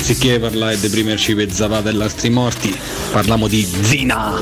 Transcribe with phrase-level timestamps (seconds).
[0.00, 2.74] Anziché parlare di primerci per zapate e altri morti,
[3.12, 4.40] parliamo di Zina.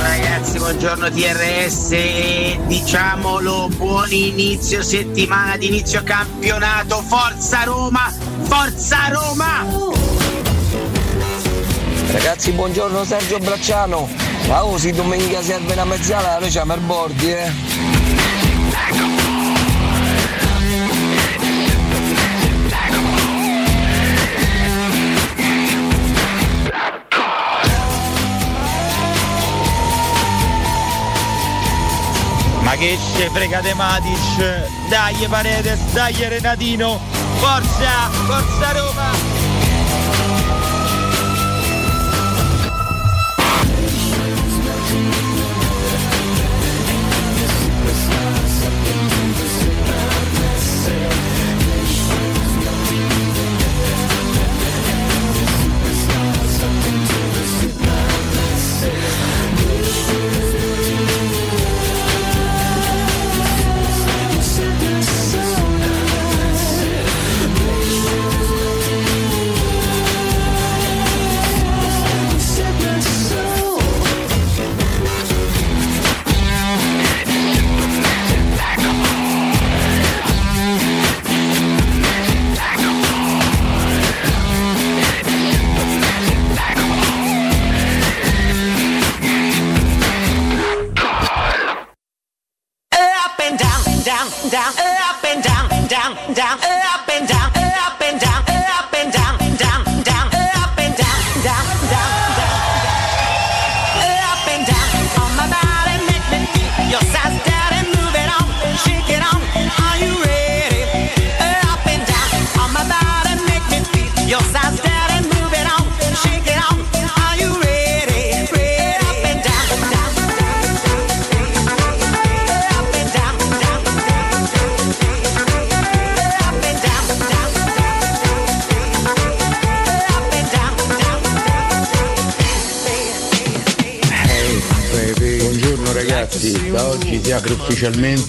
[0.00, 8.12] Ragazzi, buongiorno TRS, diciamolo, buon inizio settimana di inizio campionato, forza Roma,
[8.42, 9.64] forza Roma!
[12.10, 14.08] Ragazzi, buongiorno Sergio Bracciano.
[14.48, 17.69] Ma oh, se domenica serve una mezzala, noi siamo al bordi, eh.
[32.80, 34.88] Che ce frega de Matic?
[34.88, 36.98] Dai Paredes, dai Renatino,
[37.38, 39.39] forza, forza Roma!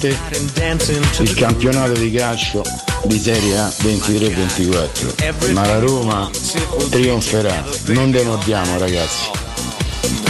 [0.08, 2.64] Ufficialmente il campionato di calcio
[3.04, 6.30] di Serie A 23-24, ma la Roma
[6.90, 9.30] trionferà, non demordiamo ragazzi.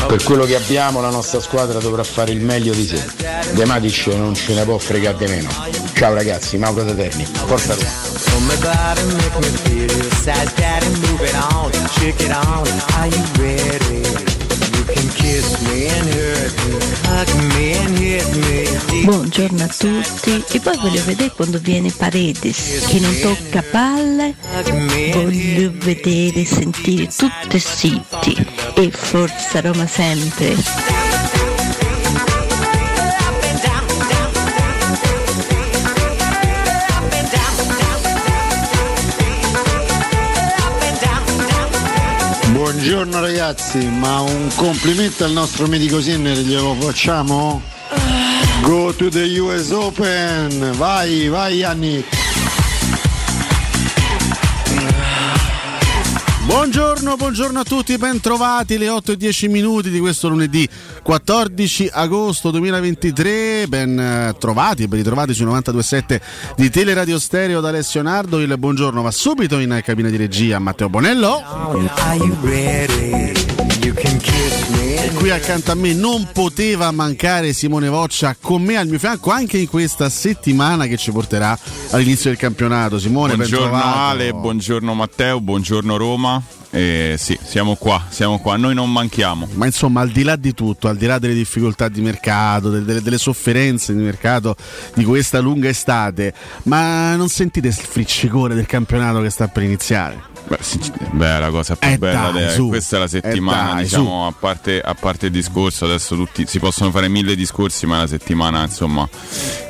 [0.08, 3.06] Per quello che abbiamo la nostra squadra dovrà fare il meglio di sé.
[3.54, 5.50] De Matic non ce ne può fregare di meno.
[5.94, 7.26] Ciao ragazzi, Mauro Taterni.
[7.26, 8.10] Forza Roma.
[19.04, 24.36] Buongiorno a tutti e poi voglio vedere quando viene Paredes che non tocca palle,
[25.12, 28.46] voglio vedere e sentire tutte zitti
[28.76, 31.31] e forza Roma sempre.
[42.92, 47.62] Buongiorno ragazzi, ma un complimento al nostro medico Sinner glielo facciamo?
[48.64, 50.74] Go to the US Open!
[50.76, 52.06] Vai, vai Yannick!
[56.44, 60.68] Buongiorno, buongiorno a tutti, bentrovati le 8 e 10 minuti di questo lunedì
[61.12, 66.22] 14 agosto 2023, ben eh, trovati e ben ritrovati sui 92.7
[66.56, 70.88] di Teleradio Stereo da Alessio Nardo, il buongiorno va subito in cabina di regia Matteo
[70.88, 71.42] Bonello.
[73.83, 79.31] E qui accanto a me non poteva mancare Simone Voccia con me al mio fianco
[79.31, 81.57] anche in questa settimana che ci porterà
[81.89, 83.00] all'inizio del campionato.
[83.00, 83.81] Simone, Buongiorno.
[83.81, 86.39] Ale, buongiorno Matteo, buongiorno Roma.
[86.69, 89.48] Eh, sì, siamo qua, siamo qua, noi non manchiamo.
[89.54, 92.86] Ma insomma, al di là di tutto, al di là delle difficoltà di mercato, delle,
[92.86, 94.56] delle- delle sofferenze di mercato
[94.94, 100.30] di questa lunga estate, ma non sentite il friccicore del campionato che sta per iniziare?
[100.48, 100.58] Beh,
[101.12, 104.28] beh, la cosa più Eh, bella dai, de- questa è la settimana, Eh, dai, diciamo,
[104.28, 108.00] a parte, a parte il discorso, adesso tutti si possono fare mille discorsi, ma è
[108.02, 109.08] la settimana insomma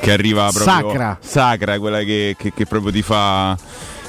[0.02, 1.18] che arriva proprio Sacra.
[1.22, 3.56] sacra, quella che, che- che proprio ti fa,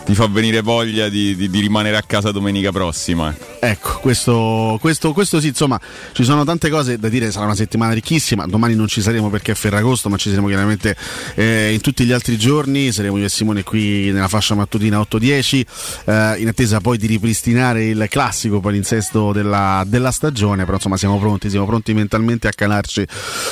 [0.04, 3.34] ti fa venire voglia di, di- di rimanere a casa domenica prossima.
[3.60, 5.80] Ecco, questo, questo, questo sì, insomma,
[6.12, 9.52] ci sono tante cose da dire, sarà una settimana ricchissima, domani non ci saremo perché
[9.52, 10.96] è Ferragosto, ma ci saremo chiaramente
[11.34, 15.64] eh, in tutti gli altri giorni, saremo io e Simone qui nella fascia mattutina 8-10,
[16.04, 21.18] eh, in attesa poi di ripristinare il classico palinsesto della, della stagione, però insomma siamo
[21.18, 23.06] pronti, siamo pronti mentalmente a calarci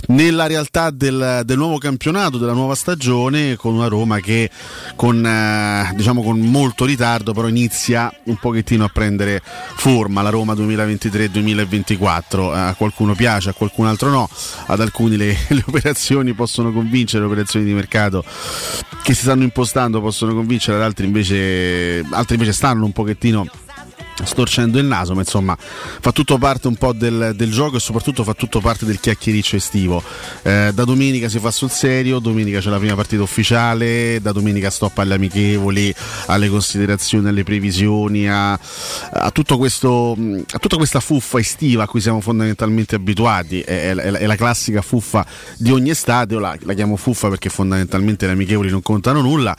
[0.08, 4.50] nella realtà del, del nuovo campionato, della nuova stagione, con una Roma che
[4.96, 10.54] con, eh, diciamo con molto ritardo però inizia un pochettino a prendere forma la Roma
[10.54, 14.28] 2023-2024 a qualcuno piace, a qualcun altro no.
[14.66, 18.24] Ad alcuni le, le operazioni possono convincere le operazioni di mercato
[19.02, 23.46] che si stanno impostando possono convincere ad altri invece altri invece stanno un pochettino
[24.24, 28.24] storcendo il naso, ma insomma fa tutto parte un po' del, del gioco e soprattutto
[28.24, 30.02] fa tutto parte del chiacchiericcio estivo.
[30.42, 34.70] Eh, da domenica si fa sul serio, domenica c'è la prima partita ufficiale, da domenica
[34.70, 35.94] stop alle amichevoli,
[36.26, 40.16] alle considerazioni, alle previsioni, a, a questo,
[40.50, 43.60] a tutta questa fuffa estiva a cui siamo fondamentalmente abituati.
[43.60, 45.24] È, è la- è la classica fuffa
[45.56, 49.56] di ogni estate, la, la chiamo fuffa perché fondamentalmente le amichevoli non contano nulla,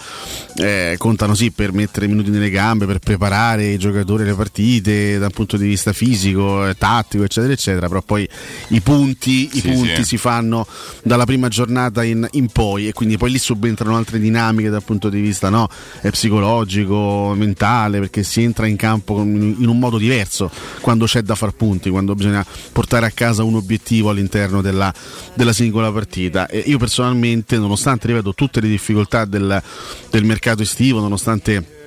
[0.57, 5.31] eh, contano sì per mettere minuti nelle gambe, per preparare i giocatori alle partite dal
[5.31, 8.27] punto di vista fisico, eh, tattico, eccetera, eccetera, però poi
[8.69, 10.03] i punti, i Sì, punti sì.
[10.03, 10.68] si fanno
[11.03, 15.09] dalla prima giornata in, in poi e quindi poi lì subentrano altre dinamiche dal punto
[15.09, 15.68] di vista no,
[16.01, 20.51] eh, psicologico, mentale, perché si entra in campo in un modo diverso
[20.81, 24.94] quando c'è da far punti, quando bisogna portare a casa un obiettivo all'interno della,
[25.33, 26.47] della singola partita.
[26.47, 29.62] E io personalmente, nonostante ripeto, tutte le difficoltà del,
[30.09, 31.80] del mercato estivo, nonostante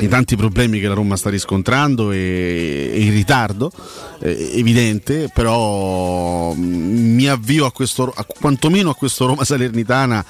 [0.00, 3.70] i tanti problemi che la Roma sta riscontrando e, e il ritardo
[4.20, 10.24] eh, evidente, però mm, mi avvio a questo, a, quantomeno a questo Roma Salernitana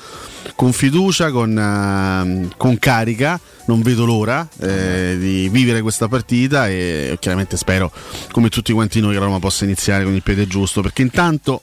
[0.55, 7.17] con fiducia, con, eh, con carica, non vedo l'ora eh, di vivere questa partita e
[7.21, 7.93] chiaramente spero,
[8.33, 11.63] come tutti quanti noi, che la Roma possa iniziare con il piede giusto, perché intanto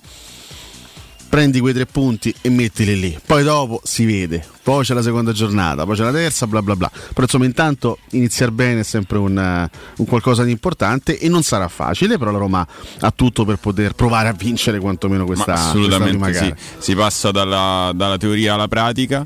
[1.30, 3.20] prendi quei tre punti e mettili lì.
[3.26, 4.46] Poi dopo si vede.
[4.62, 6.90] Poi c'è la seconda giornata, poi c'è la terza, bla bla bla.
[6.90, 11.44] Però insomma, intanto iniziare bene è sempre un, eh, un qualcosa di importante e non
[11.44, 12.68] sarà facile, però la Roma
[13.00, 16.54] ha tutto per poter provare a vincere quantomeno questa, Ma questa assolutamente prima sì.
[16.78, 19.26] Si passa dalla, dalla teoria alla pratica,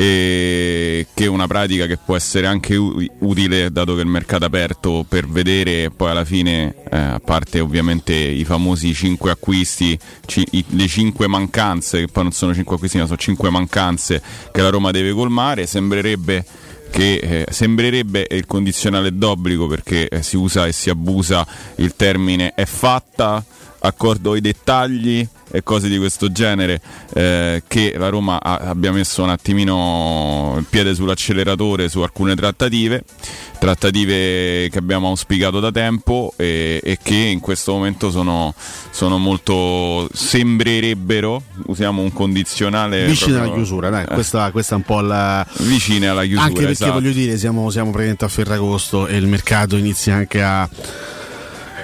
[0.00, 4.46] e che è una pratica che può essere anche utile dato che il mercato è
[4.46, 10.46] aperto per vedere poi alla fine, eh, a parte ovviamente i famosi 5 acquisti, ci-
[10.52, 14.62] i- le 5 mancanze, che poi non sono 5 acquisti, ma sono 5 mancanze che
[14.62, 16.44] la Roma deve colmare, sembrerebbe
[16.90, 21.44] che eh, sembrerebbe il condizionale d'obbligo perché eh, si usa e si abusa
[21.76, 23.44] il termine è fatta
[23.80, 26.80] accordo ai dettagli e cose di questo genere
[27.14, 33.02] eh, che la Roma ha, abbia messo un attimino il piede sull'acceleratore su alcune trattative
[33.58, 38.54] trattative che abbiamo auspicato da tempo e, e che in questo momento sono,
[38.90, 44.76] sono molto sembrerebbero usiamo un condizionale Vicine proprio- alla chiusura, dai, eh, questa, questa è
[44.76, 45.46] un po' la.
[45.58, 46.92] vicine alla chiusura Anche perché esatto.
[46.92, 50.68] voglio dire, siamo, siamo praticamente a Ferragosto e il mercato inizia anche a.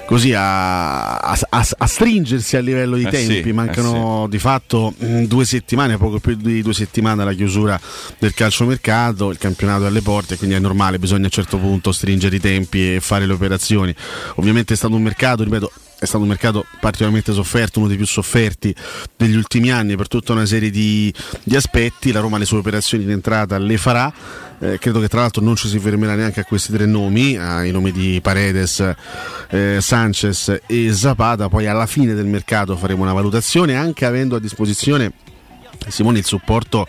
[0.07, 5.23] Così a, a- a- stringersi a livello di Eh tempi, sì, mancano di fatto mh,
[5.25, 7.81] due settimane, poco più di due settimane alla chiusura
[8.19, 11.91] del calciomercato, il campionato è alle porte, quindi è normale, bisogna a un certo punto
[11.91, 13.95] stringere i tempi e fare le operazioni.
[14.37, 18.07] Ovviamente è stato un mercato, ripeto, è stato un mercato particolarmente sofferto, uno dei più
[18.07, 18.75] sofferti
[19.17, 22.13] degli ultimi anni per tutta una serie di, di aspetti.
[22.13, 24.13] La Roma le sue operazioni di entrata le farà.
[24.61, 27.71] Eh, credo che tra l'altro non ci si fermerà neanche a questi tre nomi, ai
[27.71, 28.95] nomi di Paredes,
[29.51, 31.49] eh, Sanchez e Zapata.
[31.49, 35.13] Poi alla fine del mercato faremo una valutazione, anche avendo a disposizione
[35.89, 36.87] Simone il supporto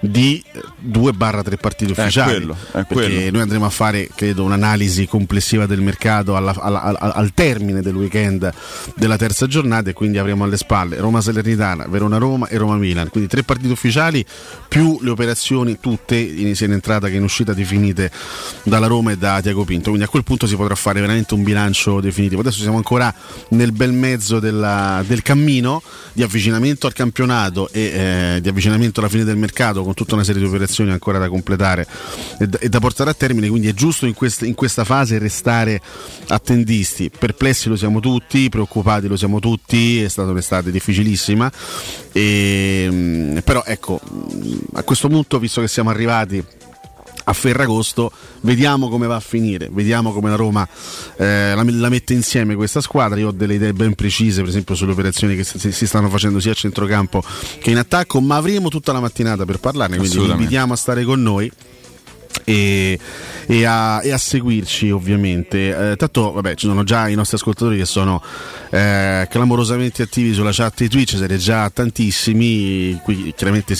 [0.00, 0.42] di
[0.86, 2.32] 2-3 partiti È ufficiali.
[2.36, 3.30] quello, è perché quello.
[3.32, 7.94] noi andremo a fare credo un'analisi complessiva del mercato alla- alla- al, al termine del
[7.96, 8.50] weekend
[8.94, 13.08] della terza giornata e quindi avremo alle spalle Roma Salernitana, Verona Roma e Roma Milan.
[13.08, 14.24] Quindi tre partiti ufficiali
[14.68, 18.10] più le operazioni tutte in- sia in entrata che in uscita definite
[18.62, 19.86] dalla Roma e da Tiago Pinto.
[19.88, 22.40] Quindi a quel punto si potrà fare veramente un bilancio definitivo.
[22.40, 23.12] Adesso siamo ancora
[23.50, 27.80] nel bel mezzo della- del cammino di avvicinamento al campionato e
[28.36, 31.28] eh, di avvicinamento alla fine del mercato con tutta una serie di operazioni ancora da
[31.30, 31.86] completare
[32.38, 35.18] e da, e da portare a termine quindi è giusto in, quest- in questa fase
[35.18, 35.80] restare
[36.28, 37.10] attendisti.
[37.10, 41.50] Perplessi lo siamo tutti preoccupati lo siamo tutti è stata un'estate difficilissima
[42.12, 43.98] e, mm, però ecco
[44.74, 46.44] a questo punto visto che siamo arrivati
[47.28, 50.66] a Ferragosto, vediamo come va a finire, vediamo come la Roma
[51.16, 53.18] eh, la, la mette insieme questa squadra.
[53.18, 56.40] Io ho delle idee ben precise, per esempio, sulle operazioni che si, si stanno facendo
[56.40, 57.22] sia a centrocampo
[57.60, 61.04] che in attacco, ma avremo tutta la mattinata per parlarne, quindi vi invitiamo a stare
[61.04, 61.50] con noi.
[62.48, 62.98] E,
[63.46, 65.90] e a, e a seguirci ovviamente.
[65.90, 68.22] Eh, tanto vabbè ci sono già i nostri ascoltatori che sono
[68.70, 72.98] eh, clamorosamente attivi sulla chat di Twitch siete già tantissimi.
[73.04, 73.76] Qui chiaramente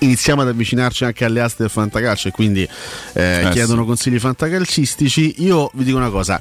[0.00, 2.68] iniziamo ad avvicinarci anche alle aste del fantacalcio e quindi
[3.12, 5.44] eh, Eh, chiedono consigli fantacalcistici.
[5.44, 6.40] Io vi dico una cosa.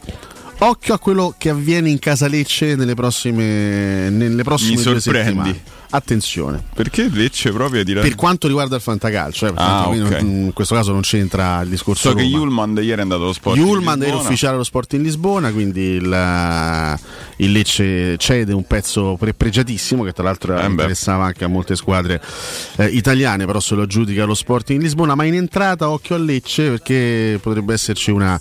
[0.63, 5.30] Occhio a quello che avviene in casa Lecce nelle prossime, nelle prossime Mi due sorprendi.
[5.50, 5.62] settimane.
[5.93, 6.63] Attenzione.
[6.74, 10.74] Perché Lecce proprio dirà Per quanto riguarda il fantacalcio, eh, Ah, qui non- in questo
[10.74, 12.24] caso non c'entra il discorso So che.
[12.24, 13.57] Yulman ieri è andato allo sport.
[13.57, 17.00] Yulman era ufficiale allo sport in Lisbona, quindi il,
[17.38, 21.75] il Lecce cede un pezzo pre- pregiatissimo che tra l'altro Eh interessava anche a molte
[21.75, 22.21] squadre
[22.77, 26.19] eh, italiane, però se lo aggiudica lo sport in Lisbona, ma in entrata occhio a
[26.19, 28.39] Lecce perché potrebbe esserci una,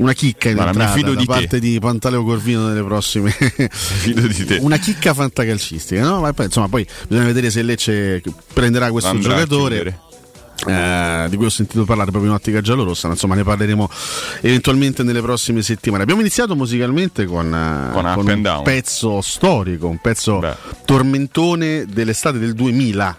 [0.00, 1.32] una chicca in Guarda, fido da di te.
[1.32, 3.30] parte di Pantaleo Corvino nelle prossime
[3.70, 4.58] Fido di te.
[4.60, 6.20] una chicca fantacalcistica, no?
[6.20, 10.00] Ma poi, insomma, poi bisogna vedere se Lecce prenderà questo Andrà giocatore.
[10.66, 13.88] eh, di cui ho sentito parlare proprio in ottica giallorossa, ma insomma ne parleremo
[14.42, 16.02] eventualmente nelle prossime settimane.
[16.02, 18.62] Abbiamo iniziato musicalmente con, eh, Con con un Down.
[18.64, 20.40] pezzo storico, un pezzo
[20.84, 23.16] tormentone dell'estate del 2000.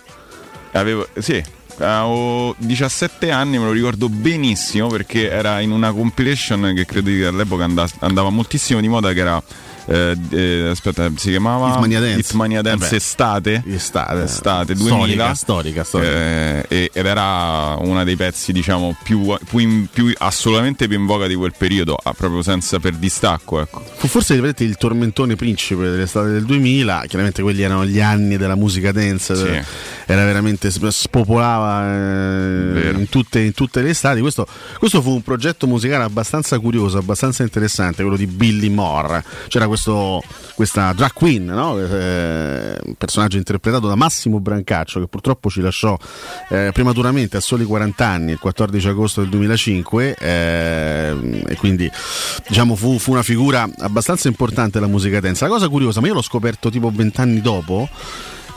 [0.73, 1.41] Avevo, sì,
[1.77, 7.25] avevo 17 anni, me lo ricordo benissimo perché era in una compilation che credo che
[7.25, 9.41] all'epoca anda- andava moltissimo di moda che era
[9.85, 12.19] eh, eh, aspetta, si chiamava Hitmania Dance.
[12.19, 12.95] Hitmania Dance Vabbè.
[12.95, 13.63] estate.
[13.67, 16.11] Estate, estate Storica, 2000 storica, storica.
[16.11, 21.27] Eh, e- ed era uno dei pezzi diciamo più, più, più- assolutamente più in voga
[21.27, 23.83] di quel periodo ah, proprio senza per distacco ecco.
[23.95, 28.55] Fu forse vedete, il tormentone principe dell'estate del 2000, chiaramente quelli erano gli anni della
[28.55, 29.45] musica dance, Sì.
[29.47, 29.63] eh,
[30.05, 34.21] era veramente spopolava eh, in, tutte, in tutte le estati.
[34.21, 34.45] Questo,
[34.79, 39.23] questo fu un progetto musicale abbastanza curioso, abbastanza interessante, quello di Billy Moore.
[39.47, 40.21] C'era questo,
[40.53, 41.79] questa drag queen, no?
[41.79, 45.97] Eh, un personaggio interpretato da Massimo Brancaccio che purtroppo ci lasciò
[46.49, 51.89] eh, prematuramente a soli 40 anni, il 14 agosto del 2005 eh, e quindi
[52.47, 55.43] diciamo fu, fu una figura abbastanza importante della musica dance.
[55.45, 57.87] La cosa curiosa, ma io l'ho scoperto tipo 20 anni dopo,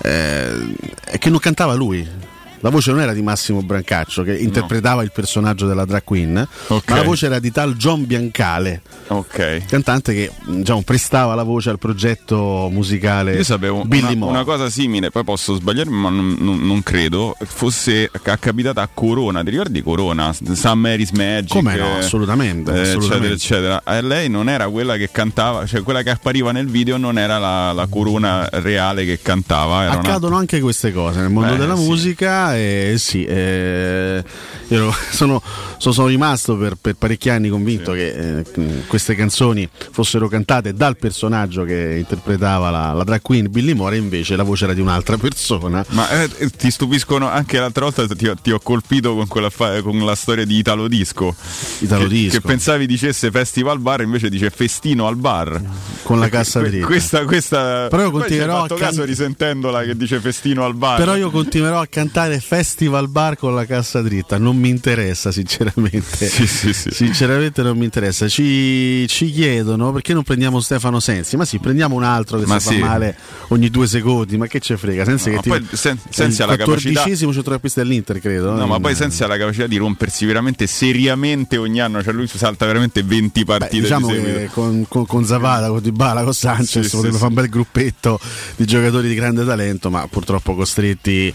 [0.03, 2.33] eh, è che non cantava lui.
[2.65, 6.81] La voce non era di Massimo Brancaccio che interpretava il personaggio della drag queen, ma
[6.87, 11.79] la voce era di tal John Biancale, ok cantante che diciamo, prestava la voce al
[11.79, 16.67] progetto musicale Io sapevo Billy una, una cosa simile, poi posso sbagliarmi, ma non, non-
[16.67, 17.37] non credo.
[17.45, 20.33] Fosse ca- capitata a Corona, ti ricordi Corona?
[20.33, 21.49] Sam Mary's Magic?
[21.49, 23.35] Come no, eh, assolutamente, eh, assolutamente.
[23.35, 23.99] Eccetera, eccetera.
[23.99, 27.37] E lei non era quella che cantava, cioè quella che appariva nel video non era
[27.39, 29.83] la, la Corona reale che cantava.
[29.83, 31.83] Era una- Accadono anche queste cose nel mondo Beh, della sì.
[31.83, 34.25] musica realtà eh, sì, eh,
[34.69, 35.43] io sono,
[35.79, 38.45] sono- rimasto per, per parecchi anni convinto che eh,
[38.87, 43.99] queste canzoni fossero cantate dal personaggio che interpretava la, la drag queen Billy Moore, e
[44.01, 45.85] invece la voce era di un'altra persona.
[45.91, 49.51] Ma eh, ti stupiscono anche l'altra volta ti, ho- ti ho colpito con, quella
[49.83, 51.35] con la storia di Italo Disco.
[51.81, 52.41] Italo che, Disco.
[52.41, 55.61] che pensavi dicesse festival bar, invece dice festino al bar.
[56.03, 56.87] Con la cassa Que- dritta.
[56.87, 57.87] Questa, questa...
[57.89, 60.99] Però io continuerò a can- caso risentendola che dice festino al bar.
[60.99, 66.27] Però io continuerò a cantare Festival Bar con la cassa dritta, non mi interessa sinceramente.
[66.29, 68.29] Sinceramente non mi interessa.
[68.29, 72.61] Ci, ci chiedono perché non prendiamo Stefano Sensi, ma sì, prendiamo un altro che Ma
[72.61, 72.79] si sì.
[72.81, 73.17] fa male
[73.49, 75.05] ogni due secondi, ma che ce frega?
[75.07, 75.99] Sensi No, che ma ti- poi Sen-
[76.31, 78.53] il la capacità- 14esimo centrocampista dell'Inter, credo.
[78.53, 82.13] No, ma In- poi Sensi ha la capacità di rompersi veramente seriamente ogni anno, cioè
[82.13, 86.35] lui salta veramente 20 partite Diciamo di che con, con, con Zapata, con Dybala, con
[86.35, 88.21] Sanchez Sì, potrebbe sì, fare un bel gruppetto
[88.57, 91.33] di giocatori di grande talento, ma purtroppo costretti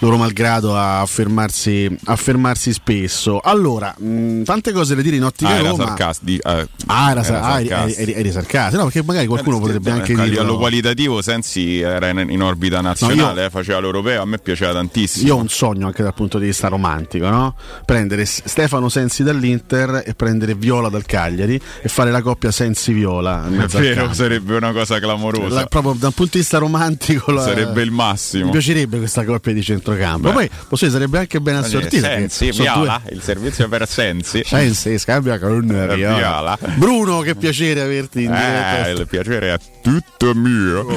[0.00, 3.40] loro malgrado a fermarsi, a fermarsi spesso.
[3.40, 5.86] Allora, mh, tante cose da dire in ottica Ah, era Roma.
[5.86, 8.18] sarcasti- eh, Ah, era, sa- ah, eri, sarcastico.
[8.18, 8.76] eri- sarcastico.
[8.82, 10.36] No, perché magari qualcuno potrebbe anche Ecco, a dire.
[10.36, 14.72] livello qualitativo Sensi era in, in orbita nazionale, io- eh, faceva l'europeo, a me piaceva
[14.72, 15.26] tantissimo.
[15.26, 17.54] Io ho un sogno anche dal punto di vista romantico, no?
[17.84, 23.46] Prendere Stefano Sensi dall'Inter e prendere Viola dal Cagliari e fare la coppia Sensi-Viola.
[23.48, 25.54] È vero, sarebbe una cosa clamorosa.
[25.54, 28.46] La- proprio dal punto di vista romantico la- Sarebbe il massimo.
[28.46, 30.27] Mi piacerebbe questa coppia di centrocampo.
[30.32, 30.50] Beh.
[30.68, 32.06] Poi dire, sarebbe anche ben assortita.
[32.08, 34.42] Sensi, Viola, due- il servizio per Sensi.
[34.44, 35.94] Sensi scambia con Viola.
[35.94, 36.58] Viola.
[36.76, 38.88] Bruno, che piacere averti in Eh, diretta.
[38.88, 40.86] il piacere è tutto mio.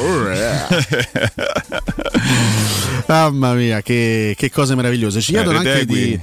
[3.07, 5.21] Mamma mia, che, che cose meravigliose.
[5.21, 6.00] Ci Eh, chiedono anche Retegui.
[6.00, 6.19] di.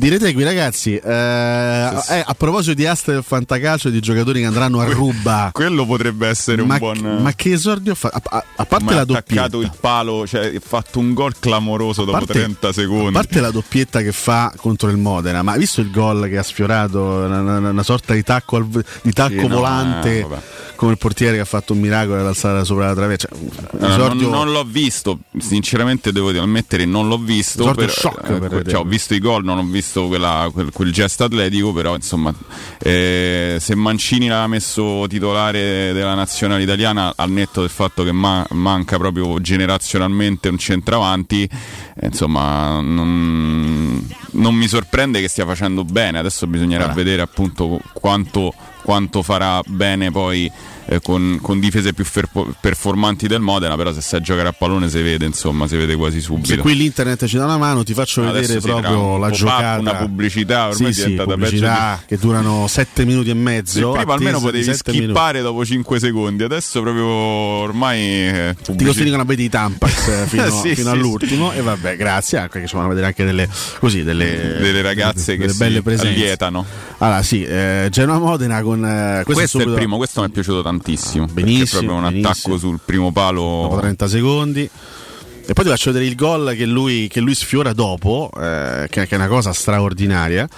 [0.00, 4.46] Di Retegui, ragazzi, eh, eh, a proposito di asta del fantacalcio e di giocatori che
[4.46, 7.18] andranno a ruba, Quello potrebbe essere un ma, buon.
[7.20, 8.08] ma che esordio fa?
[8.10, 11.12] A, a- a parte Ma la ha doppietta, attaccato il palo, cioè ha fatto un
[11.12, 13.08] gol clamoroso dopo parte- 30 secondi.
[13.08, 16.38] A parte la doppietta che fa contro il Modena, ma hai visto il gol che
[16.38, 20.40] ha sfiorato una, una- sorta di tacco, al- di tacco Sì, no, volante eh, vabbè.
[20.76, 23.28] come il portiere che ha fatto un miracolo ad alzare sopra la traversa.
[23.30, 23.50] Cioè, un
[23.84, 27.60] Allora, non, esordio- non l'ho visto, sinceramente devo ammettere non l'ho visto.
[27.64, 28.70] Esordio per- shock per eh, Retegui.
[28.70, 32.32] cioè, ho visto i gol, non ho visto quella- quel, quel gesto atletico, però insomma
[32.78, 38.46] eh, se Mancini l'ha messo titolare della nazionale italiana al netto del fatto che ma-
[38.50, 46.18] manca proprio generazionalmente un centravanti, eh, insomma non, non mi sorprende che stia facendo bene,
[46.18, 46.96] adesso bisognerà Allora.
[47.02, 50.50] vedere appunto quanto, quanto farà bene poi
[50.92, 54.88] eh, con, con difese più ferpo- performanti del Modena, però se sai giocare a pallone
[54.88, 56.62] si vede, insomma, si vede quasi Se subito.
[56.62, 59.78] qui l'internet ci dà una mano, ti faccio Adesso vedere sì, proprio la giocata.
[59.78, 63.38] una pubblicità, ormai sì, è sì, diventata pubblicità peggio che durano 7 minuti e Sì,
[63.38, 63.92] mezzo.
[63.92, 65.10] prima almeno potevi sette minuti.
[65.12, 70.26] skippare dopo 5 secondi, adesso proprio ormai eh, Ti costringono a vedere i Tampax eh,
[70.28, 73.24] fino, Sì, fino sì, all'ultimo e vabbè grazie anche che ci vanno a vedere anche
[73.24, 73.48] delle,
[73.78, 76.64] così, delle, delle ragazze delle che belle si allietano.
[76.98, 80.30] allora sì eh, Genoa Modena con eh, Questo, è subito- il primo, questo mi è
[80.30, 81.26] piaciuto tantissimo.
[81.26, 82.28] perché benissimo, è proprio un benissimo.
[82.28, 83.62] attacco sul primo palo.
[83.62, 84.70] dopo 30 secondi
[85.50, 89.06] e poi ti faccio vedere il gol che lui, che lui sfiora dopo, eh, che,
[89.06, 90.48] che è una cosa straordinaria.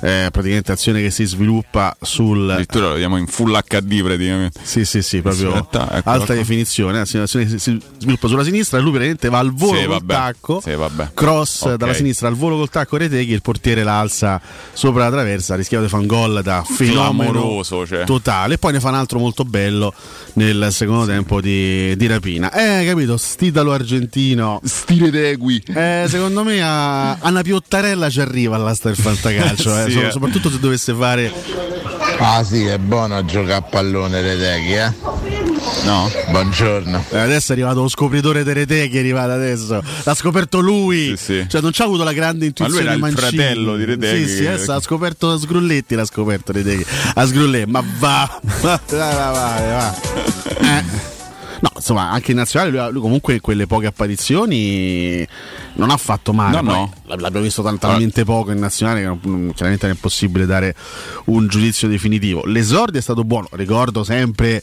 [0.00, 2.48] Eh, praticamente azione che si sviluppa sul.
[2.50, 4.60] Addirittura lo vediamo in full HD praticamente.
[4.62, 6.34] Sì, sì, sì, proprio Aspetta, ecco, alta ecco.
[6.34, 7.00] definizione.
[7.00, 9.94] Azione azione che si sviluppa sulla sinistra e lui praticamente va al volo Sì, col
[9.94, 10.14] vabbè.
[10.14, 10.60] tacco.
[10.62, 10.76] Sì.
[11.14, 11.74] Cross Ok.
[11.74, 14.40] dalla sinistra al volo col tacco Reteghi, il portiere la alza
[14.72, 18.04] sopra la traversa, ha rischiato di fare un gol da fenomeno cioè.
[18.04, 18.58] totale.
[18.58, 19.92] Poi ne fa un altro molto bello
[20.34, 22.52] nel secondo tempo di, di rapina.
[22.52, 24.60] Eh, capito, stidalo argentino.
[24.64, 25.62] Stile Degui.
[25.66, 30.06] Eh, secondo me a, a una piottarella ci arriva all'asta del fantacalcio, eh, Sì, so-
[30.06, 30.10] eh.
[30.10, 31.32] soprattutto se dovesse fare
[32.20, 34.92] Ah sì, è buono giocare a pallone Reteghi, eh?
[35.84, 36.10] No?
[36.30, 37.04] Buongiorno.
[37.10, 39.80] Eh, Adesso è arrivato lo scopritore delle Reteghi, è arrivato adesso.
[40.02, 41.16] L'ha scoperto lui.
[41.16, 41.46] Sì, sì.
[41.48, 43.20] Cioè, non c'ha avuto la grande intuizione era il Mancini.
[43.28, 44.26] fratello di Reteghi.
[44.28, 46.84] Sì, sì, adesso ha scoperto Sgrulletti, l'ha scoperto Reteghi.
[47.14, 48.40] A Sgrulletti, ma va.
[48.62, 49.94] va, va, va, va.
[50.60, 51.16] Eh.
[51.60, 55.26] No, insomma, anche in nazionale lui, lui comunque quelle poche apparizioni
[55.74, 56.60] non ha fatto male.
[56.60, 56.92] No, no.
[57.06, 60.46] l'ab- L'abbiamo visto tal- talmente poco in nazionale che non- non- chiaramente non è possibile
[60.46, 60.74] dare
[61.26, 62.44] un giudizio definitivo.
[62.44, 64.62] L'esordio è stato buono, ricordo sempre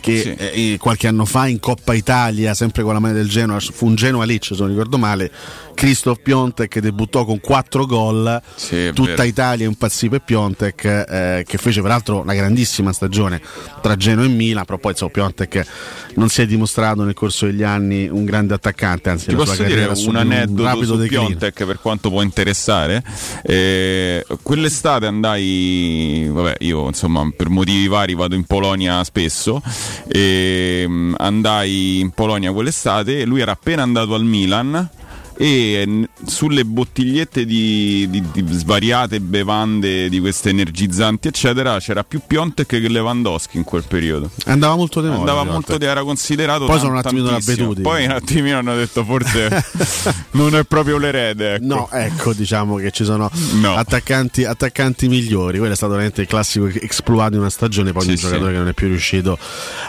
[0.00, 0.34] che Sì.
[0.34, 3.94] eh, qualche anno fa in Coppa Italia, sempre con la mano del Genoa, fu un
[3.94, 5.30] Genoa Lecce se non ricordo male,
[5.74, 9.22] Christoph Piontek debuttò con 4 gol, Sì, tutta vero.
[9.24, 13.40] Italia impazzì per Piontek eh, che fece peraltro una grandissima stagione
[13.82, 15.66] tra Genoa e Milan, però poi insomma, Piontek
[16.14, 19.84] non si è dimostrato nel corso degli anni un grande attaccante, anzi Ti posso dire
[20.06, 21.26] un aneddoto rapido su declino.
[21.26, 23.02] Piontek per quanto può interessare.
[23.42, 29.60] Eh, quell'estate andai, vabbè, io insomma per motivi vari vado in Polonia spesso.
[30.08, 33.24] E, mm, andai in Polonia quell'estate.
[33.24, 34.88] Lui era appena andato al Milan.
[35.36, 42.66] E sulle bottigliette di, di- di svariate bevande di queste energizzanti eccetera c'era più Piontek
[42.66, 45.18] che Lewandowski in quel periodo Andava molto di moda.
[45.20, 47.82] andava molto era considerato Poi tan- sono un attimino avveduti.
[47.82, 49.64] poi un attimino hanno detto forse
[50.32, 51.64] non è proprio l'erede ecco.
[51.66, 53.74] No, ecco, diciamo che ci sono No.
[53.74, 55.58] attaccanti, attaccanti migliori.
[55.58, 58.22] Quello è stato veramente il classico exploit di una stagione, poi Sì, un sì.
[58.24, 59.38] giocatore che non è più riuscito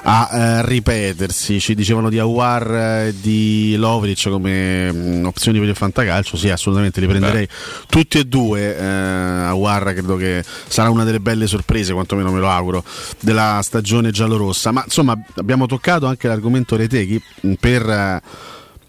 [0.03, 1.59] a eh, ripetersi.
[1.59, 2.71] Ci dicevano di Awar
[3.07, 6.37] e di Lovric come mh, opzioni per il fantacalcio.
[6.37, 7.47] Sì, assolutamente li prenderei
[7.87, 8.77] tutti e due.
[8.77, 12.83] Eh, Awar credo che sarà una delle belle sorprese, quantomeno me lo auguro,
[13.19, 14.71] della stagione giallorossa.
[14.71, 17.21] Ma insomma, abbiamo toccato anche l'argomento Reteghi
[17.59, 17.87] per.
[17.87, 18.21] eh,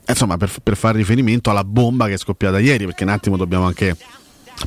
[0.09, 3.67] insomma, per, per fare riferimento alla bomba che è scoppiata ieri, perché un attimo dobbiamo
[3.67, 3.97] anche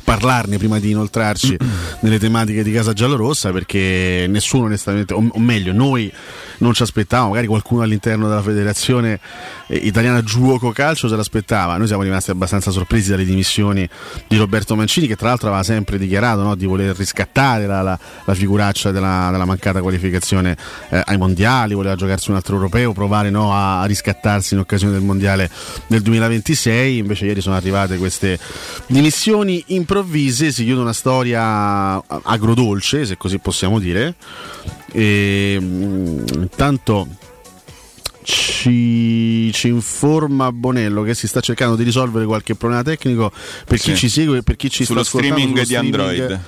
[0.04, 1.56] parlarne prima di inoltrarci
[2.00, 6.12] nelle tematiche di Casa Giallorossa perché nessuno onestamente o, meglio noi
[6.58, 9.18] non ci aspettavamo magari qualcuno all'interno della federazione
[9.66, 11.76] eh, italiana giuoco calcio se l'aspettava.
[11.78, 13.88] Noi siamo rimasti abbastanza sorpresi dalle dimissioni
[14.28, 17.98] di Roberto Mancini che tra l'altro aveva sempre dichiarato no, di voler riscattare la, la-
[18.24, 20.56] la figuraccia della, della mancata qualificazione
[20.90, 24.92] eh, ai mondiali voleva giocarsi un altro europeo provare no, a, a riscattarsi in occasione
[24.92, 25.50] del mondiale
[25.86, 28.38] del 2026 invece ieri sono arrivate queste
[28.86, 34.14] dimissioni improvvise si chiude una storia agrodolce se così possiamo dire
[34.92, 37.08] e mm, intanto
[38.22, 43.32] ci, ci informa Bonello che si sta cercando di risolvere qualche problema tecnico
[43.66, 43.96] per chi Sì.
[43.96, 46.40] ci segue per chi ci Sullo sta ascoltando streaming sullo di streaming Android.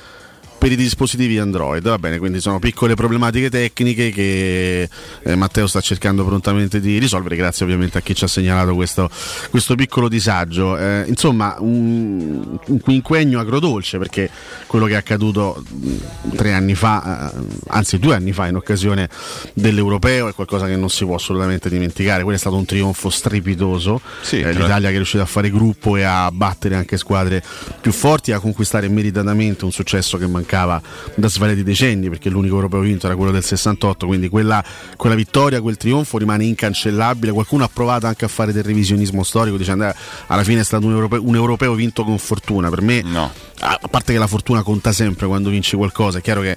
[0.62, 1.82] Per i dispositivi Android.
[1.82, 4.88] Va bene, quindi sono piccole problematiche tecniche che
[5.24, 9.10] eh, Matteo sta cercando prontamente di risolvere, grazie ovviamente a chi ci ha segnalato questo,
[9.50, 10.78] questo piccolo disagio.
[10.78, 14.30] Eh, insomma, un, un quinquennio agrodolce perché
[14.68, 19.08] quello che è accaduto mh, tre anni fa, eh, anzi due anni fa in occasione
[19.54, 22.22] dell'Europeo è qualcosa che non si può assolutamente dimenticare.
[22.22, 24.00] Quello è stato un trionfo strepitoso.
[24.20, 24.52] Sì, Eh.
[24.52, 27.42] L'Italia che è riuscita a fare gruppo e a battere anche squadre
[27.80, 32.80] più forti, a conquistare meritatamente un successo che mancava da svariati decenni, perché l'unico europeo
[32.80, 34.62] vinto era quello del 68, quindi quella,
[34.96, 37.32] quella vittoria, quel trionfo rimane incancellabile.
[37.32, 39.94] Qualcuno ha provato anche a fare del revisionismo storico dicendo "Eh,
[40.26, 42.68] alla fine è stato un europeo, un europeo vinto con fortuna.
[42.68, 43.30] Per me, No.
[43.60, 46.56] a a parte che la fortuna conta sempre quando vinci qualcosa, è chiaro che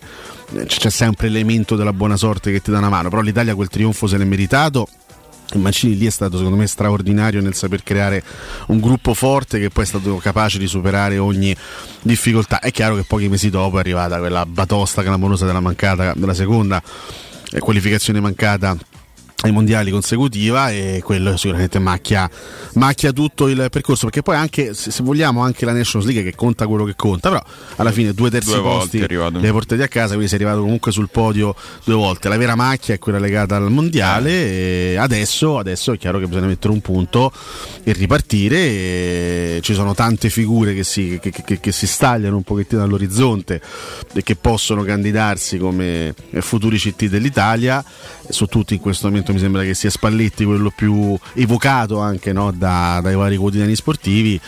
[0.53, 3.67] eh, c'è sempre l'elemento della buona sorte che ti dà una mano, però l'Italia quel
[3.69, 4.87] trionfo se l'è meritato.
[5.61, 8.23] Mancini lì è stato secondo me straordinario nel saper creare
[8.67, 11.55] un gruppo forte che poi è stato capace di superare ogni
[12.01, 12.59] difficoltà.
[12.59, 16.81] È chiaro che pochi mesi dopo è arrivata quella batosta clamorosa della mancata della seconda
[17.51, 18.77] eh, qualificazione mancata
[19.41, 22.27] ai mondiali consecutiva e quello sicuramente macchia,
[22.75, 26.65] macchia tutto il percorso perché poi anche se vogliamo anche la Nations League che conta
[26.65, 27.43] quello che conta però
[27.75, 28.97] alla fine due terzi Due posti
[29.39, 32.27] li hai portati a casa quindi sei arrivato comunque sul podio due volte.
[32.29, 36.47] La vera macchia è quella legata al mondiale e adesso, adesso è chiaro che bisogna
[36.47, 37.31] mettere un punto
[37.83, 42.43] e ripartire e ci sono tante figure che si, che- che- che si stagliano un
[42.43, 43.61] pochettino all'orizzonte
[44.13, 47.83] e che possono candidarsi come eh, futuri CT dell'Italia
[48.29, 52.51] su tutti in questo momento mi sembra che sia Spalletti quello più evocato anche no,
[52.51, 54.39] da- dai vari quotidiani sportivi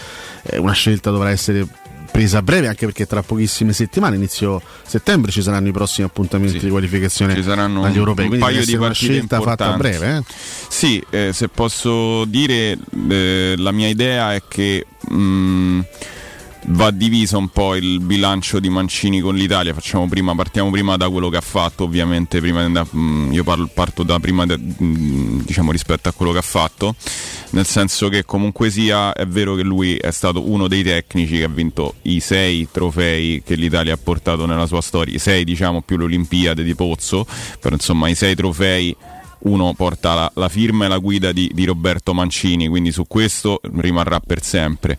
[0.44, 1.68] Eh, una scelta dovrà essere
[2.10, 6.58] presa a breve anche perché tra pochissime settimane inizio settembre ci saranno i prossimi appuntamenti
[6.58, 9.98] di qualificazione Ci saranno agli europei un quindi paio di una scelta fatta a importanti.
[10.00, 10.24] breve eh?
[10.70, 12.78] Sì, eh, se posso dire,
[13.10, 15.80] eh, la mia idea è che mh,
[16.70, 19.76] va diviso un po' il bilancio di Mancini con l'Italia.
[20.10, 22.38] Prima, partiamo prima da quello che ha fatto, ovviamente.
[22.38, 26.44] Andare- mh, io parlo- parto da prima, de- mh, diciamo, rispetto a quello che ha
[26.44, 26.96] fatto.
[27.52, 31.44] Nel senso che comunque sia, è vero che lui è stato uno dei tecnici che
[31.44, 35.82] ha vinto i sei trofei che l'Italia ha portato nella sua storia, i sei diciamo
[35.82, 37.26] più le Olimpiadi di Pozzo,
[37.60, 38.96] però insomma i sei trofei
[39.40, 43.62] uno porta la, la firma e la guida di, di Roberto Mancini, quindi su questo
[43.76, 44.98] rimarrà per sempre.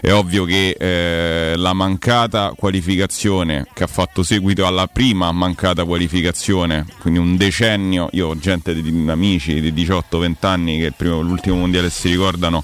[0.00, 6.86] È ovvio che eh, la mancata qualificazione che ha fatto seguito alla prima mancata qualificazione,
[7.00, 11.90] quindi un decennio, io ho gente di, amici di 18-20 anni che primo- l'ultimo mondiale
[11.90, 12.62] si ricordano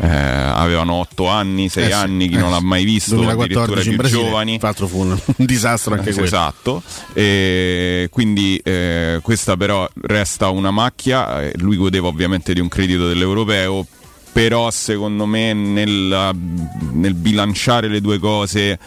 [0.00, 3.88] eh, avevano 8 anni, 6 Eh sì, anni, chi eh non l'ha mai visto, 2014
[3.88, 4.58] addirittura più giovani.
[4.58, 10.48] tra l'altro fu un, un disastro anche quello Esatto, e quindi eh, questa però resta
[10.50, 13.86] una macchia, eh, lui godeva ovviamente di un credito dell'europeo,
[14.38, 16.30] però secondo me nel,
[16.92, 18.78] nel bilanciare le due cose,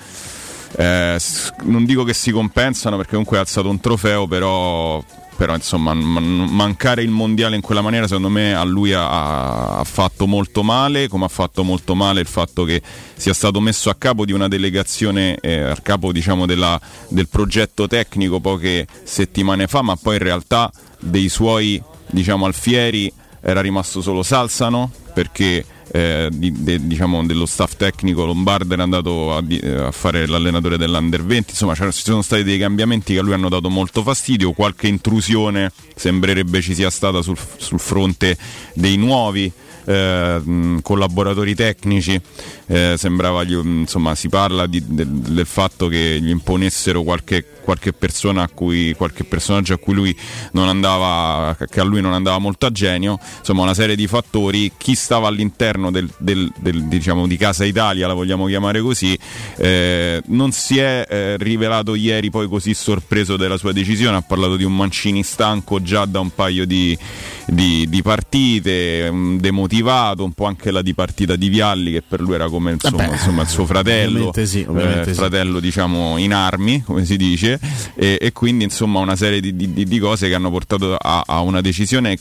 [0.78, 1.20] eh,
[1.64, 5.04] non dico che si compensano perché comunque ha alzato un trofeo, però,
[5.36, 9.84] però insomma man- mancare il mondiale in quella maniera secondo me a lui ha, ha
[9.84, 12.82] fatto molto male, come ha fatto molto male il fatto che
[13.14, 17.88] sia stato messo a capo di una delegazione, eh, a capo diciamo della- del progetto
[17.88, 23.12] tecnico poche settimane fa, ma poi in realtà dei suoi diciamo alfieri
[23.42, 29.36] era rimasto solo Salsano perché eh, di- de- diciamo, dello staff tecnico lombardo era andato
[29.36, 33.24] a, di- a fare l'allenatore dell'Under 20, insomma ci sono stati dei cambiamenti che a
[33.24, 38.38] lui hanno dato molto fastidio, qualche intrusione sembrerebbe ci sia stata sul, sul fronte
[38.74, 39.52] dei nuovi
[39.84, 42.20] eh, collaboratori tecnici.
[42.68, 47.94] Eh, sembrava gli- insomma si parla di- del, del fatto che gli imponessero qualche, qualche
[47.94, 50.16] persona a cui qualche personaggio a cui lui
[50.54, 53.20] non andava che a lui non andava molto a genio.
[53.40, 54.72] Insomma una serie di fattori.
[54.78, 59.18] Chi stava all'interno del, del- del- diciamo di Casa Italia la vogliamo chiamare così
[59.58, 64.18] eh, non si è eh, rivelato ieri poi così sorpreso della sua decisione.
[64.18, 66.98] Ha parlato di un Mancini stanco già da un paio di,
[67.46, 72.34] di- di partite mm, demotivato un po' anche la dipartita di Vialli che per lui
[72.36, 75.20] era come insomma, Vabbè, insomma il suo fratello ovviamente sì, ovviamente eh, sì.
[75.20, 77.51] fratello diciamo in armi come si dice
[77.96, 81.40] e, e quindi insomma una serie di, di- di cose che hanno portato a, a
[81.42, 82.18] una decisione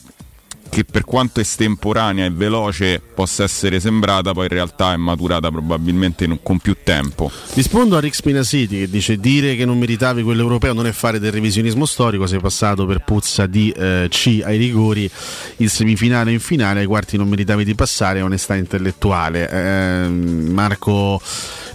[0.71, 6.23] che per quanto estemporanea e veloce possa essere sembrata poi in realtà è maturata probabilmente
[6.23, 10.43] in- con più tempo Rispondo a Rick Spinasiti che dice dire che non meritavi quello
[10.43, 14.59] europeo non è fare del revisionismo storico, sei passato per puzza di eh, C ai
[14.59, 15.11] rigori,
[15.57, 19.51] il semifinale in finale, ai quarti non meritavi di passare, onestà intellettuale.
[19.51, 21.21] Ehm, Marco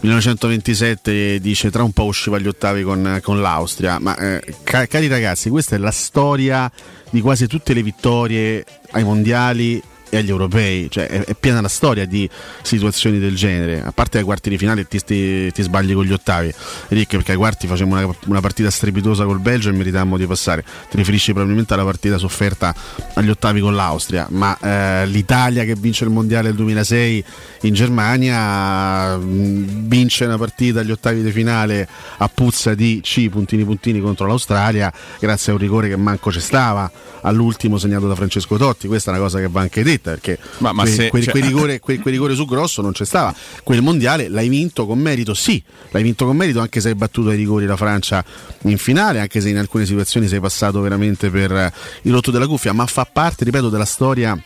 [0.01, 5.08] 1927 dice tra un po' usciva agli ottavi con, con l'Austria, ma eh, ca- cari
[5.08, 6.71] ragazzi questa è la storia
[7.10, 9.81] di quasi tutte le vittorie ai mondiali
[10.15, 12.30] e agli europei, cioè è, è piena la storia di
[12.62, 16.13] situazioni del genere, a parte ai quarti di finale ti, ti- ti sbagli con gli
[16.13, 16.54] ottavi,
[16.89, 20.63] Rick perché ai quarti facciamo una, una partita strepitosa col Belgio e meritammo di passare,
[20.89, 22.73] ti riferisci probabilmente alla partita sofferta
[23.15, 27.23] agli ottavi con l'Austria, ma eh, l'Italia che vince il mondiale del 2006
[27.62, 33.65] in Germania mh, vince una partita agli ottavi di finale a puzza di C puntini
[33.65, 36.89] puntini contro l'Australia grazie a un rigore che manco c'è stava
[37.21, 38.88] all'ultimo segnato da Francesco Totti.
[38.88, 41.31] Questa è una cosa che va anche detta perché Ma- ma quel, se- quel- cioè-
[41.31, 43.33] quel rigore, quel- quel rigore su Grosso non c'è stava.
[43.63, 45.61] Quel mondiale l'hai vinto con merito sì.
[45.91, 48.23] L'hai vinto con merito anche se hai battuto ai rigori la Francia
[48.63, 51.71] in finale anche se in alcune situazioni sei passato veramente per
[52.03, 54.37] il rotto della cuffia ma fa parte ripeto della storia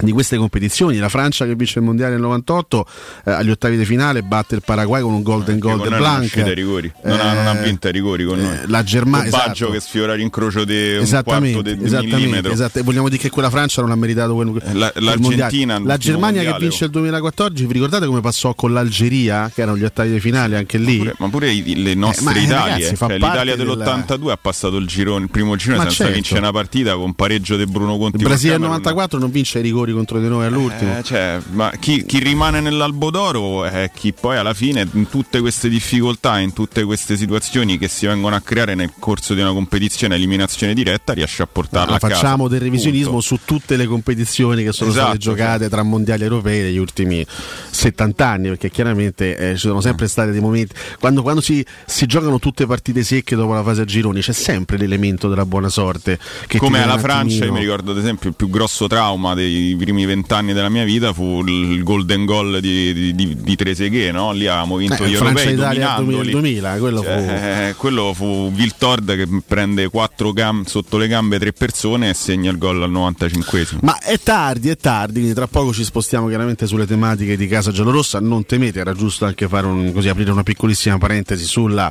[0.00, 2.86] di queste competizioni, la Francia che vince il mondiale nel 98
[3.24, 5.98] eh, agli ottavi di finale batte il Paraguay con un golden goal con de noi
[6.00, 8.56] non è Blanc ai rigori non, ha, non ha Eh, vinto ai rigori con noi
[8.66, 9.70] la Germania esatto.
[9.70, 12.82] che sfiora l'incrocio di un quarto Esattamente, di, di esattamente, millimetro esatto.
[12.84, 15.78] Vogliamo dire che quella Francia non ha meritato quel, La- l'Argentina.
[15.82, 19.76] La Germania che mondiale, vince il 2014, vi ricordate come passò con l'Algeria, che erano
[19.76, 20.98] gli ottavi di finale anche lì?
[20.98, 24.36] Pure- ma pure i- le nostre ma, eh, Italie, ragazzi, cioè, l'Italia del- dell'82 ha
[24.40, 26.14] passato il girone, il primo girone Ma senza certo.
[26.14, 28.16] vincere una partita con pareggio di Bruno Conti.
[28.18, 28.76] Il Brasile del Camerun.
[28.82, 30.98] 94 non vince i rigori contro di noi all'ultimo.
[30.98, 35.40] Eh, cioè, ma chi, chi rimane nell'albo d'oro è chi poi alla fine in tutte
[35.40, 39.52] queste difficoltà, in tutte queste situazioni che si vengono a creare nel corso di una
[39.52, 42.14] competizione a eliminazione diretta riesce a portarla La a casa.
[42.14, 43.24] facciamo del revisionismo Punto.
[43.26, 47.24] su tutte le competizioni che sono Esatto, state giocate tra mondiali europei negli ultimi
[47.70, 50.74] 70 anni, perché chiaramente eh, ci sono sempre stati dei momenti.
[50.98, 54.76] Quando, quando si, si giocano tutte partite secche dopo la fase a gironi, c'è sempre
[54.76, 56.18] l'elemento della buona sorte.
[56.46, 60.04] Che Come alla Francia, io mi ricordo ad esempio il più grosso trauma dei primi
[60.04, 64.32] vent'anni della mia vita fu il golden goal di, di, di, di Trezeguet, no?
[64.32, 66.30] Lì avevamo vinto Eh, gli Francia europei Italia dominandoli.
[66.32, 71.38] 2000, quello Cioè, fu eh, quello fu Viltord che prende quattro gam- sotto le gambe
[71.38, 73.78] tre persone e segna il gol al 95esimo.
[73.82, 77.70] Ma è tardi, è tardi, quindi tra poco ci spostiamo chiaramente sulle tematiche di Casa
[77.70, 78.20] Giallorossa.
[78.20, 81.90] Non temete, era giusto anche fare un, così, aprire una piccolissima parentesi sulla,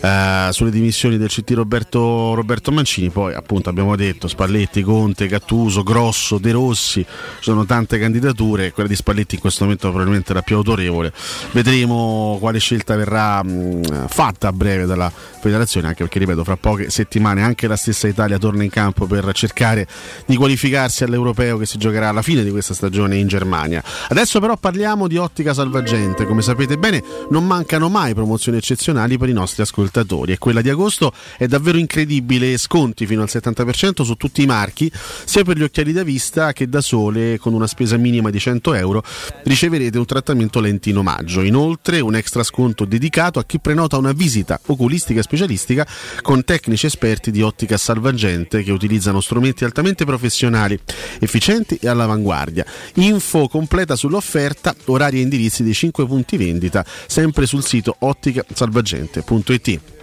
[0.00, 3.10] eh, sulle dimissioni del CT Roberto, Roberto Mancini.
[3.10, 7.04] Poi, appunto, abbiamo detto Spalletti, Conte, Gattuso, Grosso, De Rossi.
[7.36, 8.72] Ci sono tante candidature.
[8.72, 11.12] Quella di Spalletti in questo momento probabilmente è la più autorevole.
[11.52, 16.90] Vedremo quale scelta verrà mh, fatta a breve dalla federazione, anche perché, ripeto, fra poche
[16.90, 19.86] settimane anche la stessa Italia torna in campo per cercare
[20.26, 23.82] di qualificarsi all'europeo che si giocherà alla fine di questa stagione in Germania.
[24.08, 26.24] Adesso però parliamo di ottica salvagente.
[26.24, 30.70] Come sapete bene, non mancano mai promozioni eccezionali per i nostri ascoltatori e quella di
[30.70, 34.90] agosto è davvero incredibile, sconti fino al 70% su tutti i marchi,
[35.24, 38.74] sia per gli occhiali da vista che da sole con una spesa minima di 100
[38.74, 39.02] euro
[39.44, 41.42] riceverete un trattamento lenti in omaggio.
[41.42, 45.86] Inoltre un extra sconto dedicato a chi prenota una visita oculistica specialistica
[46.22, 50.78] con tecnici esperti di ottica salvagente che utilizzano strumenti altamente professionali,
[51.20, 52.64] efficienti e all'avanguardia.
[52.94, 59.93] Info completa sull'offerta, orari e indirizzi dei 5 punti vendita, sempre sul sito otticasalvagente.it.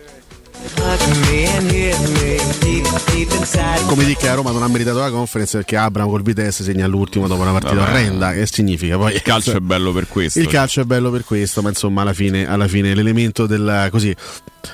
[3.88, 6.86] Come dico che a Roma non ha meritato la conference perché Abram col Vitesse segna
[6.86, 7.90] all'ultimo dopo una partita Vabbè.
[7.90, 8.32] orrenda.
[8.34, 9.14] Che significa poi?
[9.14, 10.40] Il calcio è bello per questo.
[10.40, 14.16] Il calcio è bello per questo, ma insomma alla fine, alla fine l'elemento del, così,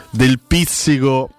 [0.09, 1.29] del pizzico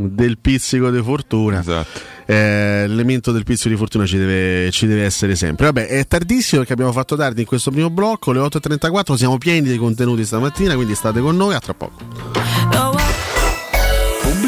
[0.00, 1.98] del pizzico di fortuna Esatto.
[2.26, 5.66] eh, l'elemento del pizzo di fortuna ci deve, ci deve essere sempre.
[5.66, 9.68] Vabbè, è tardissimo perché abbiamo fatto tardi in questo primo blocco, le 8.34, siamo pieni
[9.68, 11.96] di contenuti stamattina, quindi state con noi, a tra poco.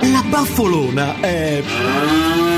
[0.00, 1.60] La baffolona è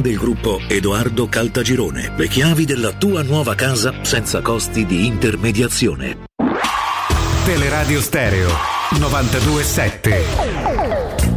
[0.00, 2.14] del gruppo Edoardo Caltagirone.
[2.16, 6.24] Le chiavi della tua nuova casa senza costi di intermediazione.
[7.44, 8.48] Teleradio Stereo
[8.98, 11.32] 927.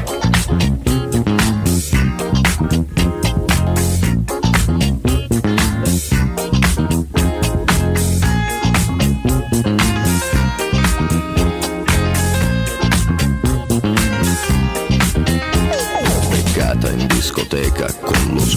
[16.75, 17.87] beccata in discoteca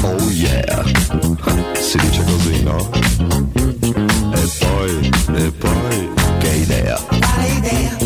[0.00, 0.84] Oh yeah,
[1.74, 2.88] si dice così, no?
[4.32, 6.96] E poi, e poi, che idea?
[7.08, 7.96] Quale idea?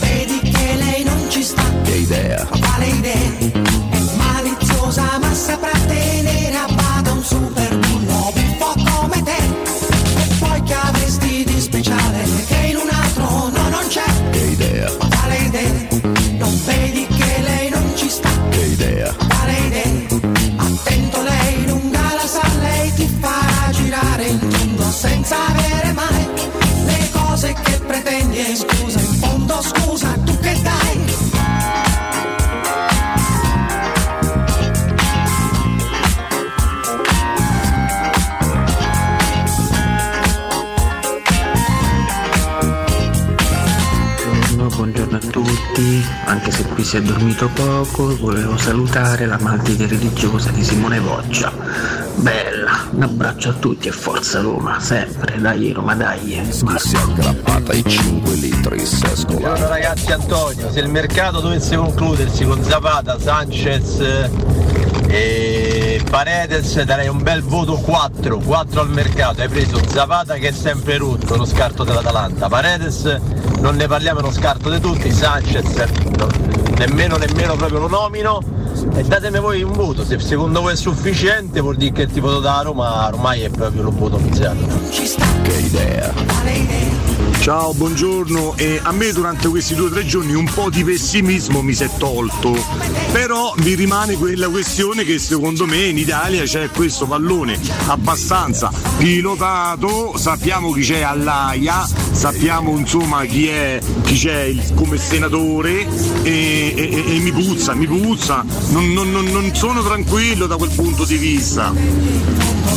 [0.00, 1.62] Vedi che lei non ci sta.
[1.84, 2.44] Che idea?
[2.46, 3.38] Quale idea?
[3.90, 9.36] È maliziosa ma saprà tenere a bada un super bullo buffo come te.
[10.22, 14.04] E poi che avresti di speciale che in un altro no non c'è.
[14.30, 14.90] Che idea?
[14.90, 15.81] Quale idea?
[29.62, 31.20] scusa, tu che dai?
[44.74, 50.50] buongiorno a tutti, anche se qui si è dormito poco, volevo salutare la maltide religiosa
[50.50, 56.40] di Simone Boccia Bella, un abbraccio a tutti e forza Roma, sempre, dai Roma, dai.
[56.50, 59.38] Si è aggrappata ai 5 litri sescola.
[59.38, 64.28] Buongiorno ragazzi Antonio, se il mercato dovesse concludersi con Zapata, Sanchez
[65.08, 70.52] e Paredes darei un bel voto 4, 4 al mercato, hai preso Zapata che è
[70.52, 73.20] sempre rotto, lo scarto dell'Atalanta, Paredes
[73.58, 75.84] non ne parliamo, è uno scarto di tutti, Sanchez
[76.16, 76.28] no,
[76.76, 78.60] nemmeno nemmeno proprio lo nomino
[78.94, 82.38] e datemi voi un voto, se secondo voi è sufficiente vuol dire che il tipo
[82.38, 84.66] da Roma ormai è proprio lo voto iniziato.
[85.42, 86.12] Che idea.
[87.42, 88.54] Ciao, buongiorno.
[88.56, 91.82] E a me durante questi due o tre giorni un po' di pessimismo mi si
[91.82, 92.54] è tolto.
[93.10, 100.16] Però mi rimane quella questione che secondo me in Italia c'è questo pallone abbastanza pilotato,
[100.16, 105.84] sappiamo chi c'è all'AIA, sappiamo insomma chi è chi c'è il- come senatore
[106.22, 108.44] e, e- e mi puzza, mi puzza.
[108.68, 111.72] Non, non- non- non sono tranquillo da quel punto di vista.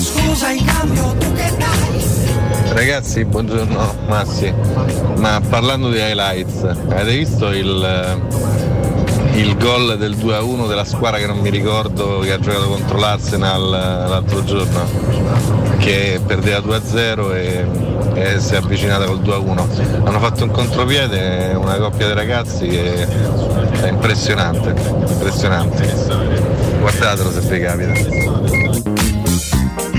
[0.01, 2.24] Scusa in cambio tu che dai?
[2.75, 4.53] Ragazzi, buongiorno Massi.
[5.15, 8.21] Ma parlando di highlights, avete visto il,
[9.35, 13.69] il gol del 2-1 della squadra che non mi ricordo che ha giocato contro l'Arsenal
[13.69, 14.83] l'altro giorno?
[15.77, 17.65] Che perdeva 2-0 e,
[18.13, 20.03] e si è avvicinata col 2-1.
[20.05, 23.07] Hanno fatto un contropiede, una coppia di ragazzi che
[23.83, 24.75] è impressionante,
[25.07, 25.93] impressionante.
[26.81, 28.94] Guardatelo se vi capita.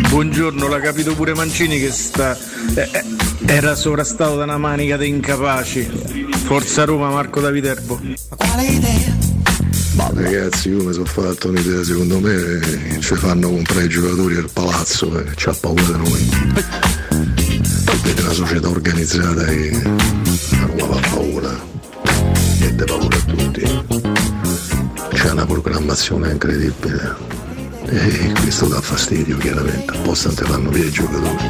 [0.09, 2.37] Buongiorno, l'ha capito pure Mancini che sta,
[2.75, 3.05] eh, eh,
[3.47, 5.89] era sovrastato da una manica di incapaci.
[6.45, 8.01] Forza Roma, Marco da Viterbo.
[9.95, 14.37] Ma ragazzi, io mi sono fatto un'idea, secondo me eh, ci fanno comprare i giocatori
[14.37, 16.29] al palazzo e c'ha paura di noi.
[18.03, 19.71] Vede una società organizzata e
[20.51, 21.65] la Roma fa paura.
[22.61, 23.85] E dà paura a tutti.
[25.15, 27.36] C'è una programmazione incredibile.
[27.89, 31.47] E questo dà fastidio chiaramente, apposta te fanno via i giocatori.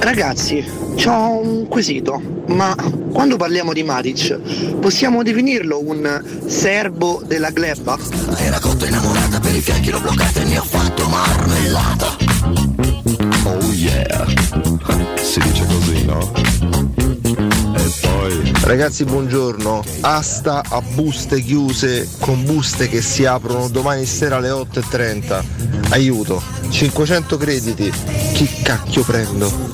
[0.00, 0.64] Ragazzi,
[1.06, 2.74] ho un quesito, ma
[3.12, 7.98] quando parliamo di Matic, possiamo definirlo un serbo della gleba?
[8.38, 12.16] Era cotta innamorata per i fianchi l'ho bloccata e mi ha fatto marmellata.
[13.44, 14.26] Oh yeah.
[15.20, 16.89] Si dice così, no?
[18.00, 18.52] Poi.
[18.62, 25.44] Ragazzi buongiorno, asta a buste chiuse con buste che si aprono domani sera alle 8.30.
[25.90, 27.92] Aiuto, 500 crediti,
[28.32, 29.68] chi cacchio prendo?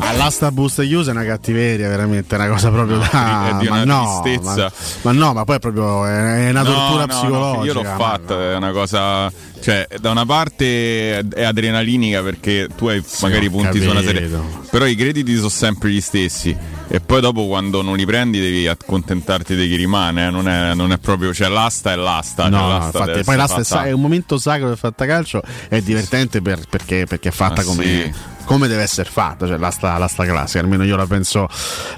[0.00, 3.48] All'asta busta chiusa è una cattiveria, veramente, è una cosa proprio da.
[3.50, 4.72] è di ma una no, tristezza.
[5.02, 7.64] Ma, ma no, ma poi è proprio è una No, tortura no, no, psicologica.
[7.64, 9.30] io l'ho ma- fatta, è una cosa.
[9.68, 14.22] Cioè, da una parte è adrenalinica perché tu hai magari ho punti su una serie.
[14.22, 14.66] capito.
[14.70, 16.56] Però i crediti sono sempre gli stessi.
[16.88, 20.28] E poi dopo quando non li prendi devi accontentarti di chi rimane.
[20.28, 21.34] eh, Non, è, non è proprio.
[21.34, 22.44] Cioè, l'asta è l'asta.
[22.44, 25.42] cioè, No, no, l'asta infatti, poi l'asta è, fatta- è un momento sacro del fattacalcio,
[25.68, 28.12] è divertente per- perché, perché è fatta Ah, come, sì.
[28.46, 31.46] come deve essere fatta, cioè l'asta, l'asta classica, almeno io la penso,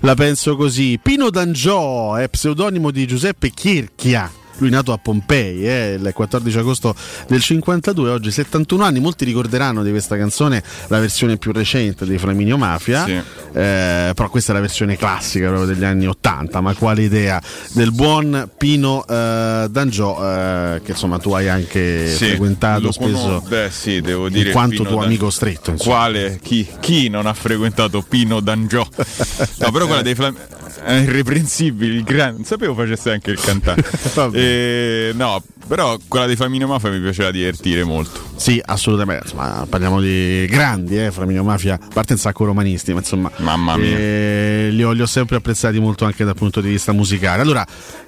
[0.00, 0.98] la penso così.
[1.00, 4.28] Pino D'Angiò è pseudonimo di Giuseppe Chirchia.
[4.60, 6.94] Lui nato a Pompei eh, il 14 agosto
[7.28, 9.00] del 52, oggi 71 anni.
[9.00, 13.12] Molti ricorderanno di questa canzone la versione più recente di Flaminio Mafia, Sì.
[13.12, 16.60] eh, però questa è la versione classica proprio degli anni 80.
[16.60, 17.40] Ma quale idea
[17.72, 23.42] del buon Pino eh, D'Angiò, eh, che insomma tu hai anche Sì, frequentato spesso.
[23.48, 24.48] Beh, sì, devo dire.
[24.48, 25.70] in quanto Pino tuo amico stretto.
[25.70, 25.94] insomma.
[25.96, 26.38] Quale?
[26.42, 28.86] Chi, chi non ha frequentato Pino D'Angiò?
[29.60, 30.36] No, però quella dei Flam-
[30.82, 32.34] è irreprensibile, il gran...
[32.34, 33.88] non sapevo facesse anche il cantante.
[34.32, 38.20] E, no, però quella dei Flaminio Mafia mi piaceva divertire molto.
[38.34, 39.26] Sì, assolutamente.
[39.26, 43.76] Insomma, parliamo di grandi, eh, Flaminio Mafia, a parte un sacco romanisti, ma insomma, Mamma
[43.76, 43.96] mia.
[43.96, 47.40] eh, li, ho, li ho sempre apprezzati molto anche dal punto di vista musicale.
[47.40, 47.64] Allora,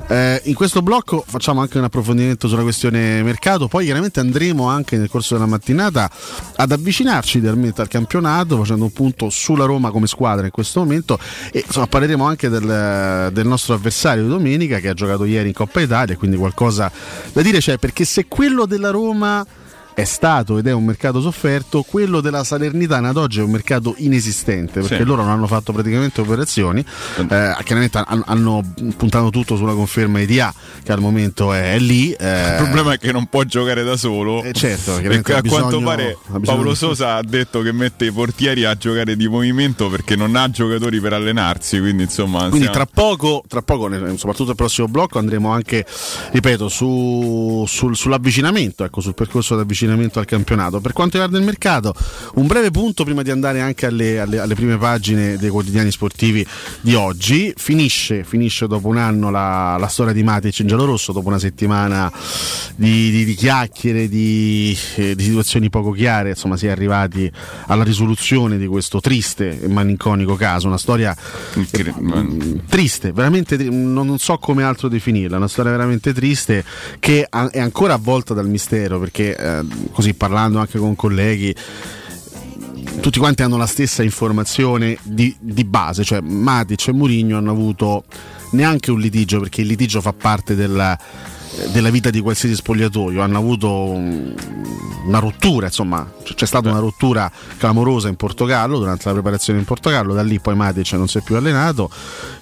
[0.09, 4.97] eh, in questo blocco facciamo anche un approfondimento sulla questione mercato, poi chiaramente andremo anche
[4.97, 6.11] nel corso della mattinata
[6.57, 11.17] ad avvicinarci idealmente al campionato, facendo un punto sulla Roma come squadra in questo momento
[11.53, 15.55] e insomma parleremo anche del, del nostro avversario di domenica che ha giocato ieri in
[15.55, 16.91] Coppa Italia, quindi qualcosa
[17.33, 19.45] da dire c'è, perché se quello della Roma
[19.95, 23.95] è stato ed è un mercato sofferto, quello della Salernitana ad oggi è un mercato
[23.99, 25.05] inesistente perché Sì.
[25.05, 28.63] loro non hanno fatto praticamente operazioni, eh, chiaramente han- hanno
[28.97, 32.11] puntato tutto sulla conferma EDA che al momento è, è lì.
[32.13, 34.43] eh, Il problema è che non può giocare da solo.
[34.53, 38.75] certo, e chiaramente a quanto pare Paolo Sosa ha detto che mette i portieri a
[38.75, 41.79] giocare di movimento perché non ha giocatori per allenarsi.
[41.81, 45.85] Quindi, insomma, Quindi siamo- tra poco, tra poco, soprattutto il prossimo blocco, andremo anche,
[46.31, 50.81] ripeto, su- sul- sull'avvicinamento, ecco, sul percorso di avvicinamento avvicinamento al campionato.
[50.81, 51.95] Per quanto riguarda il mercato,
[52.35, 56.47] un breve punto prima di andare anche alle, alle- alle prime pagine dei quotidiani sportivi
[56.81, 57.53] di oggi.
[57.57, 62.11] Finisce, finisce dopo un anno la, la storia di Matic in giallorosso, dopo una settimana
[62.77, 67.31] di, di- di chiacchiere, di, eh, di situazioni poco chiare, insomma si è arrivati
[67.67, 71.15] alla risoluzione di questo triste e malinconico caso, una storia
[71.55, 71.93] eh,
[72.69, 76.65] triste, veramente non, non so come altro definirla, una storia veramente triste
[76.99, 79.61] che è ancora avvolta dal mistero perché eh,
[79.93, 81.55] così parlando anche con colleghi
[83.01, 88.05] tutti quanti hanno la stessa informazione di, di base, cioè Matic e Mourinho hanno avuto
[88.53, 90.99] neanche un litigio perché il litigio fa parte della,
[91.73, 94.35] della vita di qualsiasi spogliatoio, hanno avuto un-
[95.05, 100.15] una rottura, insomma c'è stata una rottura clamorosa in Portogallo durante la preparazione in Portogallo,
[100.15, 101.91] da lì poi Matic non si è più allenato,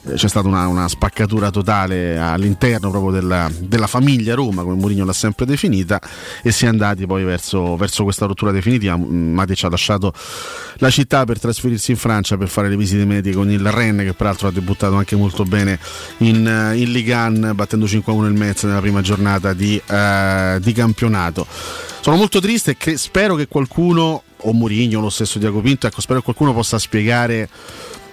[0.07, 5.05] eh, c'è stata una, una spaccatura totale all'interno proprio della, della famiglia Roma, come Mourinho
[5.05, 6.01] l'ha sempre definita,
[6.43, 8.97] e si è andati poi verso, verso questa rottura definitiva.
[8.97, 10.13] Matic ha lasciato
[10.77, 14.15] la città per trasferirsi in Francia per fare le visite mediche con il Rennes, che
[14.15, 15.79] peraltro ha debuttato anche molto bene
[16.19, 20.73] in, eh, in Ligue 1, battendo 5-1 il Metz nella prima giornata di, eh, di
[20.73, 21.47] campionato.
[22.01, 25.87] Sono molto triste e cre- spero che qualcuno, o Mourinho, o lo stesso Diaco Pinto,
[25.87, 27.49] ecco, spero che qualcuno possa spiegare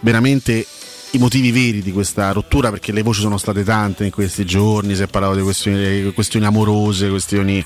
[0.02, 0.66] veramente
[1.12, 4.94] i motivi veri di questa rottura perché le voci sono state tante in questi giorni,
[4.94, 7.64] si è parlato di questioni, questioni amorose, questioni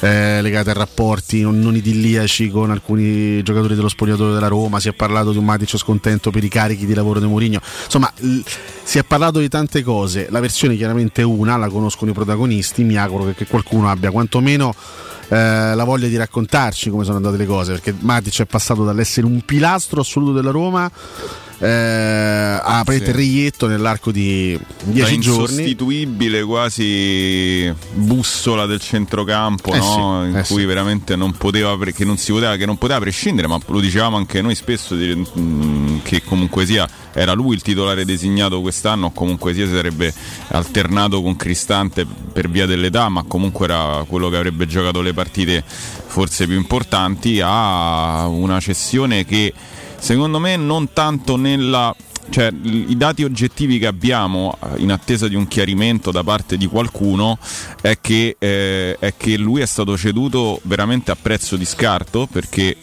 [0.00, 4.88] eh, legate a rapporti non, non idilliaci con alcuni giocatori dello spogliatoio della Roma, si
[4.88, 8.40] è parlato di un Matic scontento per i carichi di lavoro di Mourinho, insomma l-
[8.82, 12.82] si è parlato di tante cose, la versione chiaramente è una, la conoscono i protagonisti,
[12.82, 14.74] mi auguro che, che qualcuno abbia quantomeno
[15.28, 19.24] eh, la voglia di raccontarci come sono andate le cose, perché Matic è passato dall'essere
[19.24, 20.90] un pilastro assoluto della Roma
[21.64, 23.12] eh, a prete Sì.
[23.12, 25.42] reietto nell'arco di dieci da giorni.
[25.44, 30.22] insostituibile quasi bussola del centrocampo Eh no?
[30.24, 30.64] sì, in eh cui sì.
[30.64, 34.42] veramente non poteva che non si poteva che non poteva prescindere ma lo dicevamo anche
[34.42, 39.66] noi spesso mh, che comunque sia era lui il titolare designato quest'anno o comunque sia
[39.66, 40.12] si sarebbe
[40.48, 45.62] alternato con Cristante per via dell'età ma comunque era quello che avrebbe giocato le partite
[45.66, 49.52] forse più importanti a una cessione che
[50.02, 51.94] secondo me non tanto nella
[52.30, 56.66] cioè i dati oggettivi che abbiamo eh, in attesa di un chiarimento da parte di
[56.66, 57.38] qualcuno
[57.80, 62.76] è che, eh, è che lui è stato ceduto veramente a prezzo di scarto perché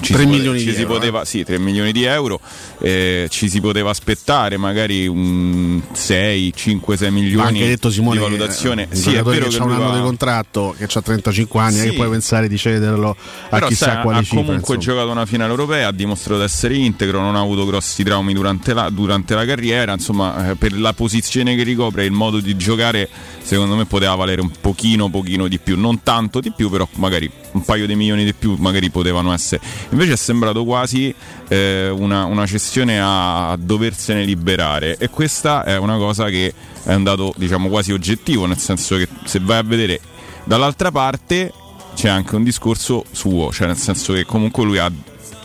[0.00, 2.40] ci 3 si, milioni ci di si euro, poteva, sì, 3 milioni di euro
[2.80, 8.22] eh, ci si poteva aspettare magari un 6, 5, 6 Ma milioni detto Simone di
[8.22, 11.02] valutazione eh, sì è vero che che ha un anno va- di contratto che ha
[11.02, 11.88] 35 anni Sì.
[11.90, 14.96] che puoi pensare di cederlo a Però chissà sai, quale ha cifra comunque insomma.
[14.96, 18.72] giocato una finale europea, ha dimostrato di essere integro, non ha avuto grossi traumi durante
[18.74, 22.56] la, durante la carriera, insomma eh, per la posizione che ricopre e il modo di
[22.56, 23.08] giocare
[23.42, 27.30] secondo me poteva valere un pochino pochino di più, non tanto di più però magari
[27.52, 29.60] un paio di milioni di più magari potevano essere.
[29.90, 31.14] Invece è sembrato quasi
[31.48, 36.54] eh, una, una cessione a, doversene liberare e questa è una cosa che
[36.84, 40.00] è un dato diciamo quasi oggettivo, nel senso che se vai a vedere
[40.44, 41.52] dall'altra parte
[41.94, 44.90] c'è anche un discorso suo, cioè nel senso che comunque lui ha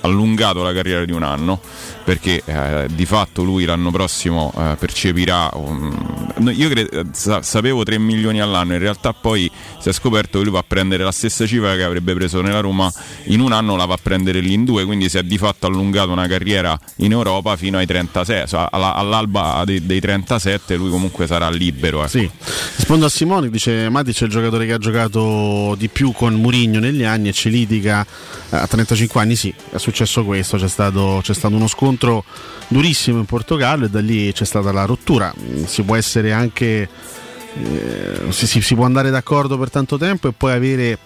[0.01, 1.59] allungato la carriera di un anno
[2.07, 7.99] perché eh, di fatto lui l'anno prossimo eh, percepirà un- io cre- sa- sapevo 3
[7.99, 11.45] milioni all'anno in realtà poi si è scoperto che lui va a prendere la stessa
[11.45, 12.89] cifra che avrebbe preso nella Roma
[13.25, 15.67] in un anno la va a prendere lì in due quindi si è di fatto
[15.67, 20.89] allungato una carriera in Europa fino ai 36 cioè alla- all'alba dei, dei 37 lui
[20.89, 22.07] comunque sarà libero ecco.
[22.07, 22.29] Sì.
[22.77, 26.79] Rispondo a Simone, dice Matic è il giocatore che ha giocato di più con Murigno
[26.79, 28.05] negli anni e ci litiga
[28.49, 31.95] eh, a 35 anni, sì, è successo questo, c'è stato, c'è stato uno scontro
[32.67, 36.87] durissimo in Portogallo e da lì c'è stata la rottura, Mm, si può essere anche,
[37.63, 40.99] eh, si, si- si può andare d'accordo per tanto tempo e poi avere eh,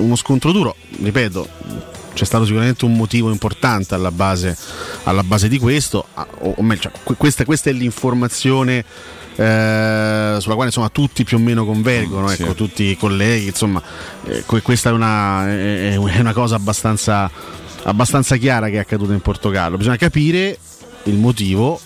[0.00, 1.48] uno scontro duro, ripeto,
[2.14, 4.56] c'è stato sicuramente un motivo importante alla base,
[5.04, 8.84] alla base di questo, o, o meglio, cioè, que- questa, questa è l'informazione
[9.34, 12.42] eh, sulla quale insomma tutti più o meno convergono, sì.
[12.42, 13.82] ecco, tutti i colleghi, insomma,
[14.26, 17.30] eh, que- questa è una, è una cosa abbastanza,
[17.84, 19.76] abbastanza chiara che è accaduta in Portogallo.
[19.76, 20.58] Bisogna capire
[21.04, 21.80] il motivo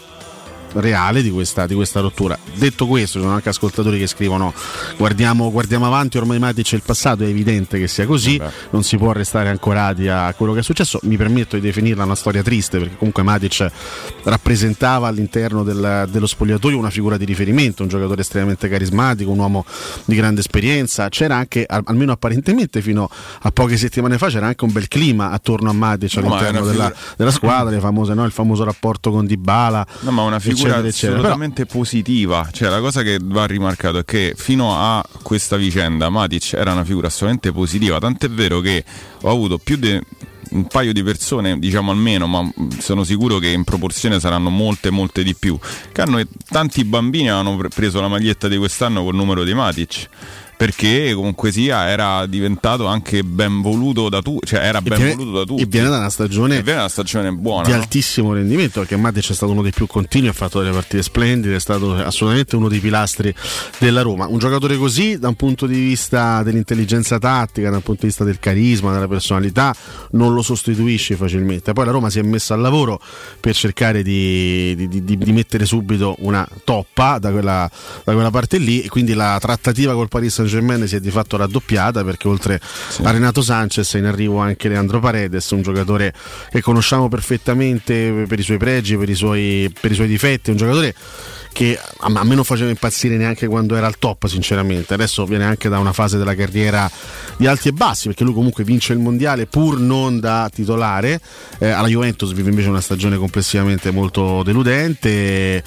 [0.76, 2.38] reale di questa, di questa rottura.
[2.54, 4.52] Detto questo, ci sono anche ascoltatori che scrivono
[4.96, 8.96] guardiamo, guardiamo avanti, ormai Matic è il passato, è evidente che sia così, non si
[8.96, 10.98] può restare ancorati a quello che è successo.
[11.02, 13.70] Mi permetto di definirla una storia triste perché comunque Matic
[14.24, 19.64] rappresentava all'interno del- dello spogliatoio una figura di riferimento, un giocatore estremamente carismatico, un uomo
[20.04, 21.08] di grande esperienza.
[21.08, 23.08] C'era anche, al- almeno apparentemente fino
[23.42, 26.70] a poche settimane fa, c'era anche un bel clima attorno a Matic No, all'interno una
[26.70, 28.24] della, figura- della squadra, le famose, no?
[28.24, 29.86] il famoso rapporto con Dybala.
[30.00, 31.12] No, ma una figura eccetera, eccetera.
[31.16, 32.48] Però- assolutamente positiva.
[32.52, 36.84] Cioè, la cosa che va rimarcato è che fino a questa vicenda Matic era una
[36.84, 37.98] figura assolutamente positiva.
[37.98, 38.84] Tant'è vero che
[39.22, 40.00] ho avuto più di
[40.50, 42.48] un paio di persone, diciamo almeno, ma
[42.78, 45.58] sono sicuro che in proporzione saranno molte, molte di più.
[45.92, 50.08] Che hanno, tanti bambini hanno pre- preso la maglietta di quest'anno col numero di Matic.
[50.56, 55.38] Perché comunque sia era diventato anche ben voluto da tutti, cioè era ben viene- voluto
[55.38, 55.62] da tutti.
[55.62, 57.66] e viene da una stagione viene da una stagione buona.
[57.66, 57.76] di no?
[57.78, 61.56] altissimo rendimento perché Matic è stato uno dei più continui, ha fatto delle partite splendide,
[61.56, 63.34] è stato assolutamente uno dei pilastri
[63.78, 64.26] della Roma.
[64.28, 68.24] Un giocatore così da un punto di vista dell'intelligenza tattica, da un punto di vista
[68.24, 69.74] del carisma, della personalità,
[70.12, 71.74] non lo sostituisci facilmente.
[71.74, 72.98] Poi la Roma si è messa al lavoro
[73.40, 77.70] per cercare di, di- di- di mettere subito una toppa da quella,
[78.04, 81.10] da quella parte lì e quindi la trattativa col Paris Saint Germain si è di
[81.10, 82.60] fatto raddoppiata perché oltre
[83.02, 86.12] a Renato Sanchez è in arrivo anche Leandro Paredes, un giocatore
[86.50, 90.56] che conosciamo perfettamente per i suoi pregi, per i suoi, per i suoi difetti, un
[90.56, 90.94] giocatore
[91.56, 94.92] che a me non faceva impazzire neanche quando era al top sinceramente.
[94.92, 96.90] Adesso viene anche da una fase della carriera
[97.38, 101.18] di alti e bassi perché lui comunque vince il mondiale pur non da titolare.
[101.58, 105.64] Eh, alla Juventus vive invece una stagione complessivamente molto deludente.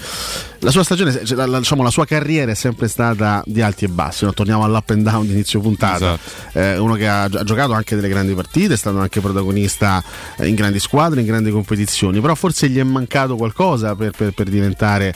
[0.60, 3.88] La sua stagione cioè, la, diciamo, la sua carriera è sempre stata di alti e
[3.88, 4.32] bassi no?
[4.32, 6.16] torniamo all'up and down di inizio puntata.
[6.52, 10.04] Eh, uno che ha, ha giocato anche delle grandi partite è stato anche protagonista
[10.36, 14.32] eh, in grandi squadre in grandi competizioni però forse gli è mancato qualcosa per, per-
[14.32, 15.14] per diventare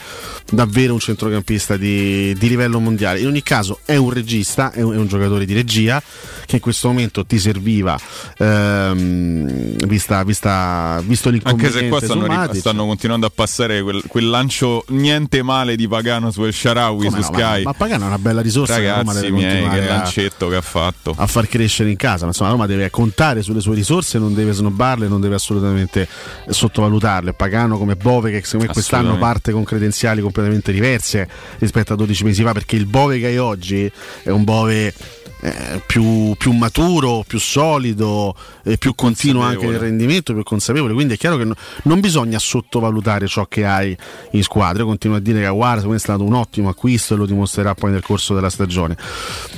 [0.65, 3.21] davvero un centrocampista di, di livello mondiale.
[3.21, 6.03] In ogni caso è un regista, è un, è un giocatore di regia
[6.47, 7.99] che in questo momento ti serviva
[8.37, 14.03] ehm, vista, vista, visto Anche l'inconveniente se qua stanno, ri- stanno continuando a passare quel,
[14.07, 17.62] quel lancio niente male di Pagano su El Sharawi Come su no, ma- Sky.
[17.65, 21.15] Ma, Pagano è una bella risorsa Ragazzi miei, che a- lancetto che ha fatto.
[21.17, 22.23] a far crescere in casa.
[22.23, 26.09] Ma insomma, Roma deve contare sulle sue risorse, non deve snobbarle, non deve assolutamente
[26.49, 27.33] sottovalutarle.
[27.35, 31.29] Pagano come Bove, che secondo me quest'anno parte con credenziali completamente diverse
[31.59, 33.91] rispetto a 12 mesi fa, perché il Bove che hai oggi
[34.23, 35.23] è un Bove.
[35.45, 38.35] Eh, più, più maturo, più solido,
[38.65, 40.95] eh, più continuo anche nel rendimento, più consapevole.
[40.95, 43.95] Quindi è chiaro che no- non bisogna sottovalutare ciò che hai
[44.31, 44.83] in squadra.
[44.83, 47.91] Io continuo a dire che Aguara è stato un ottimo acquisto e lo dimostrerà poi
[47.91, 48.97] nel corso della stagione.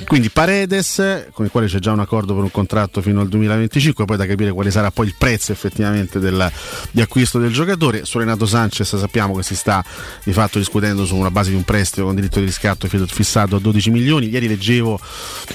[0.05, 4.03] Quindi Paredes, con il quale c'è già un accordo per un contratto fino al 2025,
[4.03, 6.51] poi da capire quale sarà poi il prezzo effettivamente del-
[6.91, 8.03] di acquisto del giocatore.
[8.03, 9.81] Su Renato Sanchez sappiamo che si sta
[10.25, 13.55] di fatto discutendo su una base di un prestito con diritto di riscatto fi- fissato
[13.55, 14.27] a 12 milioni.
[14.27, 14.99] Ieri leggevo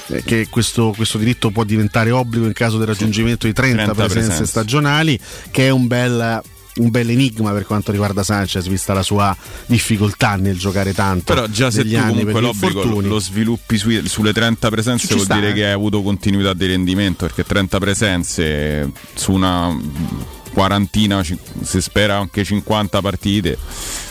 [0.07, 3.93] eh, che questo, questo diritto può diventare obbligo in caso del raggiungimento di 30, 30
[3.93, 4.45] presenze presenze.
[4.45, 5.19] stagionali,
[5.51, 6.41] che è un bel
[6.75, 9.35] un bel enigma per quanto riguarda Sanchez, vista la sua
[9.67, 11.33] difficoltà nel giocare tanto.
[11.33, 13.07] Però già se tu comunque per gli l'obbligo lo, infortuni.
[13.07, 15.53] lo sviluppi sui- sulle 30 presenze Ci vuol sta, dire eh.
[15.53, 19.77] che hai avuto continuità di rendimento perché 30 presenze su una
[20.51, 23.57] quarantina, si spera anche 50 partite,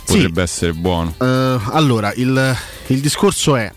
[0.04, 1.14] potrebbe essere buono.
[1.18, 2.56] Eh, allora, il,
[2.88, 3.72] il discorso è.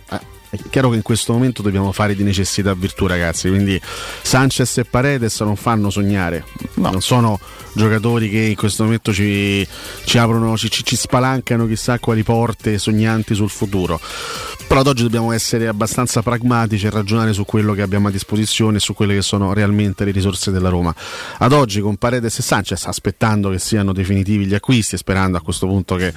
[0.63, 3.49] È chiaro che in questo momento dobbiamo fare di necessità virtù, ragazzi.
[3.49, 3.79] Quindi
[4.21, 6.45] Sanchez e Paredes non fanno sognare,
[6.75, 7.39] non sono
[7.73, 9.67] giocatori che in questo momento ci,
[10.05, 13.99] ci aprono, ci, ci- spalancano chissà quali porte sognanti sul futuro.
[14.67, 18.77] Però ad oggi dobbiamo essere abbastanza pragmatici e ragionare su quello che abbiamo a disposizione
[18.77, 20.95] e su quelle che sono realmente le risorse della Roma.
[21.37, 25.41] Ad oggi con Paredes e Sanchez, aspettando che siano definitivi gli acquisti e sperando a
[25.41, 26.13] questo punto che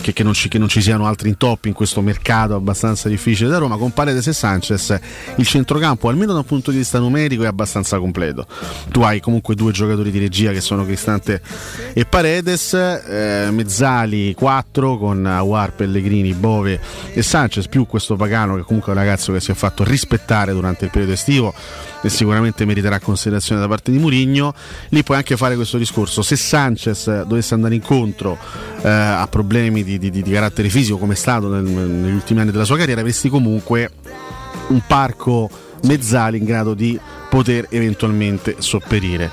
[0.00, 3.48] che, che non ci, che non ci siano altri intoppi in questo mercato abbastanza difficile
[3.48, 3.76] da Roma.
[3.76, 4.98] Con Paredes e Sanchez
[5.36, 8.46] il centrocampo, almeno da un punto di vista numerico, è abbastanza completo.
[8.90, 11.40] Tu hai comunque due giocatori di regia che sono Cristante
[11.92, 16.80] e Paredes, eh, Mezzali 4 con Aguar, Pellegrini, Bove
[17.12, 20.52] e Sanchez, più questo Pagano che comunque è un ragazzo che si è fatto rispettare
[20.52, 21.54] durante il periodo estivo
[22.02, 24.54] e sicuramente meriterà considerazione da parte di Murigno.
[24.90, 26.22] Lì puoi anche fare questo discorso.
[26.22, 28.38] Se Sanchez dovesse andare incontro
[28.82, 32.50] eh, a problemi di, di- di carattere fisico, come è stato nel- negli ultimi anni
[32.50, 33.90] della sua carriera, avresti comunque
[34.68, 35.48] un parco
[35.84, 36.98] mezzali in grado di
[37.30, 39.30] poter eventualmente sopperire.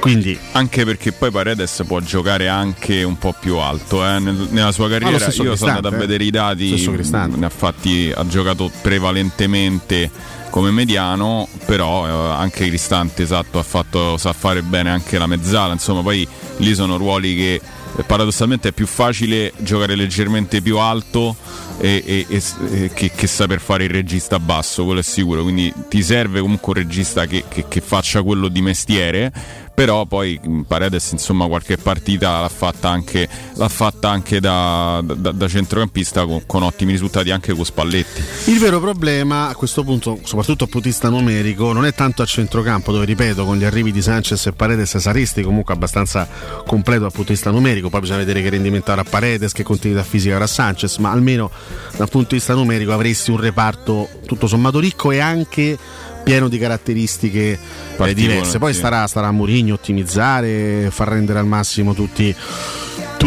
[0.00, 4.20] Quindi, Anche perché poi Paredes può giocare anche un po' più alto eh.
[4.20, 5.26] Nel- nella sua carriera.
[5.26, 6.00] Io sono andato a eh.
[6.00, 6.88] vedere i dati,
[7.34, 10.08] ne ha fatti, ha giocato prevalentemente
[10.50, 15.72] come mediano, però eh, anche Cristante esatto, ha fatto, sa fare bene anche la mezzala.
[15.72, 16.26] Insomma, poi
[16.58, 17.60] lì sono ruoli che
[18.06, 21.36] paradossalmente è più facile giocare leggermente più alto
[21.80, 25.42] e, e- e- che, che saper fare il regista basso, quello è sicuro.
[25.42, 29.32] Quindi ti serve comunque un regista che, che- che faccia quello di mestiere.
[29.78, 35.46] Però poi Paredes insomma qualche partita l'ha fatta anche, l'ha fatta anche da, da- da
[35.46, 38.50] centrocampista con, con ottimi risultati anche con Spalletti.
[38.50, 42.90] Il vero problema a questo punto, soprattutto di vista numerico, non è tanto a centrocampo,
[42.90, 46.28] dove ripeto, con gli arrivi di Sanchez e Paredes saresti comunque abbastanza
[46.66, 50.48] completo dal vista numerico, poi bisogna vedere che rendimento avrà Paredes, che continuità fisica avrà
[50.48, 51.52] Sanchez, ma almeno
[51.96, 55.78] dal punto di vista numerico avresti un reparto tutto sommato ricco e anche
[56.22, 57.58] pieno di caratteristiche
[57.96, 58.58] eh, diverse.
[58.58, 62.34] Poi starà, starà a Mourinho ottimizzare, far rendere al massimo tutti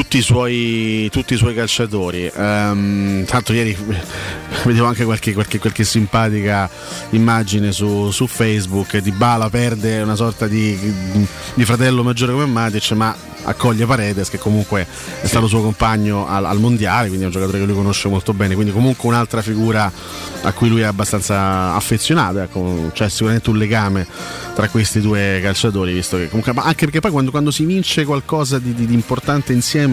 [0.01, 2.29] tutti i suoi, tutti i suoi calciatori.
[2.35, 3.77] Ehm, tanto ieri
[4.65, 6.67] vedevo anche qualche, qualche- qualche simpatica
[7.11, 8.97] immagine su, su Facebook.
[8.97, 10.75] Di Bala perde una sorta di,
[11.53, 14.85] di fratello maggiore come Matic, ma accoglie Paredes, che comunque
[15.21, 18.33] è stato suo compagno al, al mondiale, quindi è un giocatore che lui conosce molto
[18.33, 18.55] bene.
[18.55, 19.91] Quindi, comunque, un'altra figura
[20.43, 22.39] a cui lui è abbastanza affezionato.
[22.39, 24.07] Ecco, c'è sicuramente un legame
[24.55, 28.03] tra questi due calciatori, visto che comunque, ma anche perché poi quando, quando si vince
[28.03, 29.90] qualcosa di, di- di importante insieme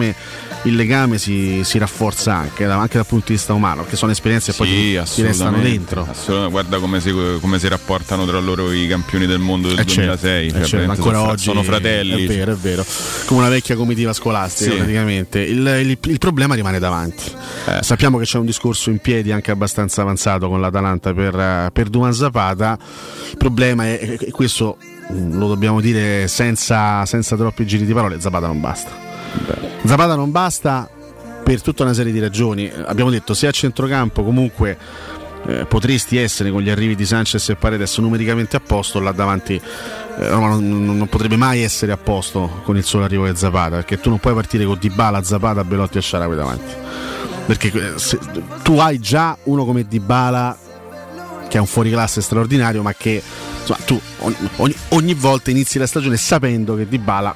[0.63, 4.51] il legame si, si rafforza anche, anche dal punto di vista umano, perché sono esperienze
[4.51, 6.07] che poi Sì, ti, ti restano dentro.
[6.09, 6.51] assolutamente.
[6.51, 10.17] Guarda come si, come si rapportano tra loro i campioni del mondo del Eh, certo,
[10.21, 10.47] 2006.
[10.47, 12.23] eh, cioè, certo, ancora sono, oggi sono fratelli.
[12.25, 12.85] È vero, è vero.
[13.25, 14.77] Come una vecchia comitiva scolastica, Sì.
[14.77, 15.39] praticamente.
[15.41, 17.23] Il, il- il problema rimane davanti.
[17.67, 17.79] Eh.
[17.81, 21.89] Sappiamo che c'è un discorso in piedi anche abbastanza avanzato con l'Atalanta per, eh, per
[21.89, 22.77] Duman Zapata.
[23.31, 24.77] Il problema è, e questo
[25.11, 29.07] lo dobbiamo dire senza, senza troppi giri di parole: Zapata non basta.
[29.85, 30.89] Zapata non basta
[31.43, 32.71] per tutta una serie di ragioni.
[32.85, 34.77] Abbiamo detto se a centrocampo comunque
[35.47, 39.55] eh, potresti essere con gli arrivi di Sanchez e Paredes numericamente a posto, là davanti
[39.55, 43.77] eh, Roma non, non- potrebbe mai essere a posto con il solo arrivo di Zapata,
[43.77, 46.73] perché tu non puoi partire con Dybala, Zapata, Belotti e Sharawi davanti.
[47.45, 48.19] Perché eh, se-
[48.63, 50.57] tu hai già uno come Dybala
[51.47, 53.23] che è un fuoriclasse straordinario, ma che
[53.61, 57.33] insomma, tu ogni, ogni- ogni volta inizi la stagione sapendo che Dybala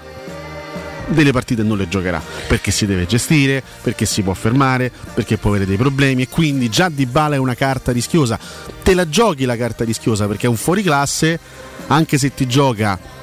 [1.07, 5.49] delle partite non le giocherà perché si deve gestire, perché si può fermare, perché può
[5.49, 8.39] avere dei problemi e quindi già Dybala è una carta rischiosa.
[8.81, 11.39] Te la giochi la carta rischiosa perché è un fuoriclasse,
[11.87, 13.21] anche se ti gioca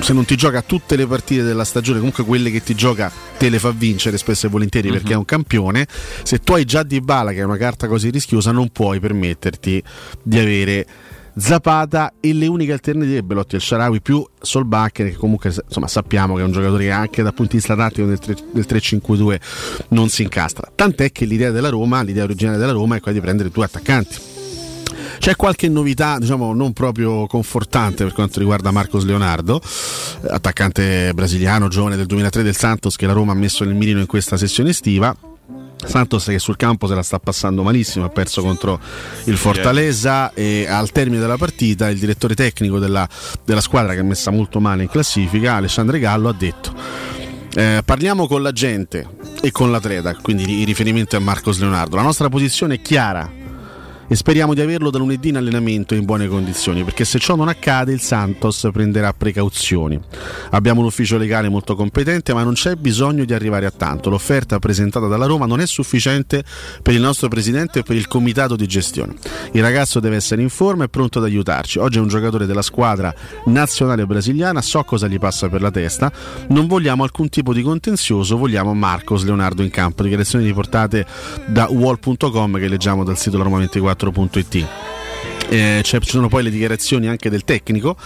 [0.00, 3.48] se non ti gioca tutte le partite della stagione, comunque quelle che ti gioca te
[3.48, 5.86] le fa vincere spesso e volentieri perché è un campione.
[6.22, 9.82] Se tu hai già Dybala che è una carta così rischiosa, non puoi permetterti
[10.22, 10.86] di avere
[11.38, 16.40] Zapata e le uniche alternative Belotti il Sharawi più Solbacher che comunque insomma, sappiamo che
[16.40, 19.40] è un giocatore che anche dal punto di vista tattico del, tre- del 3-5-2
[19.88, 23.22] non si incastra tant'è che l'idea della Roma l'idea originale della Roma è quella di
[23.22, 24.34] prendere due attaccanti
[25.18, 29.60] c'è qualche novità, diciamo, non proprio confortante per quanto riguarda Marcos Leonardo,
[30.28, 34.06] attaccante brasiliano, giovane del 2003 del Santos, che la Roma ha messo nel mirino in
[34.06, 35.16] questa sessione estiva.
[35.84, 38.80] Santos che sul campo se la sta passando malissimo, ha perso contro
[39.24, 43.08] il Fortaleza e al termine della partita il direttore tecnico della,
[43.44, 46.74] della squadra che è messa molto male in classifica, Alessandro Gallo, ha detto
[47.54, 49.08] eh, parliamo con la gente
[49.40, 51.96] e con l'atleta, quindi in riferimento a Marcos Leonardo.
[51.96, 53.35] La nostra posizione è chiara
[54.08, 57.48] e speriamo di averlo da lunedì in allenamento in buone condizioni, perché se ciò non
[57.48, 60.00] accade il Santos prenderà precauzioni.
[60.50, 64.10] Abbiamo un ufficio legale molto competente, ma non c'è bisogno di arrivare a tanto.
[64.10, 66.44] L'offerta presentata dalla Roma non è sufficiente
[66.82, 69.14] per il nostro presidente e per il comitato di gestione.
[69.52, 71.78] Il ragazzo deve essere in forma e pronto ad aiutarci.
[71.78, 73.14] Oggi è un giocatore della squadra
[73.46, 76.12] nazionale brasiliana, so cosa gli passa per la testa.
[76.48, 80.02] Non vogliamo alcun tipo di contenzioso, vogliamo Marcos Leonardo in campo.
[80.02, 81.06] Dichiarazioni riportate
[81.46, 83.36] da wall.com che leggiamo dal sito
[83.98, 84.66] roma24.it.
[85.48, 87.96] Eh, c'è- ci sono poi le dichiarazioni anche del tecnico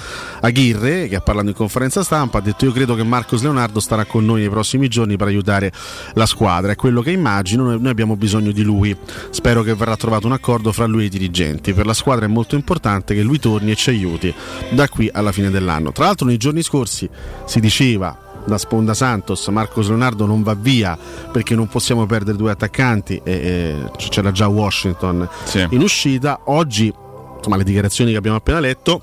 [0.43, 4.05] Aguirre che ha parlato in conferenza stampa ha detto io credo che Marcos Leonardo starà
[4.05, 5.73] con noi nei prossimi giorni per aiutare
[6.15, 8.95] la squadra è quello che immagino noi abbiamo bisogno di lui
[9.31, 12.29] spero che verrà trovato un accordo fra lui e i dirigenti per la squadra è
[12.29, 14.35] molto importante che lui torni e ci aiuti
[14.69, 17.09] da qui alla fine dell'anno tra l'altro nei giorni scorsi
[17.47, 20.99] si diceva da Sponda Santos, Marcos Leonardo non va via
[21.31, 25.29] perché non possiamo perdere due attaccanti e, e c'era già Washington
[25.71, 26.41] in uscita.
[26.47, 26.93] Oggi,
[27.37, 29.03] insomma, le dichiarazioni che abbiamo appena letto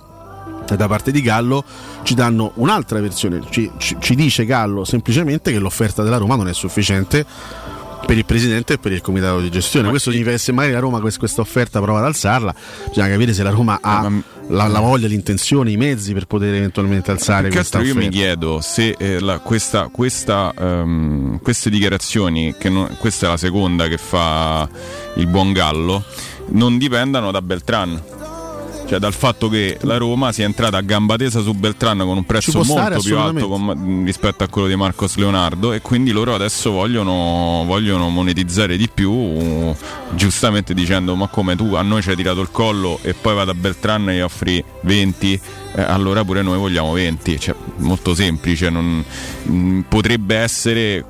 [0.76, 1.64] da parte di Gallo
[2.04, 3.42] ci danno un'altra versione.
[3.50, 7.26] Ci, ci- ci dice Gallo semplicemente che l'offerta della Roma non è sufficiente
[8.06, 9.90] per il presidente e per il comitato di gestione.
[9.90, 12.54] Questo significa che se magari la Roma quest- questa offerta prova ad alzarla,
[12.88, 14.10] bisogna capire se la Roma ha
[14.50, 18.10] la, la voglia, l'intenzione, i mezzi per poter eventualmente alzare questa altro io offerta.
[18.10, 23.38] mi chiedo se eh, la- questa, questa, ehm, queste dichiarazioni, che non- questa è la
[23.38, 24.68] seconda che fa
[25.16, 26.04] il buon Gallo,
[26.50, 28.02] non dipendano da Beltran.
[28.88, 32.26] Cioè dal fatto che la Roma sia entrata a gamba tesa su Beltran con un
[32.26, 36.72] prezzo molto più alto con- rispetto a quello di Marcos Leonardo e quindi loro adesso
[36.72, 39.74] vogliono, vogliono monetizzare di più,
[40.16, 43.52] giustamente dicendo ma come tu a noi ci hai tirato il collo e poi vado
[43.52, 45.40] a Beltran e gli offri 20,
[45.78, 49.04] eh, allora pure noi vogliamo 20, cioè, molto semplice, non-
[49.44, 51.06] mh, potrebbe essere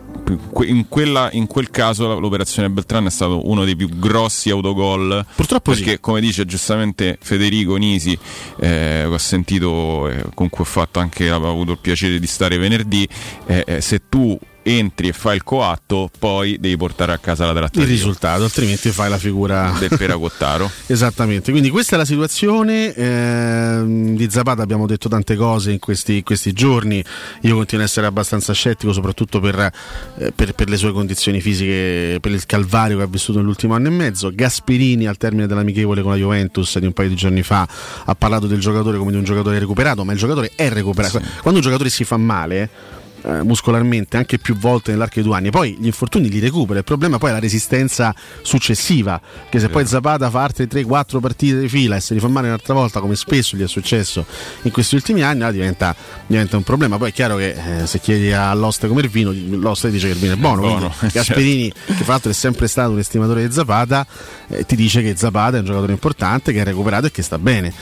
[0.65, 5.25] in, quella- in quel caso l'operazione Beltran è stato uno dei più grossi autogol.
[5.35, 8.17] Purtroppo perché come dice giustamente Federico Nisi
[8.59, 12.57] eh, ho sentito eh, con cui ho fatto anche avevo avuto il piacere di stare
[12.57, 13.07] venerdì
[13.45, 14.37] eh, eh, se tu
[14.67, 18.89] entri e fai il coatto poi devi portare a casa la il trattativa risultato, altrimenti
[18.89, 24.85] fai la figura del Peracottaro Esattamente, quindi questa è la situazione ehm, di Zapata, abbiamo
[24.85, 27.03] detto tante cose in questi, questi giorni,
[27.41, 29.71] io continuo ad essere abbastanza scettico soprattutto per,
[30.17, 33.87] eh, per- per le sue condizioni fisiche, per il calvario che ha vissuto nell'ultimo anno
[33.87, 34.31] e mezzo.
[34.33, 37.67] Gasperini al termine dell'amichevole con la Juventus di un paio di giorni fa
[38.05, 41.19] ha parlato del giocatore come di un giocatore recuperato, ma il giocatore è recuperato.
[41.41, 45.49] Quando un giocatore si fa male eh, muscolarmente anche più volte nell'arco di due anni.
[45.49, 46.79] Poi gli infortuni li recupera.
[46.79, 49.19] Il problema poi è la resistenza successiva.
[49.49, 52.99] Che se poi Zapata fa altre 3-4 partite di fila e fa male un'altra volta,
[52.99, 54.25] come spesso gli è successo
[54.63, 55.95] in questi ultimi anni, allora diventa,
[56.25, 56.97] diventa un problema.
[56.97, 60.19] Poi è chiaro che eh, se chiedi all'oste come il vino, l'oste dice che il
[60.19, 60.61] vino è buono.
[60.61, 64.05] Buono, Quindi Gasperini, che fra l'altro è sempre stato un estimatore di Zapata,
[64.47, 67.37] eh, ti dice che Zapata è un giocatore importante, che è recuperato e che sta
[67.37, 67.73] bene.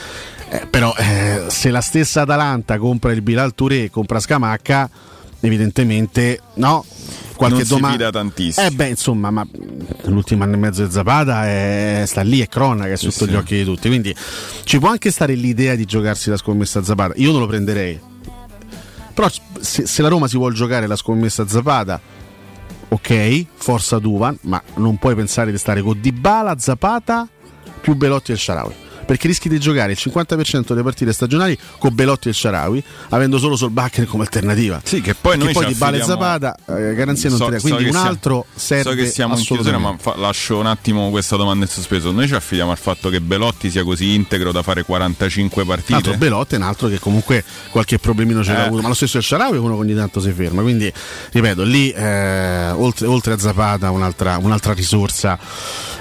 [0.49, 4.89] Eh, però eh, se la stessa Atalanta compra il Bilal Touré, compra Scamacca,
[5.45, 6.85] evidentemente no.
[7.35, 7.97] Qualche non si domanda.
[7.97, 9.45] fida tantissimo Eh beh, insomma, ma
[10.03, 13.27] l'ultimo anno e mezzo di Zapata è- sta lì, è cronaca, è sotto sì.
[13.29, 13.89] gli occhi di tutti.
[13.89, 14.15] Quindi
[14.63, 17.13] ci può anche stare l'idea di giocarsi la scommessa Zapata.
[17.17, 17.99] Io non lo prenderei.
[19.13, 19.27] Però
[19.59, 21.99] se, se la Roma si vuole giocare la scommessa Zapata,
[22.87, 27.27] ok, forza Duvan, ma non puoi pensare di stare con Dybala, Zapata
[27.81, 28.73] più Belotti e Sharawi.
[29.05, 33.55] Perché rischi di giocare il 50% delle partite stagionali con Belotti e Sharawi, avendo solo
[33.55, 34.81] Solbakken come alternativa.
[34.83, 36.55] Sì, che poi noi Perché poi ci Dybala e affidiamo- Zapata,
[36.89, 39.43] eh, garanzia non So- ne so Quindi un siamo- altro serve So che siamo in
[39.43, 42.11] chiusura, ma fa- lascio un attimo questa domanda in sospeso.
[42.11, 45.93] Noi ci affidiamo al fatto che Belotti sia così integro da fare 45 Un altro
[45.93, 46.17] partite.
[46.17, 48.67] Belotti è un altro che comunque qualche problemino ce l'ha Eh.
[48.67, 50.61] avuto, ma lo stesso il Sharawi è uno che ogni tanto si ferma.
[50.63, 50.91] Quindi,
[51.31, 55.37] ripeto, lì eh, oltre, oltre a Zapata un'altra, un'altra risorsa,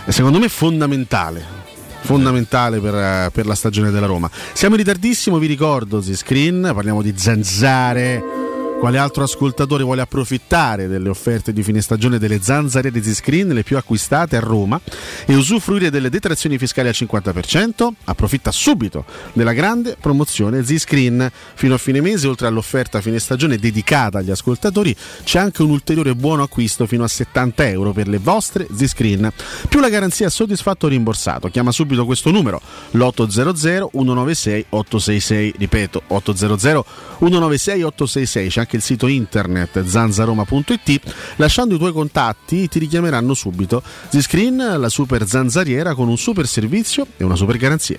[0.09, 1.62] secondo me fondamentale.
[2.05, 4.30] Fondamentale per, per la stagione della Roma.
[4.52, 8.43] Siamo in ritardissimo, vi ricordo Z-Screen, parliamo di zanzare.
[8.79, 13.62] Quale altro ascoltatore vuole approfittare delle offerte di fine stagione delle zanzare di Z-Screen, le
[13.62, 14.79] più acquistate a Roma,
[15.25, 17.89] e usufruire delle detrazioni fiscali al 50%?
[18.05, 21.31] Approfitta subito della grande promozione Z-Screen.
[21.55, 26.14] Fino a fine mese, oltre all'offerta fine stagione dedicata agli ascoltatori, c'è anche un ulteriore
[26.14, 29.33] buono acquisto fino a 70 euro per le vostre Z-Screen,
[29.66, 31.49] più la garanzia soddisfatto o rimborsato.
[31.49, 32.61] Chiama subito questo numero,
[32.91, 36.85] l'800 196 866, ripeto, 800
[37.18, 41.00] 196 866, c'è anche il sito internet zanzaroma.it,
[41.36, 43.82] lasciando i tuoi contatti ti richiameranno subito.
[44.08, 47.98] Z-Screen, la super zanzariera con un super servizio e una super garanzia.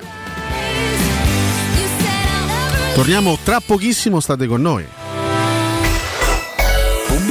[2.94, 5.05] Torniamo tra pochissimo, state con noi.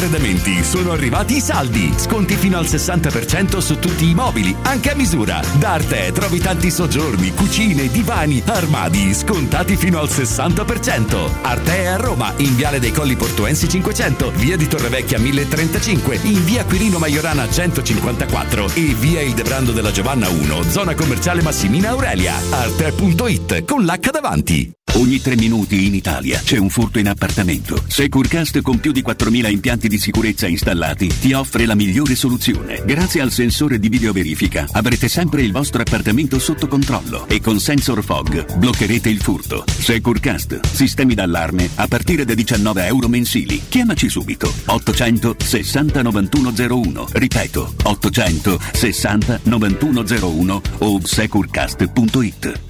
[0.00, 0.64] Arredamenti.
[0.64, 1.92] Sono arrivati i saldi.
[1.94, 5.42] Sconti fino al 60% su tutti i mobili, anche a misura.
[5.58, 11.30] Da Arte trovi tanti soggiorni, cucine, divani, armadi, scontati fino al 60%.
[11.42, 16.44] Arte è a Roma, in Viale dei Colli Portuensi 500, Via di Torrevecchia 1035, in
[16.44, 22.34] Via Quirino Maiorana 154 e Via Il Debrando della Giovanna 1, zona commerciale Massimina Aurelia.
[22.50, 24.72] Arte.it con l'H davanti.
[24.94, 27.80] Ogni tre minuti in Italia c'è un furto in appartamento.
[27.86, 32.80] Securecast con più di 4.000 impianti di sicurezza installati ti offre la migliore soluzione.
[32.86, 38.02] Grazie al sensore di videoverifica avrete sempre il vostro appartamento sotto controllo e con Sensor
[38.04, 39.64] Fog bloccherete il furto.
[39.66, 43.60] Securecast, sistemi d'allarme a partire da 19 euro mensili.
[43.68, 47.08] Chiamaci subito 860 9101.
[47.10, 52.69] Ripeto 860 9101 o securecast.it.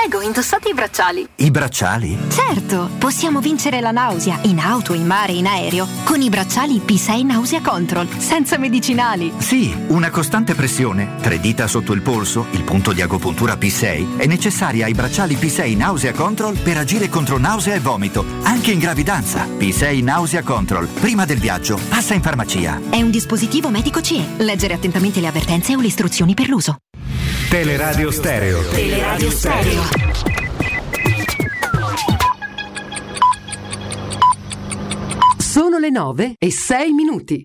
[0.00, 1.28] Prego, indossate i bracciali.
[1.36, 2.18] I bracciali?
[2.30, 7.26] Certo, possiamo vincere la nausea in auto, in mare, in aereo con i bracciali P6
[7.26, 9.30] Nausea Control, senza medicinali.
[9.36, 14.24] Sì, una costante pressione, tre dita sotto il polso, il punto di agopuntura P6, è
[14.24, 19.44] necessaria ai bracciali P6 Nausea Control per agire contro nausea e vomito, anche in gravidanza.
[19.44, 22.80] P6 Nausea Control, prima del viaggio, passa in farmacia.
[22.88, 24.24] È un dispositivo medico CE.
[24.38, 26.78] Leggere attentamente le avvertenze o le istruzioni per l'uso.
[27.50, 28.62] Teleradio Stereo.
[28.70, 29.82] Teleradio Stereo.
[35.36, 37.44] Sono le 9 e 6 minuti.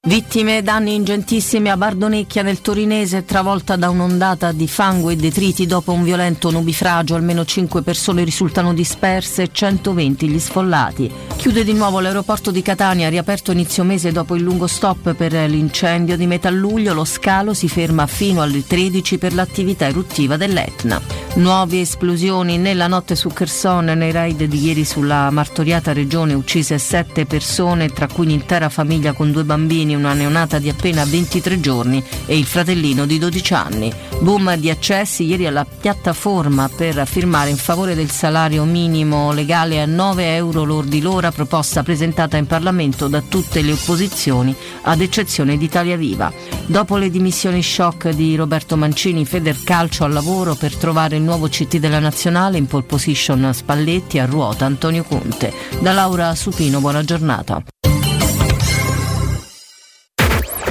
[0.00, 5.92] Vittime danni ingentissimi a Bardonecchia nel Torinese, travolta da un'ondata di fango e detriti dopo
[5.92, 7.16] un violento nubifragio.
[7.16, 11.10] Almeno 5 persone risultano disperse e 120 gli sfollati.
[11.36, 16.16] Chiude di nuovo l'aeroporto di Catania, riaperto inizio mese dopo il lungo stop per l'incendio
[16.16, 16.94] di metà luglio.
[16.94, 21.00] Lo scalo si ferma fino alle 13 per l'attività eruttiva dell'Etna.
[21.34, 27.26] Nuove esplosioni nella notte su Kherson, nei raid di ieri sulla martoriata regione, uccise 7
[27.26, 32.38] persone, tra cui un'intera famiglia con due bambini una neonata di appena 23 giorni e
[32.38, 33.92] il fratellino di 12 anni.
[34.20, 39.86] Boom di accessi ieri alla piattaforma per firmare in favore del salario minimo legale a
[39.86, 45.64] 9 euro lordi l'ora, proposta presentata in Parlamento da tutte le opposizioni, ad eccezione di
[45.64, 46.32] Italia Viva.
[46.66, 51.78] Dopo le dimissioni shock di Roberto Mancini, Federcalcio al lavoro per trovare il nuovo CT
[51.78, 55.52] della Nazionale, in pole position Spalletti, a ruota Antonio Conte.
[55.80, 57.62] Da Laura Supino, buona giornata.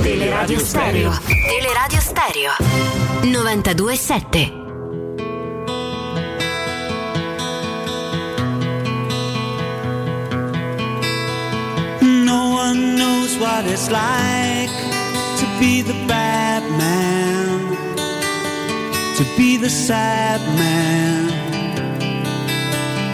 [0.07, 1.11] Teleradio Stereo.
[1.27, 2.51] Teleradio Stereo.
[3.23, 4.51] 92.7.
[12.25, 14.71] No one knows what it's like
[15.39, 17.75] to be the bad man,
[19.17, 21.27] to be the sad man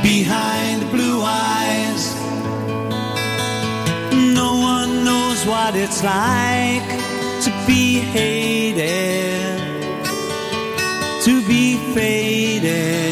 [0.03, 2.13] behind the blue eyes.
[4.13, 6.82] No one knows what it's like
[7.65, 9.59] be hated,
[11.23, 13.02] to be faded,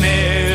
[0.00, 0.49] business.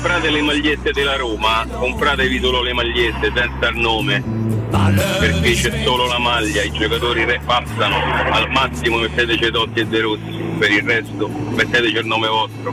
[0.00, 4.22] Comprate le magliette della Roma, compratevi solo le magliette senza il nome.
[5.18, 7.96] Perché c'è solo la maglia, i giocatori passano,
[8.30, 12.72] al massimo metteteci Totti e De Rossi, per il resto metteteci il nome vostro.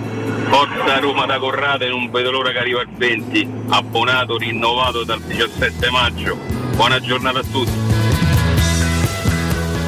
[0.49, 5.21] Forza Roma da Corrado e non vedo l'ora che arriva il 20, abbonato, rinnovato dal
[5.21, 6.37] 17 maggio.
[6.75, 7.71] Buona giornata a tutti.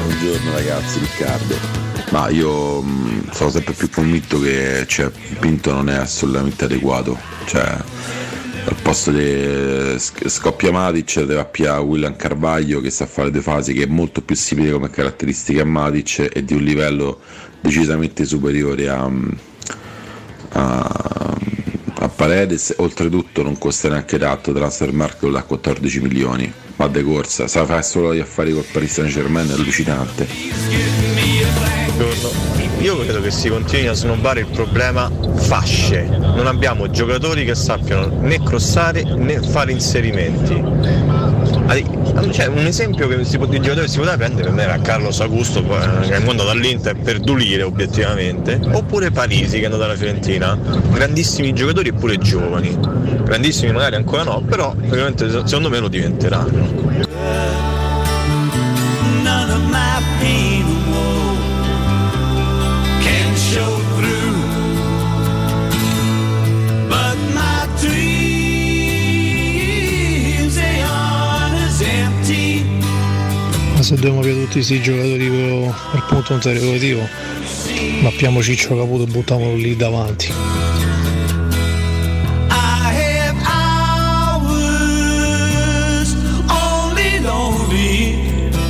[0.06, 1.77] Buongiorno ragazzi, Riccardo.
[2.10, 7.18] Ma io mh, sono sempre più convinto che cioè, Pinto non è assolutamente adeguato.
[7.44, 7.76] Cioè,
[8.64, 13.84] al posto di scoppia Matic deve appiare William Carvaglio che sa fare due fasi, che
[13.84, 17.20] è molto più simile come caratteristiche a Matic e di un livello
[17.60, 19.10] decisamente superiore a,
[20.50, 21.36] a,
[22.00, 22.74] a Paredes.
[22.78, 26.52] Oltretutto non costa neanche tanto, transfer market da 14 milioni.
[26.76, 31.07] Va de corsa, sa fare solo gli affari col Paris Saint Germain, è allucinante.
[31.98, 32.30] Buongiorno.
[32.78, 36.04] Io credo che si continui a snobbare il problema fasce.
[36.04, 40.54] Non abbiamo giocatori che sappiano né crossare né fare inserimenti.
[42.30, 45.20] Cioè, un esempio che si di giocatore che si poteva prendere per me era Carlos
[45.20, 49.96] Augusto eh, che è andato dall'Inter per dulire obiettivamente oppure Parisi che è andato dalla
[49.96, 50.58] Fiorentina
[50.90, 52.76] grandissimi giocatori eppure giovani
[53.22, 56.88] grandissimi magari ancora no però ovviamente secondo me lo diventeranno
[73.88, 77.08] se dobbiamo avere tutti questi giocatori per, per punto interrogativo,
[78.02, 80.30] mappiamo Ciccio Caputo e buttiamolo lì davanti.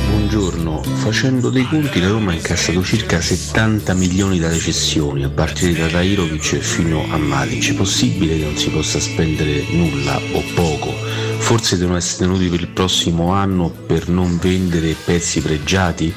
[0.09, 5.81] Buongiorno, facendo dei conti la Roma ha incassato circa 70 milioni dalle cessioni a partire
[5.81, 7.71] da Tairovic fino a Matic.
[7.71, 11.08] È possibile che non si possa spendere nulla o poco?
[11.49, 16.13] Forse devono essere tenuti per il prossimo anno per non vendere pezzi pregiati?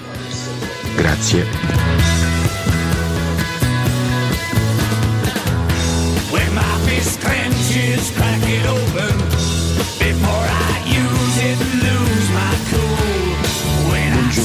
[0.95, 1.47] Grazie.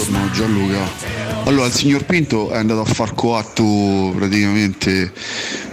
[0.07, 0.89] Buongiorno Gianluca.
[1.47, 5.11] Allora, il signor Pinto è andato a far coatto praticamente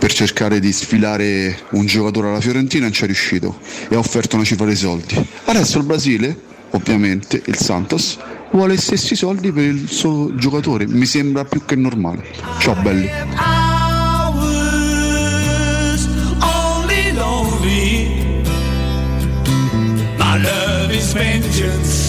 [0.04, 4.36] per cercare di sfilare un giocatore alla Fiorentina non ci è riuscito e ha offerto
[4.36, 5.14] una cifra di soldi.
[5.46, 6.38] Adesso il Brasile,
[6.72, 8.18] ovviamente, il Santos,
[8.50, 10.86] vuole gli stessi soldi per il suo giocatore.
[10.86, 12.22] Mi sembra più che normale.
[12.58, 13.08] Ciao belli.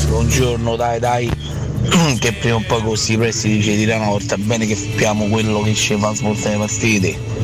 [0.09, 1.31] Buongiorno, dai, dai.
[2.19, 5.95] Che prima o poi questi prestiti ci tirano volta bene che fippiamo quello che ci
[5.97, 7.35] fa svoltare le partite.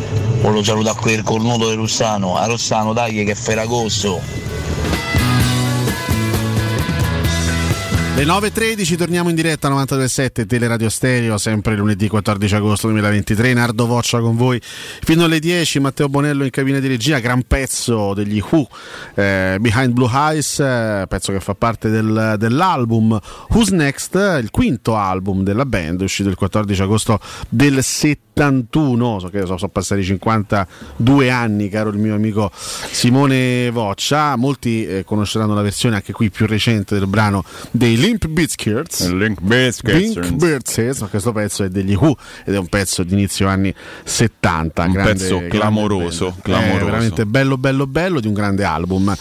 [0.42, 2.36] Voglio salutare quel cornuto di Rossano.
[2.36, 4.41] A Rossano dai che è Ferragosto.
[8.22, 13.52] Le 9.13 torniamo in diretta a 92.7 Teleradio Stereo, sempre lunedì 14 agosto 2023.
[13.54, 15.80] Nardo Voccia con voi fino alle 10.
[15.80, 18.68] Matteo Bonello in cabina di regia, gran pezzo degli Who,
[19.16, 23.20] eh, Behind Blue Eyes, eh, pezzo che fa parte del- dell'album
[23.50, 27.20] Who's Next, il quinto album della band, uscito il 14 agosto
[27.50, 29.18] del 71.
[29.18, 34.36] So che so- sono passati 52 anni, caro il mio amico Simone Voccia.
[34.36, 39.08] Molti eh, conosceranno la versione anche qui più recente del brano dei Limp Bizkits.
[39.10, 42.16] Link Birds, ma questo pezzo è degli Who
[42.46, 43.74] ed è un pezzo di inizio anni
[44.04, 44.84] 70.
[44.84, 46.82] Un grande- pezzo clamoroso, clamoroso.
[46.82, 49.16] Eh, veramente bello, bello, bello di un grande album.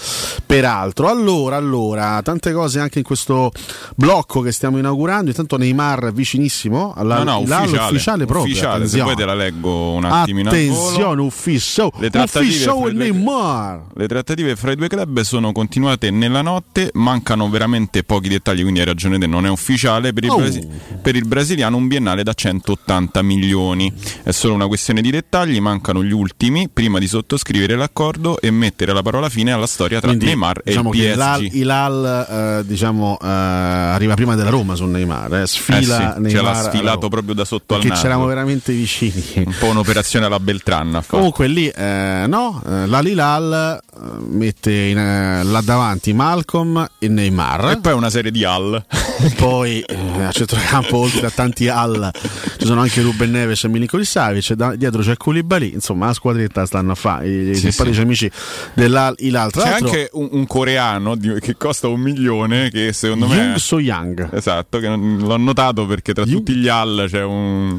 [0.45, 3.53] Peraltro, allora, allora, tante cose anche in questo
[3.95, 5.31] blocco che stiamo inaugurando.
[5.31, 8.51] Intanto Neymar vicinissimo alla No, no, ufficiale, ufficiale proprio.
[8.53, 10.49] ufficiale, se vuoi te la leggo un attimino.
[10.51, 13.83] Attenzione, ufficio, Le trattative ufficio fra e i due- Neymar.
[13.95, 18.80] Le trattative fra i due club sono continuate nella notte, mancano veramente pochi dettagli, quindi
[18.81, 20.13] hai ragione te, non è ufficiale.
[20.13, 20.37] Per il, Oh.
[20.37, 20.67] brasi-
[21.03, 23.93] per il brasiliano un biennale da 180 milioni.
[24.23, 28.93] È solo una questione di dettagli, mancano gli ultimi prima di sottoscrivere l'accordo e mettere
[28.93, 31.55] la parola fine alla storia tra Quindi, Neymar diciamo e il PSG.
[31.55, 35.81] Hilal, eh, diciamo, eh, arriva prima della Roma su Neymar, eh, Eh sfila
[36.15, 38.01] sì, Neymar ce l'ha sfilato proprio da sotto al naso.
[38.03, 39.23] c'eravamo veramente vicini.
[39.47, 40.95] Un po' un'operazione alla Beltran.
[40.95, 41.17] ha fatto.
[41.17, 43.99] Comunque lì eh, no, eh, l'Alilal eh,
[44.29, 47.71] mette in, eh, là davanti Malcolm e Neymar.
[47.71, 48.70] E poi una serie di Al.
[49.37, 52.11] Poi eh, a centrocampo, oltre a tanti Al,
[52.59, 54.53] ci sono anche Ruben Neves e Milinkovic Savic.
[54.55, 55.73] Da, dietro c'è Koulibaly.
[55.75, 58.01] Insomma, la squadretta stanno a fare i, i Sì, simpatici sì.
[58.01, 58.31] amici
[58.75, 59.51] dell'Alilal.
[59.51, 63.37] Tra C'è anche un, un coreano di- che costa un milione che secondo me...
[63.37, 64.29] Young So Young.
[64.33, 67.79] Esatto, che non- l'ho notato perché tra tutti gli Al c'è un,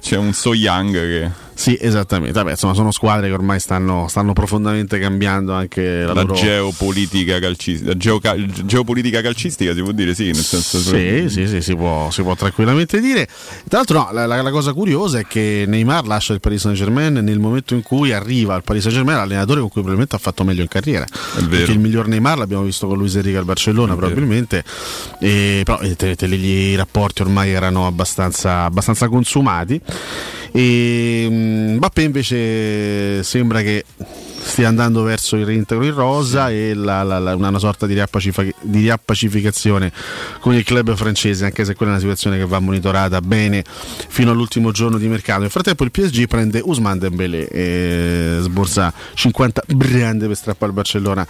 [0.00, 1.44] c'è un So Young che...
[1.58, 2.32] Sì, esattamente.
[2.38, 6.34] Vabbè, insomma, sono squadre che ormai stanno, stanno profondamente cambiando anche la, La loro.
[6.34, 11.62] geopolitica calcistica, la geoca- geopolitica calcistica si può dire sì, nel senso Sì, sì, sì,
[11.62, 13.26] si può, si può tranquillamente dire.
[13.68, 16.76] Tra l'altro, no, la, la- la cosa curiosa è che Neymar lascia il Paris Saint
[16.76, 20.18] Germain nel momento in cui arriva al Paris Saint Germain l'allenatore con cui probabilmente ha
[20.18, 21.06] fatto meglio in carriera.
[21.36, 21.48] vero.
[21.48, 24.62] Perché il miglior Neymar l'abbiamo visto con Luis Enrique al Barcellona, probabilmente.
[25.20, 26.36] E, però te- te- lì
[26.70, 29.80] i rapporti ormai erano abbastanza, abbastanza consumati.
[30.56, 33.84] E mm, Mbappé invece sembra che
[34.46, 38.44] stia andando verso il reintegro in rosa e la- la- la- una, sorta di, riappacifa-
[38.60, 39.92] di riappacificazione
[40.40, 43.64] con il club francese, anche se quella è una situazione che va monitorata bene
[44.08, 45.40] fino all'ultimo giorno di mercato.
[45.40, 51.26] Nel frattempo il PSG prende Usman Dembélé e sborsa 50 brande per strappare il Barcellona.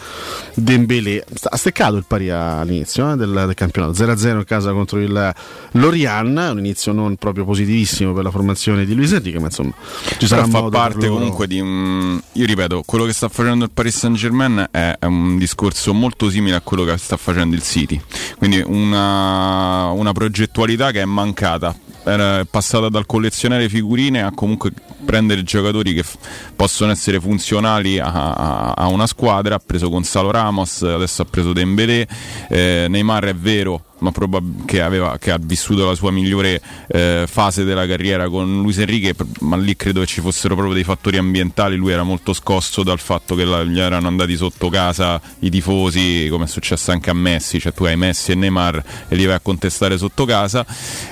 [0.54, 5.34] Dembélé ha steccato il pari all'inizio eh, del, del campionato 0-0 in casa contro il
[5.72, 9.72] Lorient, un inizio non proprio positivissimo per la formazione di Luis Enrique, ma insomma
[10.18, 12.20] ci sarà Però fa parte comunque di un.
[12.32, 16.28] Io ripeto, quello che sta facendo il Paris Saint Germain è, è un discorso molto
[16.28, 18.00] simile a quello che sta facendo il City.
[18.36, 21.74] Quindi una, una progettualità che è mancata.
[22.04, 24.70] Era passata dal collezionare figurine a comunque
[25.04, 26.16] prendere giocatori che f-
[26.54, 29.56] possono essere funzionali a, a- a una squadra.
[29.56, 32.06] Ha preso Gonzalo Ramos, adesso ha preso Dembélé.
[32.48, 37.24] Eh, Neymar è vero, ma probab- che, aveva- che ha vissuto la sua migliore eh,
[37.28, 41.16] fase della carriera con Luis Enrique, ma lì credo che ci fossero proprio dei fattori
[41.16, 41.76] ambientali.
[41.76, 46.28] Lui era molto scosso dal fatto che la- gli erano andati sotto casa i tifosi,
[46.30, 49.34] come è successo anche a Messi, cioè tu hai Messi e Neymar e li vai
[49.36, 50.64] a contestare sotto casa.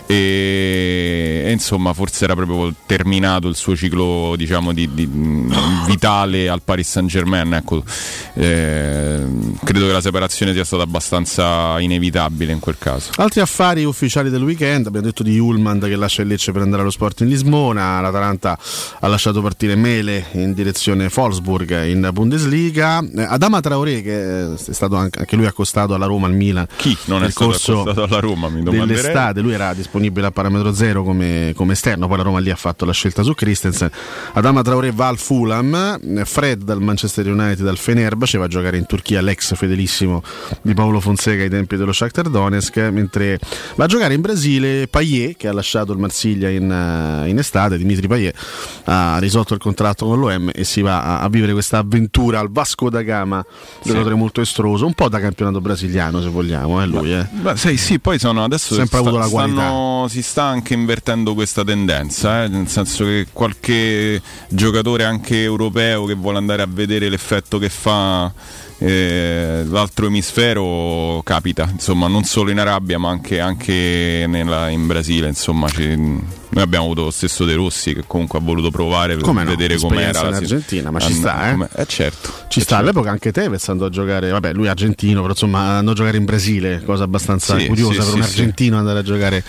[0.07, 5.09] E, e insomma, forse era proprio terminato il suo ciclo, diciamo, di, di-
[5.87, 7.53] vitale al Paris Saint Germain.
[7.55, 7.83] Ecco,
[8.35, 9.25] Eh,
[9.63, 13.11] credo che la separazione sia stata abbastanza inevitabile in quel caso.
[13.17, 16.83] Altri affari ufficiali del weekend, abbiamo detto di Ullman che lascia il Lecce per andare
[16.83, 18.59] allo sport in Lisbona, l'Atalanta
[19.01, 24.97] ha lasciato partire Mele in direzione Wolfsburg in Bundesliga, Eh, Adama Traoré che è stato
[24.97, 26.67] anche, lui accostato alla Roma, al Milan.
[26.77, 28.49] Chi non è stato accostato alla Roma?
[28.49, 29.03] Mi domanderei.
[29.03, 32.57] dell'estate, lui era disponibile a parametro zero come, come esterno, poi la Roma lì ha
[32.57, 33.91] fatto la scelta su Christensen.
[34.33, 38.77] Adama Traoré va al Fulham, eh, Fred dal Manchester United dal Fenerbahce va a giocare
[38.77, 40.23] in Turchia, l'ex fedelissimo
[40.63, 43.39] di Paolo Fonseca ai tempi dello Shakhtar Donetsk, mentre
[43.77, 47.79] va a giocare in Brasile Payet che ha lasciato il Marsiglia in, eh, in estate,
[47.79, 48.37] Dimitri Payet
[48.85, 52.51] ha risolto il contratto con l'OM e si va a, a vivere questa avventura al
[52.51, 53.45] Vasco da Gama,
[53.83, 57.27] giocatore molto estroso, un po' da campionato brasiliano se vogliamo, eh, lui eh.
[57.31, 61.65] Beh, sai, sì, poi sono adesso Sempre avuto la stanno- si sta anche invertendo questa
[61.65, 67.59] tendenza, eh, nel senso che qualche giocatore anche europeo che vuole andare a vedere l'effetto
[67.59, 68.33] che fa
[68.87, 75.29] eh, l'altro emisfero capita, insomma, non solo in Arabia ma anche, anche nella- in Brasile,
[75.29, 76.23] insomma, ci-
[76.55, 79.51] noi abbiamo avuto lo stesso De Rossi che comunque ha voluto provare per Come no,
[79.51, 81.83] vedere com'era in Argentina, ma ci and- sta, eh.
[81.83, 82.33] eh, certo.
[82.49, 85.91] Ci sta, all'epoca anche Tevez andò a giocare, vabbè lui è argentino, però insomma andò
[85.91, 88.31] a giocare in Brasile, cosa abbastanza Sì, curiosa sì, per sì, un sì.
[88.31, 89.45] argentino andare a giocare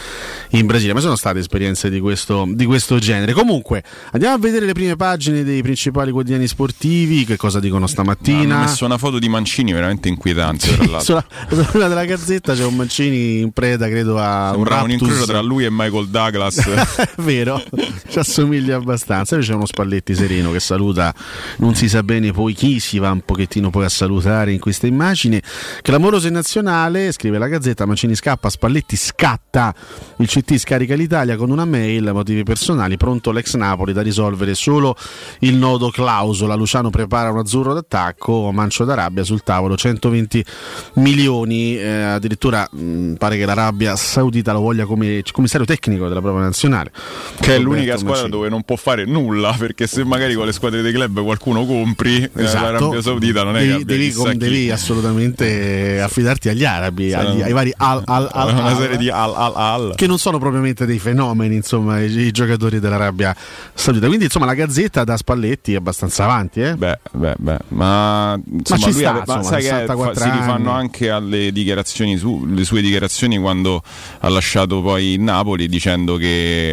[0.49, 3.33] in Brasile, ma sono state esperienze di questo, di questo genere.
[3.33, 8.55] Comunque, andiamo a vedere le prime pagine dei principali quotidiani sportivi, che cosa dicono stamattina.
[8.55, 10.67] Hanno messo una foto di Mancini veramente inquietante.
[10.75, 11.23] Tra l'altro.
[11.49, 15.01] Sulla, sulla della gazzetta c'è un Mancini in preda, credo, a un Sembra un raptus.
[15.01, 16.63] incrocio tra lui e Michael Douglas.
[16.95, 17.61] È vero,
[18.07, 19.35] ci assomiglia abbastanza.
[19.35, 21.13] Poi c'è uno Spalletti sereno che saluta,
[21.57, 24.87] non si sa bene poi chi si va un pochettino poi a salutare in questa
[24.87, 25.41] immagine.
[25.81, 29.73] Clamoroso in nazionale, scrive la Gazzetta, Mancini scappa, Spalletti scatta,
[30.17, 34.95] il CT scarica l'Italia con una mail, motivi personali, pronto l'ex Napoli da risolvere solo
[35.39, 36.55] il nodo clausola.
[36.55, 40.45] Luciano prepara un azzurro d'attacco, Mancio d'Arabia sul tavolo, 120
[40.93, 46.43] milioni, eh, addirittura mh, pare che l'Arabia Saudita lo voglia come commissario tecnico della propria
[46.43, 46.84] nazionale.
[46.91, 48.29] Che è Roberto l'unica squadra Mancini.
[48.31, 52.21] dove non può fare nulla perché se magari con le squadre dei club qualcuno compri
[52.23, 52.63] eh, Esatto.
[52.63, 57.51] l'Arabia Saudita non è devi, che devi, com- devi assolutamente affidarti agli arabi, agli- ai
[57.53, 60.85] vari al, al, al, una al- serie di al al al che non sono propriamente
[60.85, 63.35] dei fenomeni, insomma, i, i giocatori dell'Arabia
[63.73, 64.07] Saudita.
[64.07, 66.75] Quindi, insomma, la Gazzetta da Spalletti è abbastanza avanti, eh?
[66.75, 70.29] Beh, beh, beh, ma insomma, ci lui sta, ave- insomma, sai che 64 fa- si
[70.37, 73.81] rifanno anche alle dichiarazioni su, le sue dichiarazioni quando
[74.19, 76.64] ha lasciato poi il Napoli dicendo che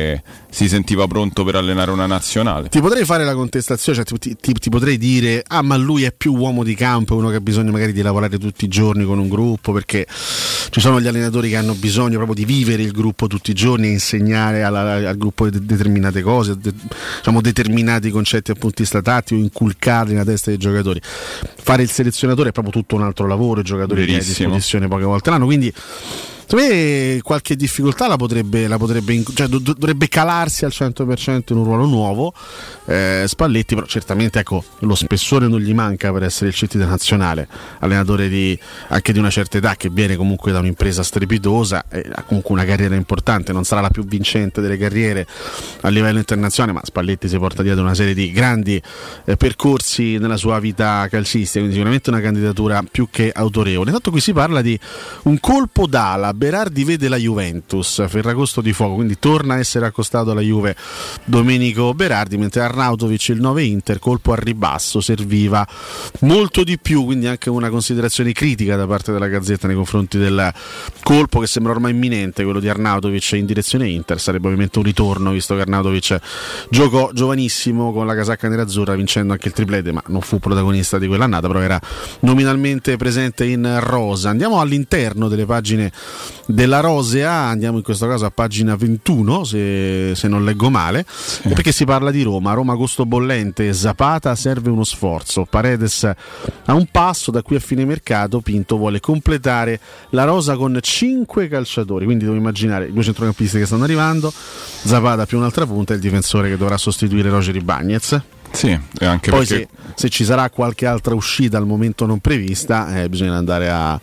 [0.51, 2.69] si sentiva pronto per allenare una nazionale.
[2.69, 6.13] Ti potrei fare la contestazione, cioè ti, ti- ti potrei dire, ah ma lui è
[6.13, 9.19] più uomo di campo, uno che ha bisogno magari di lavorare tutti i giorni con
[9.19, 13.27] un gruppo, perché ci sono gli allenatori che hanno bisogno proprio di vivere il gruppo
[13.27, 16.73] tutti i giorni e insegnare alla- al gruppo de- determinate cose, de-
[17.19, 21.01] diciamo determinati concetti dal punto di vista tattico, inculcarli nella testa dei giocatori.
[21.03, 24.89] Fare il selezionatore è proprio tutto un altro lavoro, i giocatori che hai a disposizione
[24.89, 25.73] poche volte l'anno, quindi
[26.57, 31.65] Me qualche difficoltà la potrebbe, la potrebbe cioè, do- dovrebbe calarsi al 100% in un
[31.65, 32.35] ruolo nuovo.
[32.85, 37.49] Eh, Spalletti, però, certamente ecco, lo spessore non gli manca per essere il CT nazionale,
[37.79, 38.59] allenatore di,
[38.89, 42.65] anche di una certa età che viene comunque da un'impresa strepitosa e ha comunque una
[42.65, 43.53] carriera importante.
[43.53, 45.27] Non sarà la più vincente delle carriere
[45.81, 48.81] a livello internazionale, ma Spalletti si porta dietro una serie di grandi
[49.25, 53.87] eh, percorsi nella sua vita calcistica, quindi sicuramente una candidatura più che autorevole.
[53.87, 54.79] Intanto qui si parla di
[55.23, 60.33] un colpo d'ala, Berardi vede la Juventus, Ferragosto di fuoco, quindi torna a essere accostato
[60.33, 60.75] alla Juve
[61.25, 65.65] Domenico Berardi, mentre Arnautovic il 9 Inter, colpo a ribasso, serviva
[66.23, 70.53] molto di più, quindi anche una considerazione critica da parte della Gazzetta nei confronti del
[71.05, 75.31] colpo che sembra ormai imminente, quello di Arnautovic in direzione Inter, sarebbe ovviamente un ritorno
[75.31, 76.19] visto che Arnautovic
[76.71, 81.07] giocò giovanissimo con la casacca nerazzurra vincendo anche il triplete, ma non fu protagonista di
[81.07, 81.81] quell'annata, però era
[82.23, 84.31] nominalmente presente in rosa.
[84.31, 85.93] Andiamo all'interno delle pagine
[86.47, 91.05] della Rosea, andiamo in questo caso a pagina 21, se, se non leggo male,
[91.43, 96.87] perché si parla di Roma, Roma costo bollente, Zapata serve uno sforzo, Paredes a un
[96.91, 99.81] passo da qui a fine mercato, Pinto vuole completare
[100.11, 105.27] la rosa con 5 calciatori, quindi devo immaginare i due centrocampisti che stanno arrivando, Zapata
[105.27, 108.21] più un'altra punta e il difensore che dovrà sostituire Roger Ibagnez.
[108.51, 113.01] Sì, anche Poi perché se, se ci sarà qualche altra uscita al momento non prevista,
[113.01, 113.99] eh, bisogna andare a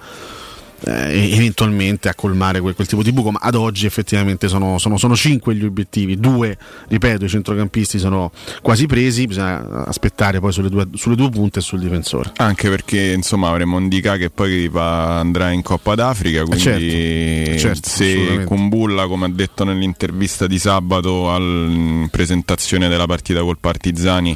[0.86, 4.98] eh, eventualmente a colmare quel, quel tipo di buco, ma ad oggi effettivamente sono, sono,
[4.98, 6.58] sono cinque gli obiettivi, due,
[6.88, 8.32] ripeto, i centrocampisti sono
[8.62, 12.32] quasi presi, bisogna aspettare poi sulle due, sulle due punte e sul difensore.
[12.38, 17.90] Anche perché insomma avremo Indica che poi va- andrà in Coppa d'Africa, quindi certo, certo,
[17.90, 18.44] se.
[18.46, 24.36] Kumbulla, come ha detto nell'intervista di sabato alla presentazione della partita col Partizani,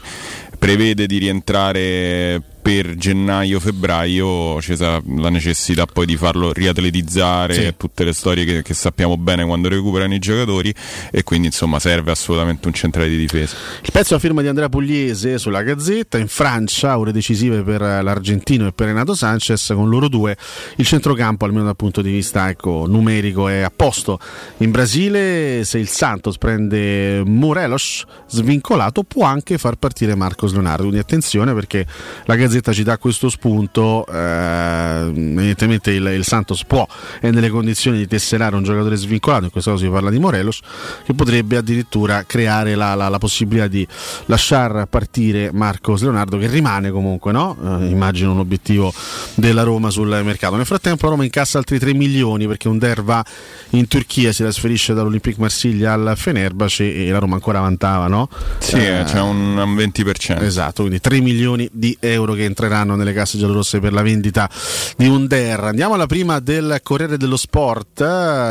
[0.58, 7.74] prevede di rientrare per gennaio-febbraio c'è la necessità poi di farlo riatletizzare, Sì.
[7.76, 10.74] tutte le storie che, che sappiamo bene quando recuperano i giocatori
[11.12, 13.58] e quindi insomma serve assolutamente un centrale di difesa.
[13.82, 18.66] Il pezzo a firma di Andrea Pugliese sulla Gazzetta, in Francia ore decisive per l'Argentino
[18.68, 20.36] e per Renato Sanchez, con loro due
[20.78, 24.20] il centrocampo almeno dal punto di vista ecco, numerico è a posto.
[24.60, 31.00] In Brasile se il Santos prende Morelos svincolato può anche far partire Marcos Leonardo, quindi
[31.00, 31.86] attenzione perché
[32.26, 36.86] la Gazzetta ci dà questo spunto, eh, evidentemente il, il Santos può
[37.20, 40.60] è nelle condizioni di tesserare un giocatore svincolato, in questo caso si parla di Morelos,
[41.04, 43.88] che potrebbe addirittura creare la, la- la possibilità di
[44.28, 47.58] lasciar partire Marcos Leonardo che rimane comunque, no?
[47.82, 48.94] Eh, immagino un obiettivo
[49.34, 50.56] della Roma sul mercato.
[50.56, 53.24] Nel frattempo la Roma incassa altri 3 milioni perché un Der va
[53.72, 58.30] in Turchia, si trasferisce dall'Olympique Marsiglia al Fenerbahce e la Roma ancora vantava, no?
[58.60, 60.44] Sì, Eh, c'è un, un 20%.
[60.44, 64.50] Esatto, quindi 3 milioni di euro che entreranno nelle casse giallorosse per la vendita
[64.98, 65.60] di un Der.
[65.60, 68.02] Andiamo alla prima del Corriere dello Sport,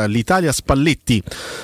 [0.07, 1.21] l'Italia Spalletti,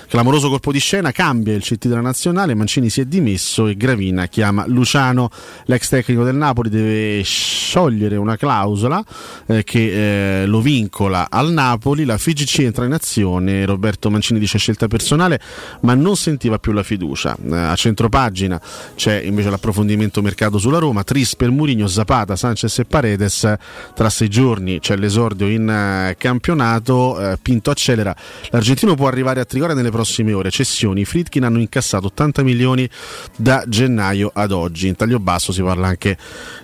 [0.08, 4.28] clamoroso colpo di scena, cambia il CT della nazionale, Mancini si è dimesso e Gravina
[4.28, 5.30] chiama Luciano,
[5.66, 9.04] l'ex tecnico del Napoli, deve sciogliere una clausola
[9.48, 14.58] eh, che eh, lo vincola al Napoli, la FIGC entra in azione, Roberto Mancini dice
[14.58, 15.40] scelta personale,
[15.82, 17.36] ma non sentiva più la fiducia.
[17.44, 18.62] Eh, a centropagina
[18.96, 23.54] c'è invece l'approfondimento mercato sulla Roma, Tris per Murigno, Zapata, Sanchez e Paredes,
[23.96, 28.16] tra sei giorni c'è l'esordio in eh, campionato, eh, Pinto accelera,
[28.50, 32.90] l'argentino può arrivare a Trigoria nelle prossime ore, cessioni, i Fritkin hanno incassato 80 milioni
[33.36, 36.18] da gennaio ad oggi, in taglio basso si parla anche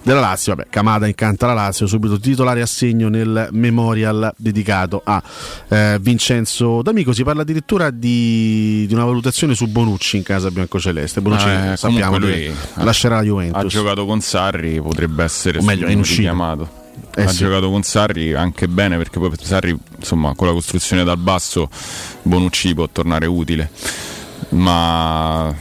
[0.04, 5.22] della Lazio, vabbè Camada incanta la Lazio, subito titolare assegno nel memorial dedicato a
[5.70, 11.22] eh, Vincenzo D'Amico, si parla addirittura di, di, una valutazione su Bonucci in casa biancoceleste,
[11.22, 13.72] Bonucci Ah, eh, sappiamo lui lascerà la Ha Juventus.
[13.72, 16.84] giocato con Sarri, potrebbe essere O meglio, è chiamato.
[17.16, 17.38] Eh ha sì.
[17.38, 21.70] giocato con Sarri anche bene perché poi Sarri, insomma, con la costruzione dal basso
[22.22, 23.70] Bonucci può tornare utile.
[24.50, 25.54] Ma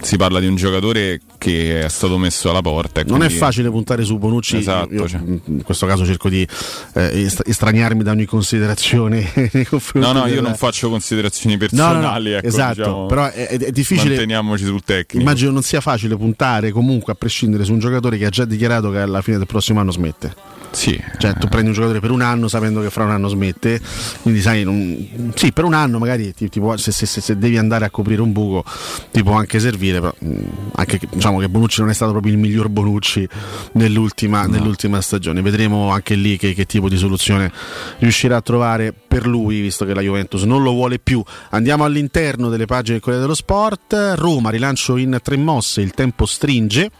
[0.00, 3.00] si parla di un giocatore che è stato messo alla porta.
[3.00, 5.20] e Non è quindi- facile puntare su Bonucci, Esatto, io, cioè.
[5.24, 6.46] in questo caso cerco di
[6.94, 11.56] eh, est- estraniarmi da ogni considerazione nei confronti No, no, io del- non faccio considerazioni
[11.56, 12.30] No, no, no, personali.
[12.32, 14.10] ecco, esatto, diciamo, però è, è- difficile.
[14.10, 15.20] Manteniamoci sul tecnico.
[15.20, 18.90] Immagino non sia facile puntare comunque a prescindere su un giocatore che ha già dichiarato
[18.92, 20.50] che alla fine del prossimo anno smette.
[20.72, 20.98] Sì.
[21.18, 23.78] Cioè, tu prendi un giocatore per un anno sapendo che fra un anno smette,
[24.22, 27.58] quindi sai, non- sì, per un anno magari ti, ti può- se, se- se- devi
[27.58, 28.64] andare a coprire un buco
[29.10, 30.34] ti può anche servire, però mh,
[30.76, 33.26] anche che, diciamo che Bonucci non è stato proprio il miglior Bonucci
[33.72, 35.40] nell'ultima, nell'ultima stagione.
[35.40, 37.50] Vedremo anche lì che, che tipo di soluzione
[37.98, 41.22] riuscirà a trovare per lui, visto che la Juventus non lo vuole più.
[41.50, 44.14] Andiamo all'interno delle pagine del Corriere dello Sport.
[44.16, 46.90] Roma, rilancio in tre mosse, il tempo stringe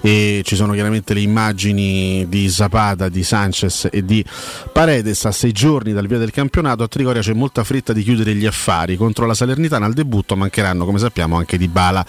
[0.00, 4.24] e ci sono chiaramente le immagini di Zapata, di Sanchez e di
[4.72, 6.82] Paredes a sei giorni dal via del campionato.
[6.82, 9.86] A Trigoria c'è molta fretta di chiudere gli affari contro la Salernitana.
[9.86, 12.04] Al debutto mancheranno come sappiamo anche Di Bala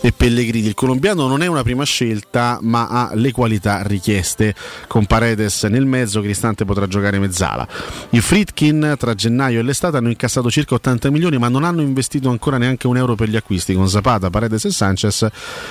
[0.00, 0.68] e Pellegrini.
[0.68, 4.54] Il colombiano non è una prima scelta ma ha le qualità richieste.
[4.86, 7.66] Con Paredes nel mezzo Cristante potrà giocare mezzala.
[8.10, 12.28] I Fritkin tra gennaio e l'estate hanno incassato circa 80 milioni ma non hanno investito
[12.28, 13.74] ancora neanche un euro per gli acquisti.
[13.74, 15.26] Con Zapata, Paredes e Sanchez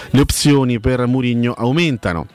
[0.09, 2.27] le opzioni per Murigno aumentano.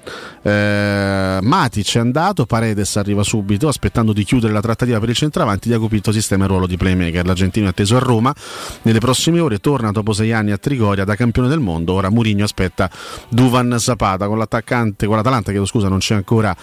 [0.42, 5.68] Eh, Matic è andato Paredes arriva subito aspettando di chiudere la trattativa per il centravanti
[5.68, 7.24] Diaco Pinto sistema il ruolo di playmaker.
[7.26, 8.34] L'argentino è atteso a Roma
[8.82, 12.44] nelle prossime ore torna dopo sei anni a Trigoria da campione del mondo ora Murigno
[12.44, 12.90] aspetta
[13.28, 14.26] Duvan Zapata.
[14.26, 16.54] Con l'attaccante con l'Atalanta chiedo scusa non c'è ancora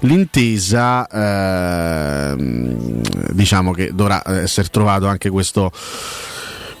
[0.00, 1.06] l'intesa
[2.32, 3.00] ehm,
[3.32, 5.70] diciamo che dovrà essere trovato anche questo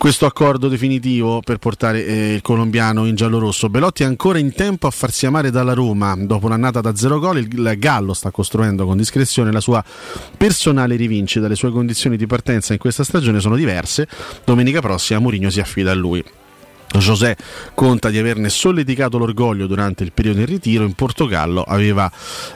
[0.00, 3.68] questo accordo definitivo per portare eh, il colombiano in giallo-rosso.
[3.68, 6.16] Belotti è ancora in tempo a farsi amare dalla Roma.
[6.16, 9.84] Dopo un'annata da zero gol, il, il Gallo sta costruendo con discrezione la sua
[10.38, 11.48] personale rivincita.
[11.48, 14.08] Le sue condizioni di partenza in questa stagione sono diverse.
[14.42, 16.24] Domenica prossima Mourinho si affida a lui.
[16.98, 17.36] José
[17.74, 20.84] conta di averne solleticato l'orgoglio durante il periodo in ritiro.
[20.84, 22.10] In Portogallo aveva,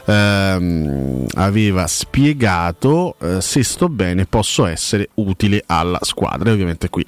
[0.05, 6.51] ehm, aveva spiegato: eh, Se sto bene, posso essere utile alla squadra.
[6.51, 7.05] E ovviamente qui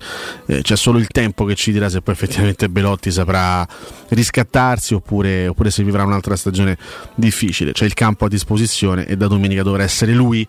[0.47, 3.66] eh, c'è solo il tempo che ci dirà se poi effettivamente Belotti saprà
[4.09, 6.77] riscattarsi oppure, oppure se vivrà un'altra stagione
[7.15, 7.73] difficile.
[7.73, 10.47] C'è il campo a disposizione e da domenica dovrà essere lui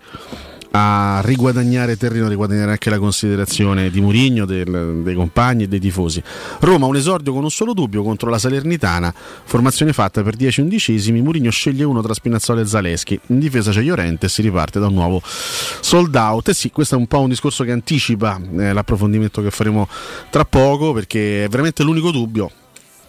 [0.72, 5.80] a riguadagnare terreno, a riguadagnare anche la considerazione di Murigno, del- dei compagni e dei
[5.80, 6.22] tifosi.
[6.60, 9.14] Roma un esordio con un solo dubbio contro la Salernitana,
[9.44, 13.82] formazione fatta per 10 undicesimi, Murigno sceglie uno tra Spinazzola e Zaleschi, in difesa c'è
[13.82, 16.50] Llorente e si riparte da un nuovo sold out.
[16.50, 19.88] E sì, questo è un po' un discorso che anticipa eh, l'approfondimento che faremo
[20.30, 22.52] tra poco perché è veramente l'unico dubbio.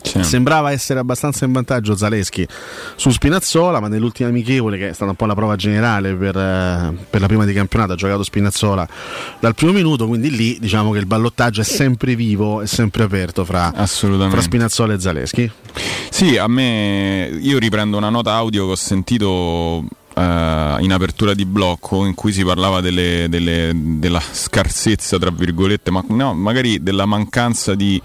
[0.03, 2.47] Sembrava essere abbastanza in vantaggio Zaleschi
[2.97, 6.95] su Spinazzola, ma nell'ultima amichevole, che è stata un po' la prova generale per, eh,
[7.09, 8.89] per la prima di campionato, ha giocato Spinazzola
[9.41, 13.45] dal primo minuto, quindi lì diciamo che il ballottaggio è sempre vivo, è sempre aperto
[13.45, 13.73] fra,
[14.31, 15.51] fra Spinazzola e Zaleschi.
[16.11, 19.85] Sì, a me io riprendo una nota audio che ho sentito
[20.15, 25.91] eh, in apertura di blocco in cui si parlava delle- delle- della scarsezza, tra virgolette,
[25.91, 28.01] ma no, magari della mancanza di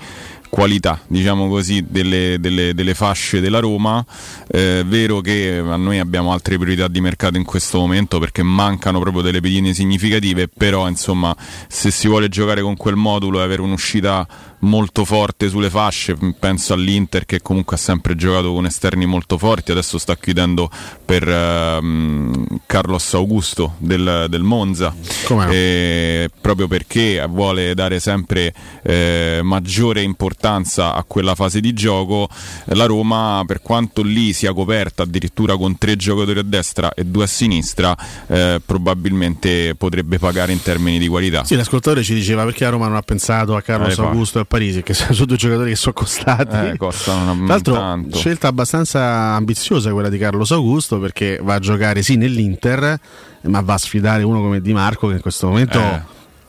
[0.53, 4.05] qualità, diciamo così, delle, delle- delle fasce della Roma.
[4.45, 8.99] È vero che a noi abbiamo altre priorità di mercato in questo momento perché mancano
[8.99, 11.35] proprio delle pedine significative, però insomma
[11.67, 14.27] se si vuole giocare con quel modulo e avere un'uscita
[14.63, 19.71] molto forte sulle fasce, penso all'Inter che comunque ha sempre giocato con esterni molto forti,
[19.71, 20.69] adesso sta chiudendo
[21.03, 24.95] per ehm, Carlos Augusto del, del Monza,
[25.25, 25.51] Come no?
[25.51, 28.53] E proprio perché vuole dare sempre
[28.83, 32.27] eh, maggiore importanza a quella fase di gioco,
[32.65, 37.05] eh, la Roma, per quanto lì sia coperta addirittura con tre giocatori a destra e
[37.05, 37.95] due a sinistra,
[38.27, 41.43] eh, probabilmente potrebbe pagare in termini di qualità.
[41.43, 44.01] Sì, l'ascoltatore ci diceva perché la Roma non ha pensato a Carlos Eh.
[44.01, 46.55] Augusto e Parisi, che sono due giocatori che sono costati.
[46.73, 48.17] Eh, costano una- Tra l'altro, tanto.
[48.17, 49.01] scelta abbastanza
[49.33, 52.99] ambiziosa quella di Carlos Augusto perché va a giocare sì nell'Inter,
[53.41, 56.01] ma va a sfidare uno come Di Marco che in questo momento Eh.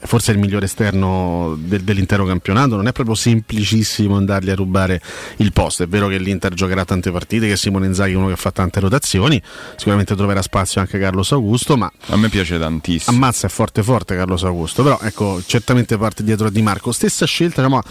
[0.06, 2.76] Forse è il migliore esterno del- dell'intero campionato.
[2.76, 5.00] Non è proprio semplicissimo andargli a rubare
[5.38, 5.82] il posto.
[5.82, 8.80] È vero che l'Inter giocherà tante partite, che Simone Inzaghi è uno che fa tante
[8.80, 9.40] rotazioni,
[9.76, 13.16] sicuramente troverà spazio anche Carlos Augusto, ma A me piace tantissimo.
[13.16, 17.24] ammazza è forte forte Carlos Augusto però ecco certamente parte dietro a Di Marco stessa
[17.26, 17.82] scelta diciamo,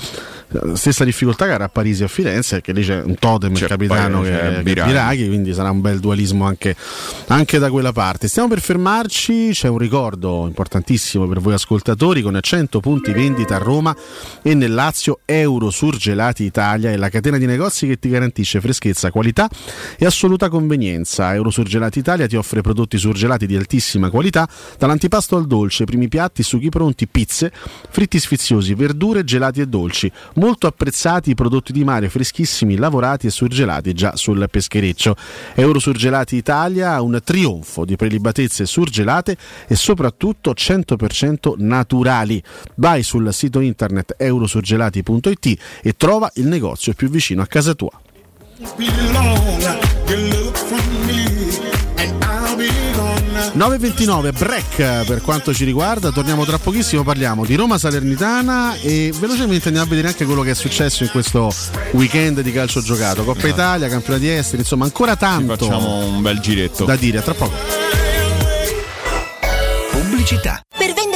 [0.76, 3.57] stessa difficoltà che era a Parisi e a Firenze che lì c'è un totem il
[3.60, 4.90] C'è capitano poi- che, c'è che è Biraghi.
[4.91, 6.76] Biraghi quindi sarà un bel dualismo anche,
[7.27, 12.38] anche da quella parte stiamo per fermarci c'è un ricordo importantissimo per voi ascoltatori con
[12.41, 13.95] 100 punti vendita a Roma
[14.41, 19.09] e nel Lazio Euro Surgelati Italia è la catena di negozi che ti garantisce freschezza,
[19.09, 19.49] qualità
[19.97, 21.34] e assoluta convenienza.
[21.34, 26.67] Eurosurgelati Italia ti offre prodotti surgelati di altissima qualità, dall'antipasto al dolce, primi piatti, sughi
[26.67, 27.53] pronti, pizze,
[27.89, 30.11] fritti sfiziosi, verdure, gelati e dolci.
[30.35, 35.15] Molto apprezzati i prodotti di mare freschissimi, lavorati e surgelati già sul peschereccio.
[35.55, 39.38] Eurosurgelati Italia ha un trionfo di prelibatezze surgelate
[39.69, 41.82] e soprattutto 100% naturali.
[42.76, 47.91] Vai sul sito internet eurosurgelati.it e trova il negozio più vicino a casa tua.
[48.77, 49.80] belong.
[50.07, 51.23] You look from me,
[51.97, 53.22] and I'll be gone.
[53.55, 59.65] 9.29 break per quanto ci riguarda, torniamo tra pochissimo, parliamo di Roma Salernitana e velocemente
[59.68, 61.51] andiamo a vedere anche quello che è successo in questo
[61.91, 66.85] weekend di calcio giocato, Coppa Italia, campionati esteri, insomma ancora tanto Facciamo un bel giretto.
[66.85, 67.55] da dire, a tra poco.
[69.91, 70.61] Pubblicità.
[70.76, 70.93] Per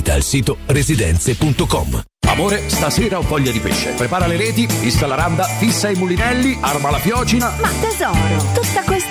[0.00, 2.02] Visita il sito residenze.com.
[2.28, 3.90] Amore, stasera ho voglia di pesce.
[3.90, 7.54] Prepara le reti, fissa la randa, fissa i mulinelli, arma la fiocina.
[7.60, 8.99] Ma tesoro, tutta questa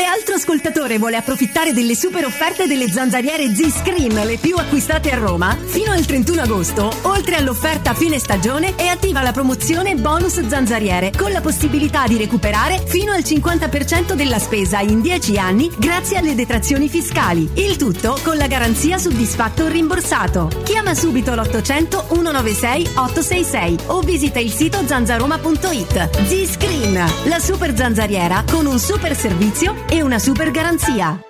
[0.00, 5.10] Qual Quale altro ascoltatore vuole approfittare delle super offerte delle zanzariere Z-Screen, le più acquistate
[5.10, 5.54] a Roma?
[5.62, 11.32] Fino al 31 agosto, oltre all'offerta fine stagione, è attiva la promozione bonus zanzariere, con
[11.32, 16.88] la possibilità di recuperare fino al 50% della spesa in 10 anni grazie alle detrazioni
[16.88, 17.50] fiscali.
[17.56, 20.48] Il tutto con la garanzia soddisfatto o rimborsato.
[20.64, 26.24] Chiama subito l'800 196 866 o visita il sito zanzaroma.it.
[26.26, 31.20] Z-Screen, la super zanzariera con un super servizio e una super garanzia.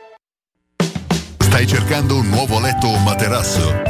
[1.39, 3.90] Stai cercando un nuovo letto o materasso?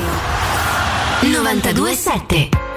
[1.43, 2.70] 927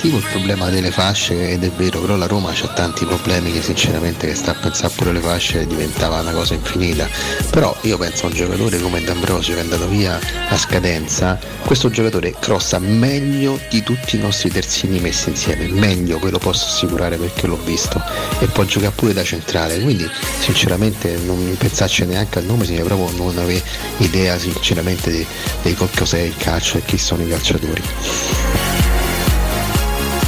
[0.00, 3.60] Sentivo il problema delle fasce ed è vero, però la Roma ha tanti problemi che
[3.60, 7.06] sinceramente che sta a pensare pure alle fasce diventava una cosa infinita.
[7.50, 10.18] Però io penso a un giocatore come D'Ambrosio che è andato via
[10.48, 16.30] a scadenza, questo giocatore crossa meglio di tutti i nostri terzini messi insieme, meglio ve
[16.30, 18.02] lo posso assicurare perché l'ho visto
[18.38, 20.08] e può giocare pure da centrale, quindi
[20.38, 23.62] sinceramente non pensarci neanche al nome, significa proprio non avere
[23.98, 25.26] idea sinceramente di,
[25.60, 28.69] di cos'è il calcio e chi sono i calciatori.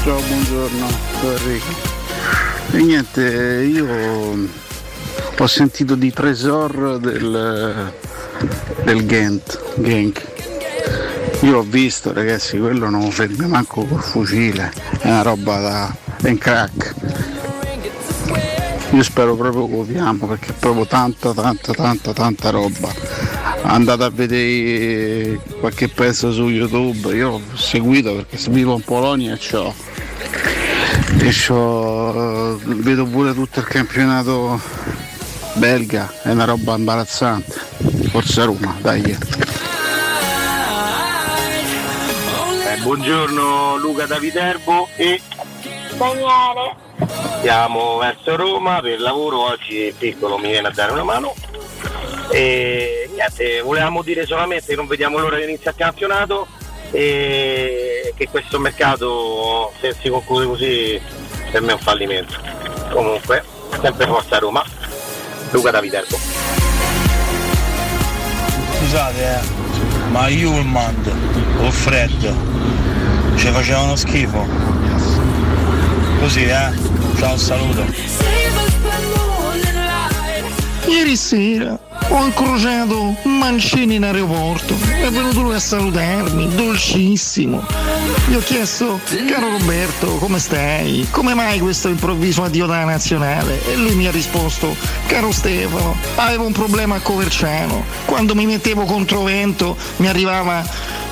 [0.05, 0.89] Ciao, buongiorno,
[1.21, 1.67] sono Enrico.
[2.73, 3.23] E niente,
[3.73, 3.87] io
[5.39, 7.93] ho sentito di Tresor del,
[8.83, 10.27] del Ghent, Genk.
[11.43, 16.37] Io l'ho visto ragazzi, quello non fermi manco col fucile, è una roba da ben
[16.37, 16.95] crack.
[18.91, 22.93] Io spero proprio che lo viamo perché è proprio tanta tanta tanta tanta roba.
[23.63, 29.39] Andate a vedere qualche pezzo su YouTube, io l'ho seguito perché vivo in Polonia e
[29.39, 29.91] c'ho
[31.19, 34.61] e c'ho- vedo pure tutto il campionato
[35.55, 37.61] belga, è una roba imbarazzante.
[38.11, 39.03] Forza Roma, dai.
[42.67, 45.21] Eh, buongiorno Luca da Viterbo e
[45.97, 46.77] Daniele,
[47.43, 51.35] siamo verso Roma per lavoro, oggi il piccolo mi viene a dare una mano.
[52.31, 56.47] E niente, volevamo dire solamente che non vediamo l'ora che inizia il campionato
[56.93, 61.01] e che questo mercato se si conclude così
[61.51, 62.35] per me è un fallimento.
[62.91, 63.43] Comunque,
[63.81, 64.65] sempre forza Roma,
[65.51, 66.19] Luca da Viterbo.
[68.79, 71.13] Scusate, eh, ma Yulmand
[71.61, 72.35] o Fred
[73.37, 74.47] ci facevano schifo.
[76.21, 76.71] Così, eh.
[77.19, 77.85] Ciao, saluto.
[80.87, 81.79] Ieri sera
[82.13, 87.65] ho incrociato Mancini in aeroporto, è venuto lui a salutarmi, dolcissimo.
[88.29, 91.09] Gli ho chiesto, caro Roberto, come stai?
[91.11, 93.65] Come mai questo improvviso addio dalla nazionale?
[93.67, 94.77] E lui mi ha risposto,
[95.07, 97.83] caro Stefano, avevo un problema a Coverciano.
[98.05, 100.63] Quando mi mettevo contro vento mi arrivava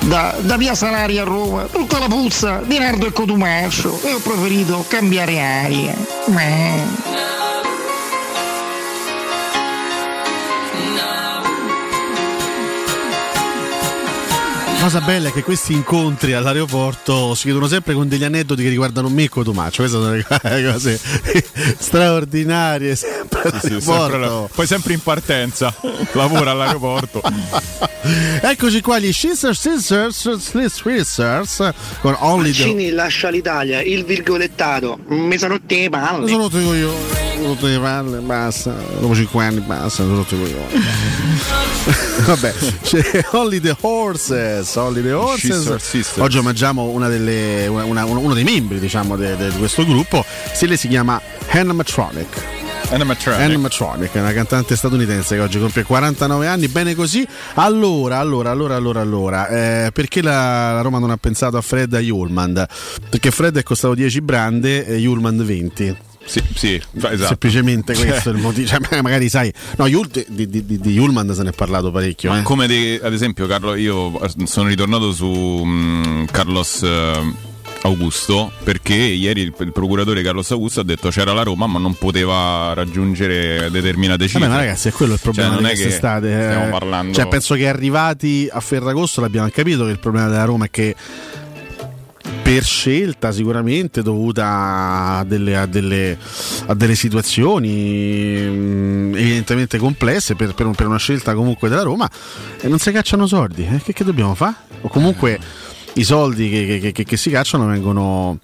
[0.01, 4.19] da, da via Salari a Roma tutta la puzza di Nardo e Cotumaccio e ho
[4.19, 5.95] preferito cambiare aria.
[6.27, 7.10] Ma...
[14.81, 19.09] cosa bella è che questi incontri all'aeroporto si chiudono sempre con degli aneddoti che riguardano
[19.09, 19.83] me e Cotumaccio.
[19.83, 20.11] Queste sono
[20.55, 20.99] le cose
[21.77, 22.95] straordinarie.
[22.95, 23.81] Sempre Sì, all'aeroporto.
[24.09, 25.73] sempre la- poi sempre in partenza,
[26.13, 27.21] lavora all'aeroporto.
[28.41, 31.69] Eccoci qua gli Scissors Scissors Scissors
[32.01, 35.89] con Only the Mancini lascia l'Italia, il virgolettato, mi sono rotte le
[36.23, 38.73] Mi sono rotto i coglioni, mi sono rotto le palle, basta.
[38.99, 40.83] Dopo 5 anni basta, sono rotto i coglioni.
[42.25, 42.53] Vabbè,
[42.83, 44.75] c'è Only the Horses.
[44.75, 46.13] Only the Horses.
[46.17, 50.23] Oggi omaggiamo una delle, una- una- uno dei membri diciamo, de- de- di questo gruppo.
[50.53, 51.19] Se lei si chiama
[51.49, 52.59] Animatronic.
[52.89, 53.41] Animatronic.
[53.41, 57.25] Animatronic, una cantante statunitense che oggi compie 49 anni, bene così.
[57.53, 61.93] Allora, allora, allora, allora, allora, eh, perché la, la Roma non ha pensato a Fred
[61.93, 62.65] e a Yulman?
[63.09, 65.95] Perché Fred è costato 10 brande e Yulman 20.
[66.23, 67.25] Sì, sì, esatto.
[67.25, 68.67] Semplicemente questo è il motivo.
[68.67, 72.35] Cioè, magari sai, no, di, di, di, di Yulman se ne è parlato parecchio.
[72.35, 72.41] Eh.
[72.43, 76.83] Come de- ad esempio, Carlo, io sono ritornato su mm, Carlos.
[76.83, 77.49] eh,
[77.83, 81.95] Augusto perché ieri il, il procuratore Carlos Augusto ha detto c'era la Roma ma non
[81.95, 85.75] poteva raggiungere determinate cifre Vabbè, ma ragazzi, è quello il problema Cioè, non di è
[85.75, 86.29] che quest'estate.
[86.39, 86.43] eh.
[86.51, 90.65] stiamo parlando Cioè, penso che arrivati a Ferragosto l'abbiamo capito che il problema della Roma
[90.65, 90.95] è che
[92.53, 96.17] per scelta sicuramente dovuta a delle, a delle-
[96.65, 97.69] a delle situazioni
[98.41, 102.09] mm, evidentemente complesse per, per per una scelta comunque della Roma
[102.59, 104.55] e non si cacciano soldi eh, che, che dobbiamo fare?
[104.81, 105.39] o comunque
[105.93, 108.39] i soldi che- che- che si cacciano vengono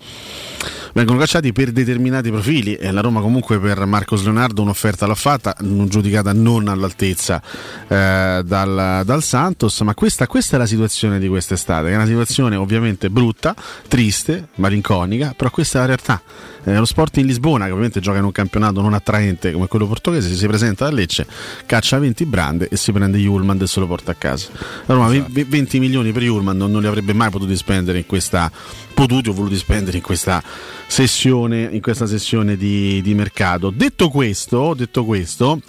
[0.93, 5.55] vengono cacciati per determinati profili e la Roma comunque per Marcos Leonardo un'offerta l'ha fatta,
[5.61, 7.41] non giudicata non all'altezza
[7.87, 12.05] eh, dal, dal Santos, ma questa, questa è la situazione di quest'estate, che è una
[12.05, 13.55] situazione ovviamente brutta,
[13.87, 16.21] triste, malinconica, però questa è la realtà.
[16.63, 19.87] Eh, lo sport in Lisbona, che ovviamente gioca in un campionato non attraente come quello
[19.87, 21.25] portoghese, si presenta a Lecce,
[21.65, 24.49] caccia 20 brande e si prende Julman e se lo porta a casa.
[24.85, 28.05] La Roma ve- 20 milioni per Julman non, non li avrebbe mai potuti spendere in
[28.05, 28.51] questa
[28.97, 30.41] potuti o voluti spendere in questa
[30.87, 33.69] sessione, in questa sessione di, di mercato.
[33.69, 35.61] Detto questo, detto questo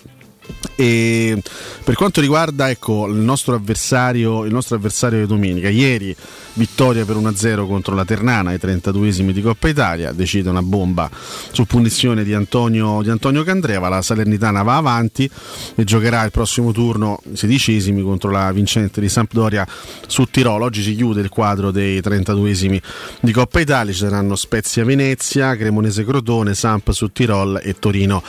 [0.80, 1.42] e
[1.82, 6.14] per quanto riguarda ecco, il, nostro avversario, il nostro avversario di domenica, ieri
[6.52, 11.10] vittoria per 1-0 contro la Ternana ai 32esimi di Coppa Italia, decide una bomba
[11.50, 15.28] su punizione di Antonio, di Antonio Candreva, la Salernitana va avanti
[15.74, 19.66] e giocherà il prossimo turno i sedicesimi contro la vincente di Sampdoria
[20.06, 20.64] su Tirolo.
[20.64, 22.80] Oggi si chiude il quadro dei 32esimi
[23.18, 28.22] di Coppa Italia, ci saranno Spezia Venezia, Cremonese Crotone, Samp su Tirol e Torino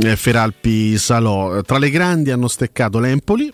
[0.00, 1.60] eh, Feralpi Salò.
[1.62, 3.52] Tra le grandi hanno steccato l'Empoli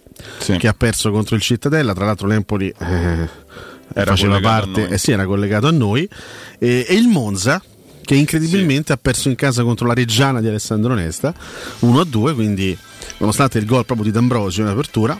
[0.58, 3.28] che ha perso contro il Cittadella, tra l'altro l'Empoli eh,
[3.94, 4.90] Era faceva parte, noi.
[4.90, 6.06] eh sì, era collegato a noi,
[6.58, 7.62] e, e il Monza
[8.02, 11.34] che incredibilmente ha perso in casa contro la Reggiana di Alessandro Nesta
[11.80, 12.76] 1-2, quindi
[13.18, 15.18] nonostante il gol proprio di D'Ambrosio in apertura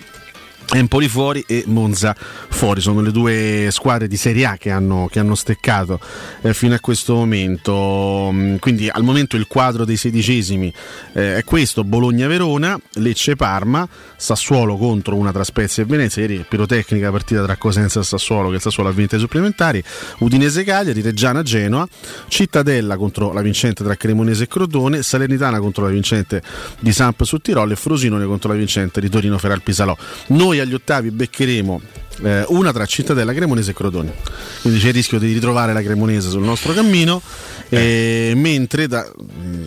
[0.71, 5.19] Empoli fuori e Monza fuori, sono le due squadre di Serie A che hanno, che
[5.19, 5.99] hanno steccato
[6.43, 8.29] eh, fino a questo momento.
[8.31, 10.71] Mm, Quindi al momento il quadro dei sedicesimi
[11.15, 16.21] eh, è questo: Bologna-Verona, Lecce-Parma, Sassuolo contro una tra Spezia e Venezia.
[16.21, 19.83] Ieri pirotecnica partita tra Cosenza e Sassuolo, che il Sassuolo ha vinto ai supplementari.
[20.19, 21.89] Udinese-Cagliari, Reggiana-Genoa,
[22.29, 26.43] Cittadella contro la vincente tra Cremonese e Crotone, Salernitana contro la vincente
[26.79, 29.97] di Samp su Tirolo e Frosinone contro la vincente di Torino Feralpisalò.
[30.29, 31.81] Noi agli ottavi beccheremo
[32.23, 34.13] eh, una tra Cittadella, Cremonese e Crotone.
[34.63, 37.21] Quindi c'è il rischio di ritrovare la Cremonese sul nostro cammino.
[37.69, 39.07] E mentre da-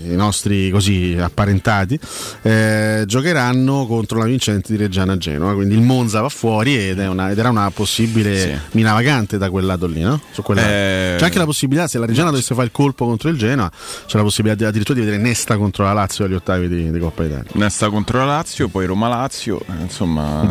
[0.03, 1.97] i nostri così apparentati
[2.41, 5.53] eh, giocheranno contro la vincente di Reggiana Genova.
[5.53, 9.49] Quindi il Monza va fuori ed, è una- ed era una possibile mina vagante da
[9.49, 10.19] quel lato lì, no?
[10.31, 10.69] Su quel lato.
[10.69, 13.71] Eh, C'è anche la possibilità, se la Reggiana dovesse fare il colpo contro il Genoa,
[14.05, 17.23] c'è la possibilità addirittura di vedere Nesta contro la Lazio agli ottavi di, di Coppa
[17.23, 17.49] Italia.
[17.53, 20.47] Nesta contro la Lazio, poi Roma-Lazio, eh, insomma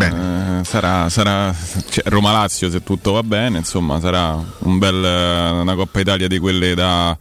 [0.61, 1.55] eh, sarà, sarà
[1.91, 6.39] cioè, Roma-Lazio se tutto va bene, insomma sarà un bel, eh, una Coppa Italia di
[6.39, 7.17] quelle da,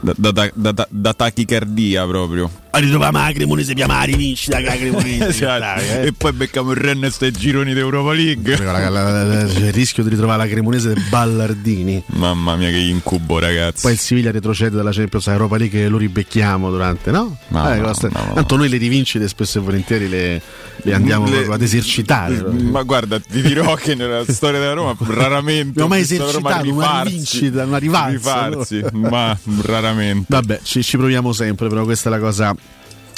[0.00, 2.50] da, da- da- da- tachicardia proprio.
[2.78, 5.46] A ritrovare la Cremonese, piama la rivincita, la Cremonese.
[5.48, 6.06] Eh.
[6.06, 8.56] E poi becchiamo il Rennes e i gironi d'Europa League.
[8.56, 12.00] La- la- la- c'è il rischio di ritrovare la Cremonese dei Ballardini.
[12.06, 13.82] Mamma mia che incubo ragazzi.
[13.82, 17.36] Poi il Siviglia retrocede dalla Champions Europa League e lo ribecchiamo durante, no?
[17.48, 18.32] Ma Eh, no, cosa- no, no.
[18.34, 20.40] Tanto noi le rivincite spesso e volentieri le,
[20.76, 22.36] le andiamo Le- ad esercitare.
[22.36, 22.62] proprio.
[22.70, 27.02] Ma guarda, ti dirò che nella storia della Roma raramente Non ho mai esercitato una
[27.02, 28.46] rivincita, una rivalsa.
[28.46, 30.26] rifarsi, ma raramente.
[30.28, 32.54] Vabbè, ci, ci proviamo sempre, però questa è la cosa.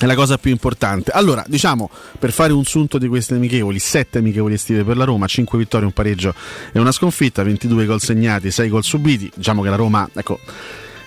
[0.01, 1.11] È la cosa più importante.
[1.11, 5.27] Allora, diciamo, per fare un sunto di queste amichevoli, 7 amichevoli estive per la Roma,
[5.27, 6.33] 5 vittorie, un pareggio
[6.73, 9.31] e una sconfitta, 22 gol segnati, 6 gol subiti.
[9.35, 10.41] Diciamo che la Roma, ecco,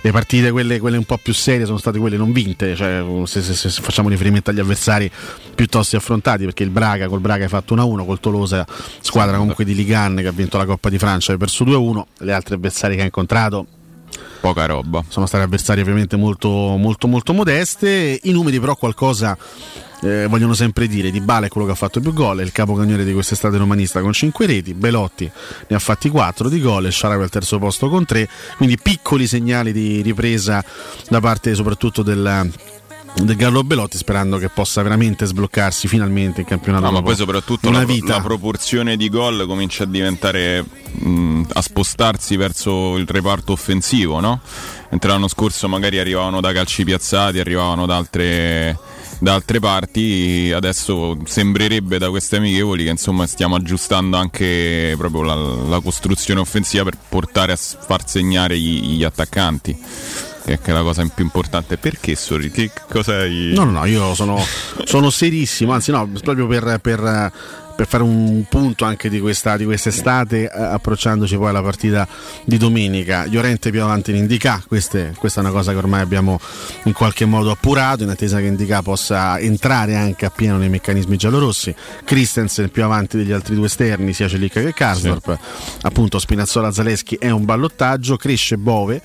[0.04, 3.42] le partite quelle, quelle un po' più serie sono state quelle non vinte, cioè se,
[3.42, 5.10] se- se facciamo riferimento agli avversari
[5.56, 8.64] piuttosto affrontati, perché il Braga col Braga hai fatto 1-1, col Tolosa,
[9.00, 12.32] squadra comunque di Ligan che ha vinto la Coppa di Francia, hai perso 2-1, le
[12.32, 13.66] altre avversarie che ha incontrato
[14.44, 15.02] poca roba.
[15.08, 18.20] Sono stati avversari ovviamente molto, molto, molto modeste.
[18.24, 19.38] I numeri, però, qualcosa
[20.02, 21.12] eh, vogliono sempre dire.
[21.12, 24.02] Di Bale è quello che ha fatto più gol, è il capocannoniere di quest'estate romanista
[24.02, 24.74] con 5 reti.
[24.74, 25.32] Belotti
[25.68, 28.28] ne ha fatti 4 di gol, e Sharawi al terzo posto con 3.
[28.58, 30.62] Quindi piccoli segnali di ripresa
[31.08, 32.52] da parte soprattutto del
[33.16, 36.86] del Gallo Belotti sperando che possa veramente sbloccarsi finalmente il campionato.
[36.86, 38.16] No, ma poi soprattutto una la, vita.
[38.18, 44.42] la proporzione di gol comincia a diventare mh, a spostarsi verso il reparto offensivo, no?
[44.90, 48.78] Mentre l'anno scorso magari arrivavano da calci piazzati, arrivavano da altre,
[49.20, 55.36] da altre parti, adesso sembrerebbe da queste amichevoli che insomma stiamo aggiustando anche proprio la,
[55.36, 59.76] la costruzione offensiva per portare a far segnare gli, gli attaccanti.
[60.46, 61.78] Che è la cosa più importante.
[61.78, 62.70] Perché sorridi?
[62.70, 63.52] Che cosa hai?
[63.56, 64.44] No, no, no, io sono,
[64.84, 67.32] sono serissimo, anzi no, proprio per, per-
[67.76, 72.08] per fare un punto anche di, questa, di quest'estate, eh, approcciandoci poi alla partita
[72.46, 73.26] di domenica.
[73.28, 76.40] Llorente più avanti in Indica, queste- questa è una cosa che ormai abbiamo
[76.84, 81.74] in qualche modo appurato, in attesa che Indica possa entrare anche appieno nei meccanismi giallorossi.
[82.04, 85.36] Christensen più avanti degli altri due esterni, sia Celica che Karsdorp.
[85.82, 89.02] Appunto Spinazzola Zaleschi è un ballottaggio, cresce Bove.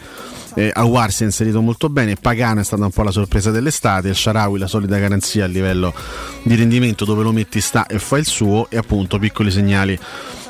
[0.59, 4.09] Eh, Awar si è inserito molto bene, Pagano è stata un po' la sorpresa dell'estate,
[4.09, 5.95] il Sharawi la solida garanzia a livello
[6.43, 9.97] di rendimento dove lo metti sta e fa il suo e appunto piccoli segnali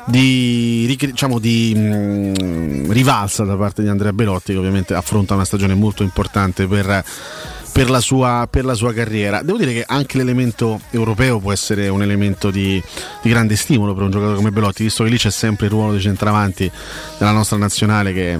[0.05, 5.75] di, diciamo, di mm, rivalsa da parte di Andrea Belotti che ovviamente affronta una stagione
[5.75, 7.03] molto importante per,
[7.71, 9.43] per la, sua, per la sua carriera.
[9.43, 12.81] Devo dire che anche l'elemento europeo può essere un elemento di,
[13.21, 15.91] di grande stimolo per un giocatore come Belotti, visto che lì c'è sempre il ruolo
[15.91, 16.71] dei centravanti
[17.19, 18.39] della nostra nazionale che,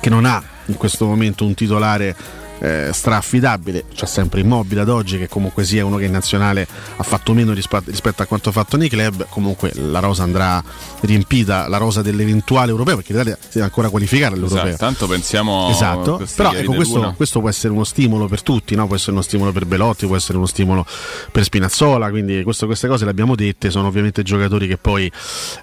[0.00, 2.14] che non ha in questo momento un titolare
[2.62, 6.66] eh, straffidabile, c'è sempre Immobile ad oggi che comunque sia uno che in nazionale
[6.96, 10.62] ha fatto meno rispetto a quanto fatto nei club, comunque la rosa andrà
[11.00, 14.66] riempita, la rosa dell'eventuale europeo perché l'Italia si deve ancora qualificare all'europeo.
[14.66, 18.86] Esatto, tanto pensiamo Esatto, però ecco, questo, questo può essere uno stimolo per tutti, no?
[18.86, 20.86] può essere uno stimolo per Belotti, può essere uno stimolo
[21.32, 25.10] per Spinazzola, quindi questo- queste cose le abbiamo dette, sono ovviamente giocatori che poi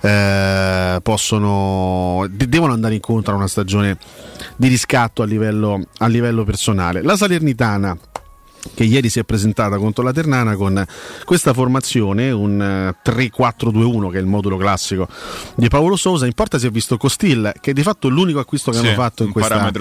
[0.01, 3.97] eh, possono, de- devono andare incontro a una stagione
[4.55, 6.88] di riscatto a livello, a livello personale.
[6.93, 7.97] La Salernitana
[8.73, 10.85] che ieri si è presentata contro la Ternana con
[11.25, 15.07] questa formazione, un eh, 3-4-2-1 che è il modulo classico
[15.55, 16.25] di Paolo Sousa.
[16.25, 18.95] In porta si è visto Costil, che è di fatto l'unico acquisto che Sì, hanno
[18.95, 19.71] fatto in questa,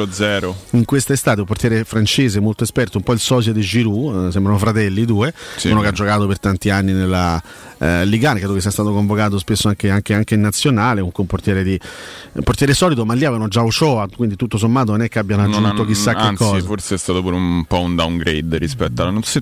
[0.70, 4.32] in questa estate, un portiere francese molto esperto, un po' il sosia di Giroud, eh,
[4.32, 5.68] sembrano fratelli due, Sì.
[5.70, 7.40] uno che ha giocato per tanti anni nella
[7.78, 11.26] eh, Liga, credo che sia stato convocato spesso anche, anche- anche in nazionale, un, un
[11.26, 11.78] portiere, di,
[12.32, 15.42] un portiere solido, ma lì avevano già Ochoa, quindi tutto sommato non è che abbiano
[15.42, 16.64] Non aggiunto han- chissà che anzi, cosa.
[16.64, 19.18] forse è stato pure un po' un downgrade rispetto alla.
[19.22, 19.38] Sì,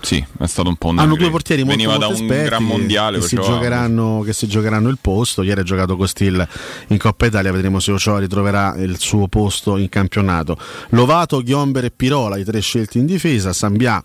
[0.00, 2.44] sì, è stato un po' un Hanno due portieri molto, Veniva molto da un esperti
[2.48, 3.18] gran che- mondiale.
[3.18, 5.42] che, si giocheranno, che si giocheranno il posto.
[5.42, 6.46] Ieri ha giocato Costil
[6.88, 10.56] in Coppa Italia, vedremo se Ochoa ritroverà il suo posto in campionato.
[10.90, 14.02] Lovato, Ghiomber e Pirola, i tre scelti in difesa, Sambià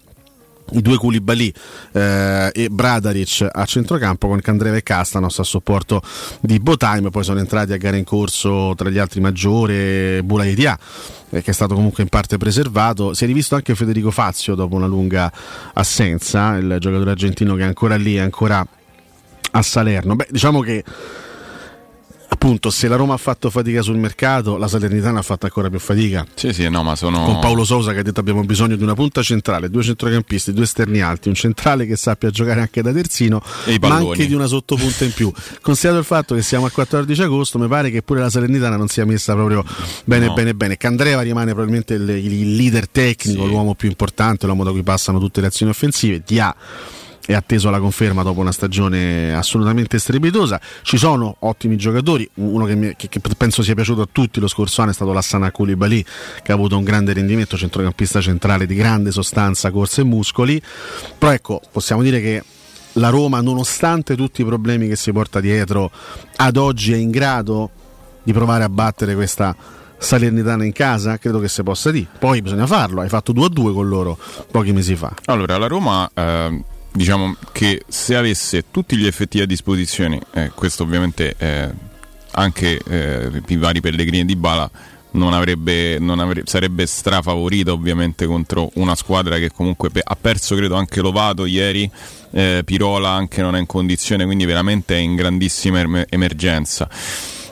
[0.71, 1.53] i due Koulibaly
[1.93, 6.01] eh, e Bradaric a centrocampo con Candreva e Castanos a supporto
[6.41, 10.77] di Botaim poi sono entrati a gara in corso tra gli altri Maggiore Bulaidia
[11.29, 13.13] eh, che è stato comunque in parte preservato.
[13.13, 15.31] Si è rivisto anche Federico Fazio dopo una lunga
[15.73, 18.65] assenza il giocatore argentino che è ancora lì è ancora
[19.51, 20.15] a Salerno.
[20.15, 20.83] Beh diciamo che
[22.37, 25.79] appunto se la Roma ha fatto fatica sul mercato la Salernitana ha fatto ancora più
[25.79, 27.23] fatica Sì, sì, no, ma sono.
[27.25, 30.63] con Paolo Sousa che ha detto abbiamo bisogno di una punta centrale, due centrocampisti, due
[30.65, 33.41] esterni alti, un centrale che sappia giocare anche da terzino,
[33.81, 35.31] ma anche di una sottopunta in più.
[35.61, 38.87] Considerato il fatto che siamo al 14 agosto, mi pare che pure la Salernitana non
[38.87, 39.63] sia messa proprio
[40.05, 40.33] bene No.
[40.33, 40.77] bene bene.
[40.77, 43.49] Candreva rimane probabilmente il, il leader tecnico, Sì.
[43.49, 46.21] l'uomo più importante, l'uomo da cui passano tutte le azioni offensive.
[46.25, 46.53] Dia
[47.27, 50.59] è atteso alla conferma dopo una stagione assolutamente strepitosa.
[50.81, 54.47] Ci sono ottimi giocatori, uno che, mi- che- che penso sia piaciuto a tutti lo
[54.47, 56.03] scorso anno è stato Lassana Koulibaly
[56.41, 60.61] che ha avuto un grande rendimento, centrocampista centrale di grande sostanza, corsa e muscoli.
[61.17, 62.43] Però ecco, possiamo dire che
[62.93, 65.91] la Roma, nonostante tutti i problemi che si porta dietro,
[66.37, 67.69] ad oggi è in grado
[68.23, 69.53] di provare a battere questa
[69.99, 71.17] Salernitana in casa?
[71.17, 72.07] Credo che si possa dire.
[72.19, 74.17] Poi bisogna farlo, hai fatto 2-2 con loro
[74.49, 75.11] pochi mesi fa.
[75.25, 76.63] Allora, la Roma, eh,
[76.97, 81.69] diciamo che se avesse tutti gli effettivi a disposizione, eh, questo ovviamente eh,
[82.31, 84.69] anche eh, i vari Pellegrini di Bala.
[85.09, 90.55] Non avrebbe, non avre- sarebbe strafavorita ovviamente contro una squadra che comunque pe- ha perso
[90.55, 91.89] credo anche Lovato ieri,
[92.31, 96.89] eh, Pirola anche non è in condizione, quindi veramente è in grandissima erme- emergenza.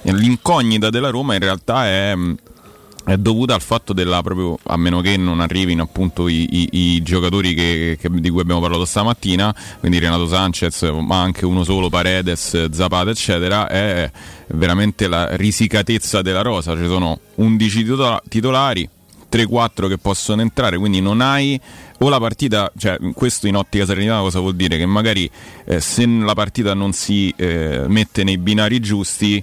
[0.03, 2.15] L'incognita della Roma in realtà è,
[3.06, 7.02] è dovuta al fatto della proprio, a meno che non arrivino appunto i, i- i
[7.03, 11.90] giocatori che- che- di cui abbiamo parlato stamattina, quindi Renato Sanchez, ma anche uno solo,
[11.90, 14.10] Paredes, Zapata, eccetera, è
[14.48, 16.76] veramente la risicatezza della rosa.
[16.76, 18.90] Ci sono 11 titola- titolari,
[19.30, 21.60] 3-4 che possono entrare, quindi non hai
[21.99, 24.77] o la partita, cioè questo in ottica serenità cosa vuol dire?
[24.77, 25.30] Che magari
[25.65, 29.41] eh, se la partita non si eh, mette nei binari giusti,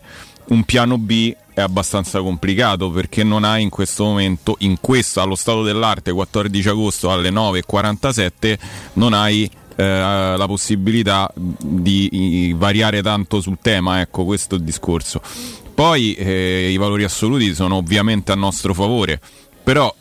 [0.49, 5.35] un piano B è abbastanza complicato perché non hai in questo momento, in questo allo
[5.35, 8.59] stato dell'arte 14 agosto alle 9.47
[8.95, 14.65] non hai eh, la possibilità di, di variare tanto sul tema, ecco questo è il
[14.65, 15.21] discorso.
[15.75, 19.21] Poi eh, i valori assoluti sono ovviamente a nostro favore,
[19.63, 19.95] però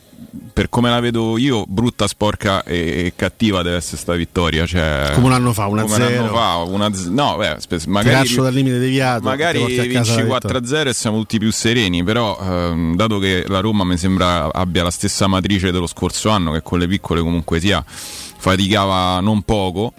[0.52, 2.76] per come la vedo io, brutta, sporca e,
[3.06, 4.66] e cattiva deve essere sta vittoria.
[4.66, 5.82] Cioè, Come un anno fa, 1-0.
[5.82, 9.22] come un anno fa, una z- no, beh, spe- magari, dal limite deviato.
[9.22, 9.76] magari vinci
[10.16, 10.60] la vittoria.
[10.60, 14.82] 4-0 e siamo tutti più sereni, però ehm, dato che la Roma mi sembra abbia
[14.82, 19.92] la stessa matrice dello scorso anno, che con le piccole comunque sia faticava non poco.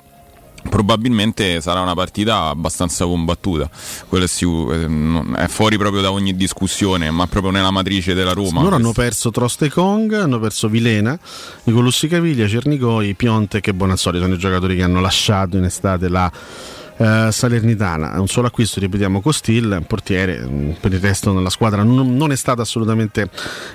[0.70, 3.70] Probabilmente sarà una partita abbastanza combattuta,
[4.08, 8.62] quello eh, è fuori proprio da ogni discussione, ma proprio nella matrice della Roma.
[8.62, 11.18] Loro hanno perso Troste Kong, hanno perso Vilena,
[11.64, 14.20] Nicolussi Caviglia, Cernigoi, Piontek e Bonazzoli.
[14.20, 16.32] Sono i giocatori che hanno lasciato in estate la
[17.04, 18.20] eh, Salernitana.
[18.20, 20.40] Un solo acquisto, ripetiamo, Costil, portiere.
[20.40, 23.30] mm, Per il resto nella squadra non, non è stata assolutamente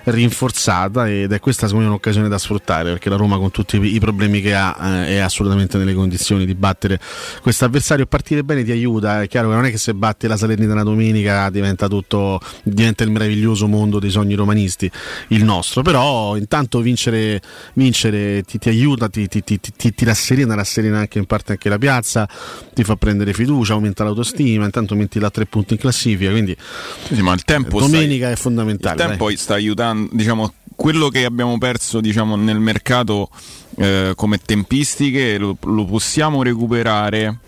[0.04, 4.00] rinforzata ed è questa secondo me un'occasione da sfruttare perché la Roma con tutti i
[4.00, 6.98] problemi che ha eh, è assolutamente nelle condizioni di battere
[7.42, 8.06] questo avversario.
[8.06, 11.50] Partire bene ti aiuta, è chiaro che non è che se batti la Salernitana domenica
[11.50, 14.90] diventa tutto diventa il meraviglioso mondo dei sogni romanisti
[15.28, 17.42] il nostro, però intanto vincere,
[17.74, 21.68] vincere ti, ti aiuta, ti, ti, ti, ti, ti rasserena, rasserena anche in parte anche
[21.68, 22.26] la piazza,
[22.72, 26.56] ti fa prendere fiducia, aumenta l'autostima, intanto metti là tre punti in classifica, quindi
[27.12, 29.02] Sì, ma il tempo domenica sta- è fondamentale.
[29.02, 29.36] Il tempo dai.
[29.36, 33.30] sta aiutando, diciamo, quello che abbiamo perso diciamo, nel mercato
[33.76, 37.38] eh, come tempistiche lo, lo possiamo recuperare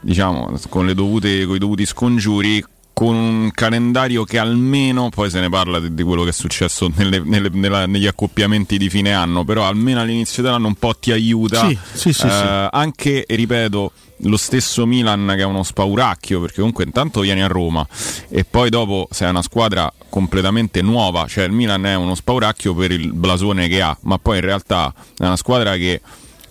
[0.00, 2.64] diciamo, con, le dovute, con i dovuti scongiuri
[2.94, 6.90] con un calendario che almeno, poi se ne parla di, di quello che è successo
[6.94, 11.10] nelle- nelle- nella- negli accoppiamenti di fine anno, però almeno all'inizio dell'anno un po' ti
[11.12, 11.66] aiuta.
[11.68, 12.68] Sì, sì, sì, Eh.
[12.70, 17.84] Anche, ripeto, lo stesso Milan che è uno spauracchio, perché comunque intanto vieni a Roma
[18.28, 22.92] e poi dopo sei una squadra completamente nuova, cioè il Milan è uno spauracchio per
[22.92, 26.00] il blasone che ha, ma poi in realtà è una squadra che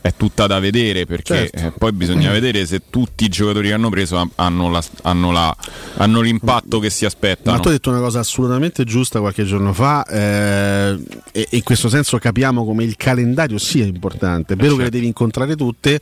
[0.04, 1.58] è tutta da vedere perché Certo.
[1.58, 5.32] eh, poi bisogna vedere se tutti i giocatori che hanno preso ha- hanno, la- hanno
[5.32, 5.56] la-
[5.96, 7.56] hanno l'impatto che si aspettano.
[7.56, 11.00] Ma tu hai detto una cosa assolutamente giusta qualche giorno fa eh,
[11.32, 14.56] e in questo senso capiamo come il calendario sia importante.
[14.56, 16.02] È vero che le devi incontrare tutte,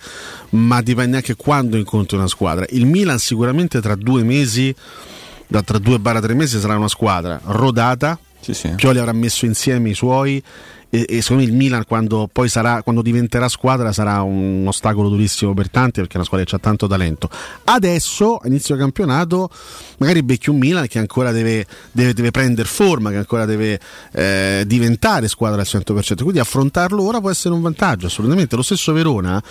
[0.50, 2.66] ma dipende anche quando incontri una squadra.
[2.70, 4.74] Il Milan sicuramente tra due mesi,
[5.46, 8.18] da tra due barra tre mesi sarà una squadra rodata.
[8.76, 10.42] Pioli avrà messo insieme i suoi
[10.92, 15.10] e, e secondo me il Milan quando poi sarà quando diventerà squadra sarà un ostacolo
[15.10, 17.30] durissimo per tanti perché è una squadra che ha tanto talento.
[17.64, 19.50] Adesso a inizio campionato
[19.98, 23.80] magari becchi un Milan che ancora deve, deve, deve prendere forma che ancora deve
[24.12, 28.56] eh, diventare squadra al 100% quindi affrontarlo ora può essere un vantaggio assolutamente.
[28.56, 29.42] Lo stesso Verona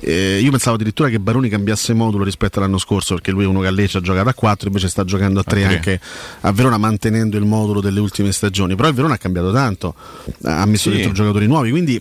[0.00, 3.60] eh, io pensavo addirittura che Baroni cambiasse modulo rispetto all'anno scorso perché lui è uno
[3.60, 5.74] che a ha giocato a 4 invece sta giocando a 3 tre.
[5.74, 6.00] anche
[6.40, 8.74] a Verona mantenendo il modulo delle ultime stagioni.
[8.74, 9.94] Però il Verona ha cambiato tanto.
[10.42, 10.96] Ha messo Sì.
[10.96, 12.00] dentro giocatori nuovi quindi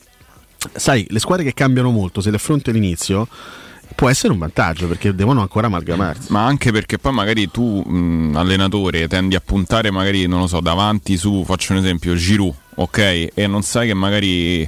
[0.76, 3.28] sai le squadre che cambiano molto se le affronti all'inizio
[3.95, 8.36] può essere un vantaggio perché devono ancora amalgamarsi Ma anche perché poi magari tu, mh,
[8.36, 13.28] allenatore, tendi a puntare magari, non lo so, davanti su, faccio un esempio, Giroud, ok?
[13.36, 14.62] E non sai che magari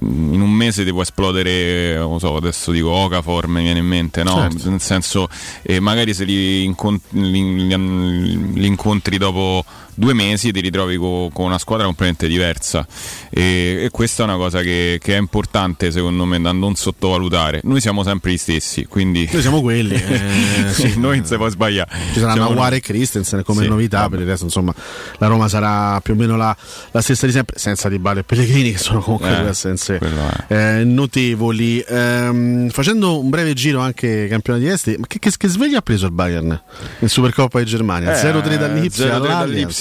[0.00, 4.24] in un mese ti può esplodere, non so, adesso dico Okafor, mi viene in mente,
[4.24, 4.34] no?
[4.48, 4.68] Certo.
[4.70, 5.28] Nel senso,
[5.62, 9.64] eh, magari se li, incon- li- li- li incontri dopo
[9.94, 12.86] due mesi ti ritrovi co- con una squadra completamente diversa.
[13.30, 17.60] E, e questa è una cosa che, che è importante secondo me da non sottovalutare.
[17.64, 21.48] Noi siamo sempre gli stessi quindi Noi siamo quelli, eh, sì, noi non si può
[21.48, 21.90] sbagliare.
[22.12, 24.10] Ci saranno Siamo Aguare e Christensen come Sì, novità vabbè.
[24.10, 24.74] per il resto insomma
[25.18, 26.54] la Roma sarà più o meno la,
[26.90, 30.00] la stessa di sempre senza Di Bale e Pellegrini che sono comunque Eh, due assenze
[30.48, 31.84] eh, notevoli.
[31.86, 36.06] Ehm, facendo un breve giro anche campionati esteri ma che, che, che sveglia ha preso
[36.06, 36.60] il Bayern
[37.00, 38.18] in Supercoppa di Germania?
[38.18, 39.18] Eh, 0-3 dall'Ipsia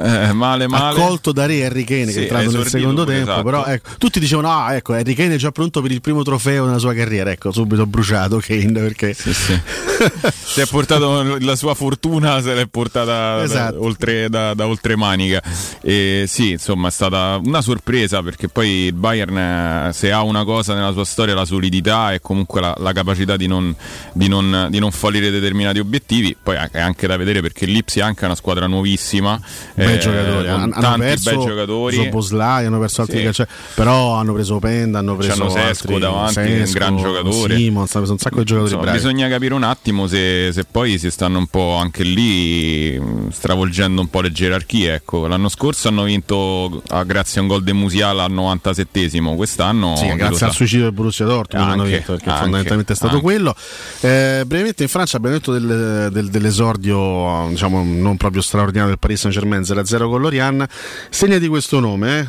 [0.00, 3.30] eh, male male accolto da Re Harry Kane che Sì, è entrato nel secondo tempo
[3.30, 3.42] esatto.
[3.42, 6.64] però ecco, tutti dicevano ah ecco Harry Kane è già pronto per il primo trofeo
[6.66, 12.54] nella sua carriera ecco subito bruciato Kane perché si è portato la sua fortuna se
[12.54, 13.78] l'è portata Esatto.
[13.78, 15.42] da, oltre, da, da oltre manica
[15.80, 20.74] e sì insomma è stata una sorpresa perché poi il Bayern se ha una cosa
[20.74, 23.74] nella sua storia la solidità e comunque la, la capacità di non,
[24.12, 28.06] di, non, di non fallire determinati obiettivi poi è anche da vedere perché l'Ipsia è
[28.06, 29.40] anche una squadra nuovissima fortissima.
[29.74, 31.96] bei eh, giocatori, hanno, hanno tanti perso bei giocatori.
[31.96, 33.22] Zoboslai, hanno perso altri Sì.
[33.24, 36.96] calciatori, però hanno preso Penda, hanno preso C'hanno Sesco altri, davanti, è un Sesco, gran
[36.96, 37.54] giocatore.
[37.54, 38.96] Hanno preso un sacco di giocatori Insomma, bravi.
[38.98, 44.00] bisogna capire un attimo se, se poi si stanno un po' anche lì mh, stravolgendo
[44.00, 44.94] un po' le gerarchie.
[44.94, 45.26] Ecco.
[45.26, 50.06] L'anno scorso hanno vinto ah, grazie a un gol de Musiala al 97esimo, quest'anno Sì,
[50.14, 50.46] grazie sa.
[50.46, 53.24] al suicidio del Borussia Dortmund hanno Anche, vinto perché anche, fondamentalmente è stato anche.
[53.24, 53.54] quello.
[54.00, 59.20] Eh, brevemente in Francia abbiamo detto del- del- dell'esordio diciamo non proprio straordinario del Paris
[59.20, 60.66] Saint Germain 0-0 con l'Orian.
[61.10, 62.26] Segna di questo nome, eh?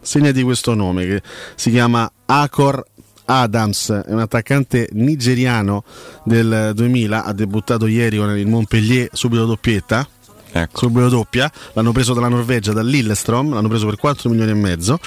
[0.00, 1.22] segna di questo nome che
[1.54, 2.84] si chiama Akor
[3.26, 5.84] Adams, è un attaccante nigeriano
[6.24, 10.06] del 2000, ha debuttato ieri con il Montpellier, subito doppietta.
[10.52, 10.78] Ecco.
[10.78, 14.98] Subito doppia, l'hanno preso dalla Norvegia, da Lillestrom, l'hanno preso per 4 milioni e mezzo.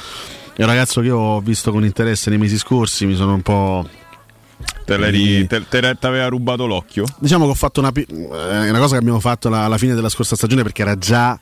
[0.56, 3.86] È un ragazzo che ho visto con interesse nei mesi scorsi, mi sono un po'.
[4.86, 7.06] Te l'eri- te- te- t'aveva rubato l'occhio?
[7.20, 10.10] Diciamo che ho fatto una, eh, una cosa che abbiamo fatto alla, alla fine della
[10.10, 11.40] scorsa stagione perché era già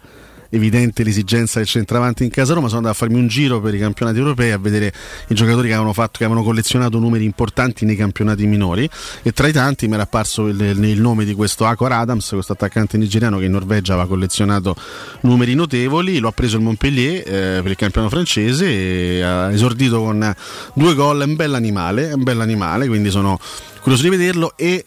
[0.51, 2.67] evidente l'esigenza del centravanti in casa Roma.
[2.67, 4.93] Sono andato a farmi un giro per i campionati europei a vedere
[5.27, 8.89] i giocatori che avevano, fatto, che avevano collezionato numeri importanti nei campionati minori.
[9.23, 12.53] E tra i tanti mi era apparso il, il- nome di questo Akor Adams, questo
[12.53, 14.75] attaccante nigeriano che in Norvegia aveva collezionato
[15.21, 16.19] numeri notevoli.
[16.19, 20.33] Lo ha preso il Montpellier eh, per il campionato francese e ha esordito con
[20.73, 21.21] due gol.
[21.21, 23.39] È un bell'animale, è un bell'animale, quindi sono
[23.81, 24.85] curioso di vederlo e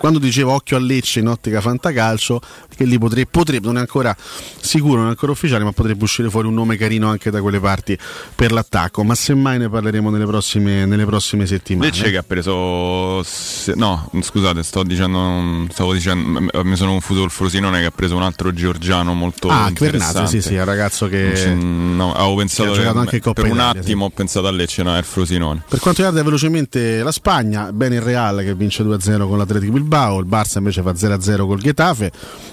[0.00, 2.40] quando dicevo occhio a Lecce in ottica fantacalcio,
[2.74, 4.16] che lì potrebbe, potrebbe, non è ancora
[4.60, 7.60] sicuro, non è ancora ufficiale, ma potrebbe uscire fuori un nome carino anche da quelle
[7.60, 7.96] parti
[8.34, 9.04] per l'attacco.
[9.04, 11.90] Ma semmai ne parleremo nelle prossime, nelle prossime settimane.
[11.90, 13.22] Lecce che ha preso.
[13.22, 15.66] se- no, scusate, sto dicendo.
[15.70, 16.40] Stavo dicendo.
[16.62, 19.48] Mi sono confuso col Frosinone che ha preso un altro georgiano molto.
[19.48, 20.28] Ah, interessante.
[20.28, 23.80] sì, sì, è un ragazzo che- no, avevo pensato che anche Coppa per un Italia,
[23.80, 25.62] attimo ho pensato a Lecce, no, è il Frosinone.
[25.68, 29.88] Per quanto riguarda velocemente la Spagna, bene il Real che vince 2-0 con l'Atletico Bilbao,
[30.18, 32.10] il Barça invece fa 0-0 col Getafe,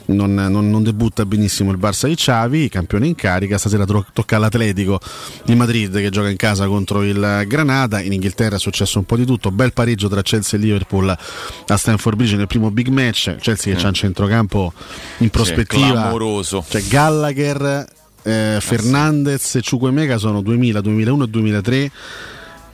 [0.08, 5.00] non, non- non debutta benissimo il Barça di Xavi, campione in carica, stasera tocca all'Atletico
[5.46, 9.16] di Madrid che gioca in casa contro il Granada, in Inghilterra è successo un po'
[9.16, 13.36] di tutto, bel pareggio tra Chelsea e Liverpool a Stamford Bridge nel primo big match,
[13.40, 13.84] Chelsea che Sì.
[13.84, 14.74] c'ha un centrocampo
[15.20, 16.66] in prospettiva, clamoroso.
[16.68, 17.86] cioè Gallagher,
[18.24, 21.92] eh, Fernandez e Ciuquemega sono 2000, 2001 e 2003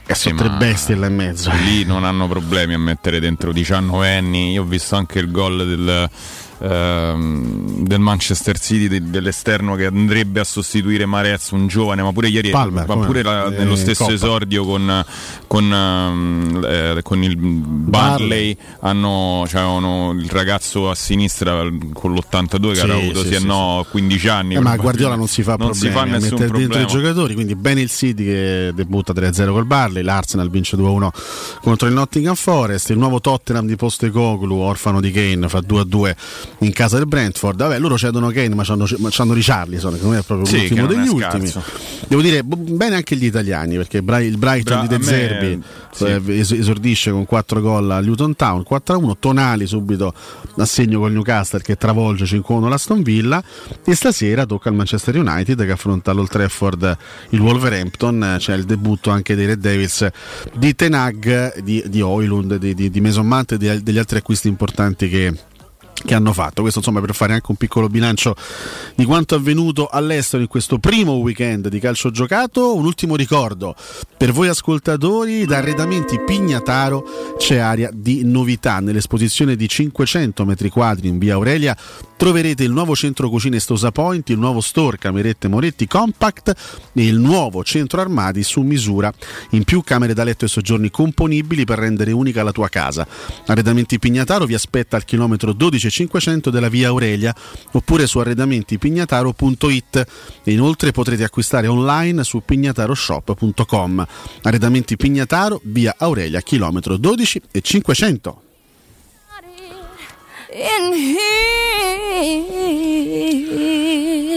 [0.06, 1.52] e sono tre bestie là in mezzo.
[1.64, 4.52] Lì non hanno problemi a mettere dentro 19 anni.
[4.52, 6.10] Io ho visto anche il gol del,
[6.64, 12.30] ehm, del Manchester City de- dell'esterno che andrebbe a sostituire Marez, un giovane, ma pure
[12.30, 14.16] ieri, Palmer, ma pure la- Eh, nello stesso Coppa.
[14.16, 15.06] esordio con,
[15.48, 21.64] con, ehm, eh, con il Barley hanno, c'avevano il ragazzo a sinistra
[21.94, 24.56] con l'82 che Sì, avuto sì, sì, sì, no 15 anni.
[24.56, 26.84] Eh, ma Guardiola non si fa non problemi si fa nessun mettere dentro problema.
[26.84, 31.10] i giocatori, quindi bene il City che debutta 3-0 col Barley, l'Arsenal vince 2-1
[31.62, 36.16] contro il Nottingham Forest, il nuovo Tottenham di Postecoglou, orfano di Kane, fa 2-2
[36.60, 37.58] in casa del Brentford.
[37.58, 40.86] Vabbè, loro cedono Kane, ma c'hanno, ma c'hanno Richarlison, che non è proprio Sì, l'ultimo
[40.88, 41.48] degli ultimi.
[41.48, 41.64] scarso.
[42.08, 44.98] Devo dire b- bene anche gli italiani, perché Bra- il Brighton Bra- di De a
[45.00, 46.04] me- Zerbi sì.
[46.06, 50.14] eh, es- esordisce con 4 gol a Luton Town, 4-1, Tonali subito
[50.58, 53.44] a segno col Newcastle che travolge 5-1 l'Aston Villa
[53.84, 56.98] e stasera tocca al Manchester United che affronta all'Old Trafford
[57.30, 60.08] il Wolverhampton, c'è il debutto anche dei Red Devils
[60.54, 65.10] di Tenag, di, di Oilund, di, di, di Mason Mount e degli altri acquisti importanti
[65.10, 65.34] che
[65.94, 66.62] che hanno fatto.
[66.62, 68.36] Questo insomma per fare anche un piccolo bilancio
[68.96, 72.76] di quanto avvenuto all'estero in questo primo weekend di calcio giocato.
[72.76, 73.76] Un ultimo ricordo
[74.18, 78.80] per voi ascoltatori, da Arredamenti Pignataro c'è area di novità.
[78.80, 81.76] Nell'esposizione di 500 metri quadri in via Aurelia
[82.16, 86.54] troverete il nuovo centro cucine Stosa Point, il nuovo store Camerette Moretti Compact
[86.94, 89.12] e il nuovo centro armadi su misura.
[89.52, 93.06] In più camere da letto e soggiorni componibili per rendere unica la tua casa.
[93.46, 95.52] Arredamenti Pignataro vi aspetta al chilometro
[95.90, 97.36] 12500 della via Aurelia
[97.72, 100.06] oppure su arredamentipignataro.it
[100.44, 104.06] e inoltre potrete acquistare online su pignataroshop.com.
[104.44, 108.42] Arredamenti Pignataro, via Aurelia, chilometro 12 e 500.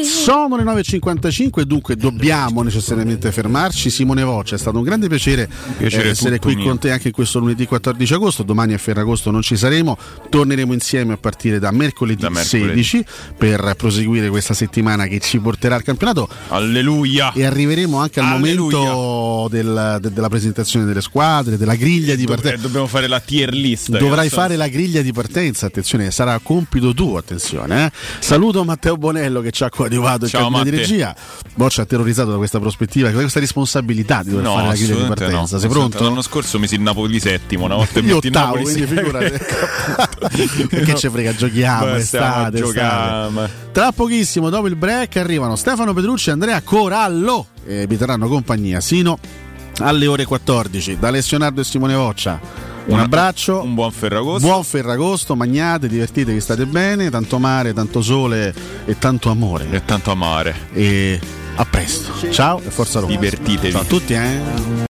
[0.05, 3.91] Sono le 9.55 dunque dobbiamo necessariamente fermarci.
[3.91, 6.65] Simone Voce, è stato un grande piacere, Piacere eh, essere qui mio.
[6.65, 8.43] con te anche questo lunedì 14 agosto.
[8.43, 9.97] Domani a Ferragosto non ci saremo,
[10.29, 12.83] torneremo insieme a partire da mercoledì, Da mercoledì.
[12.83, 13.05] 16
[13.37, 16.29] per proseguire questa settimana che ci porterà al campionato.
[16.49, 17.33] Alleluia!
[17.33, 18.79] E arriveremo anche al Alleluia.
[18.79, 22.61] momento del- de- della presentazione delle squadre, della griglia di partenza.
[22.63, 23.97] dobbiamo fare la tier list.
[23.97, 27.87] Dovrai fare la griglia di partenza, attenzione, bene, sarà compito tuo, attenzione.
[27.87, 27.93] Eh.
[28.19, 31.15] Saluto Matteo Bonello che ci ha coadiuvato in Ciao, cabina di regia.
[31.55, 34.73] Mo ci ha terrorizzato da questa prospettiva, da questa responsabilità di dover No, fare la
[34.73, 35.31] griglia di assolutamente no.
[35.31, 35.59] partenza.
[35.59, 36.03] Sei pronto?
[36.03, 40.75] L'anno scorso misi il Napoli settimo, una volta Io metti ottavo, Napoli quindi figurati.
[40.85, 43.51] che ci frega, giochiamo, Beh, estate, giocare, estate.
[43.73, 48.81] Tra pochissimo, dopo il break, arrivano Stefano Petrucci e Andrea Corallo e vi terranno compagnia
[48.81, 49.19] sino
[49.79, 50.99] alle ore 14.
[50.99, 52.66] Da Alessio e Simone Voccia.
[52.87, 54.47] Un abbraccio, Un buon Ferragosto.
[54.47, 58.55] buon Ferragosto, magnate, divertitevi, state bene, tanto mare, tanto sole
[58.85, 59.67] e tanto amore.
[59.71, 60.55] E tanto amare.
[60.73, 61.19] E
[61.57, 62.31] a presto.
[62.31, 63.13] Ciao e forza Roma.
[63.13, 63.73] Divertitevi.
[63.73, 64.85] Ciao a tutti, eh.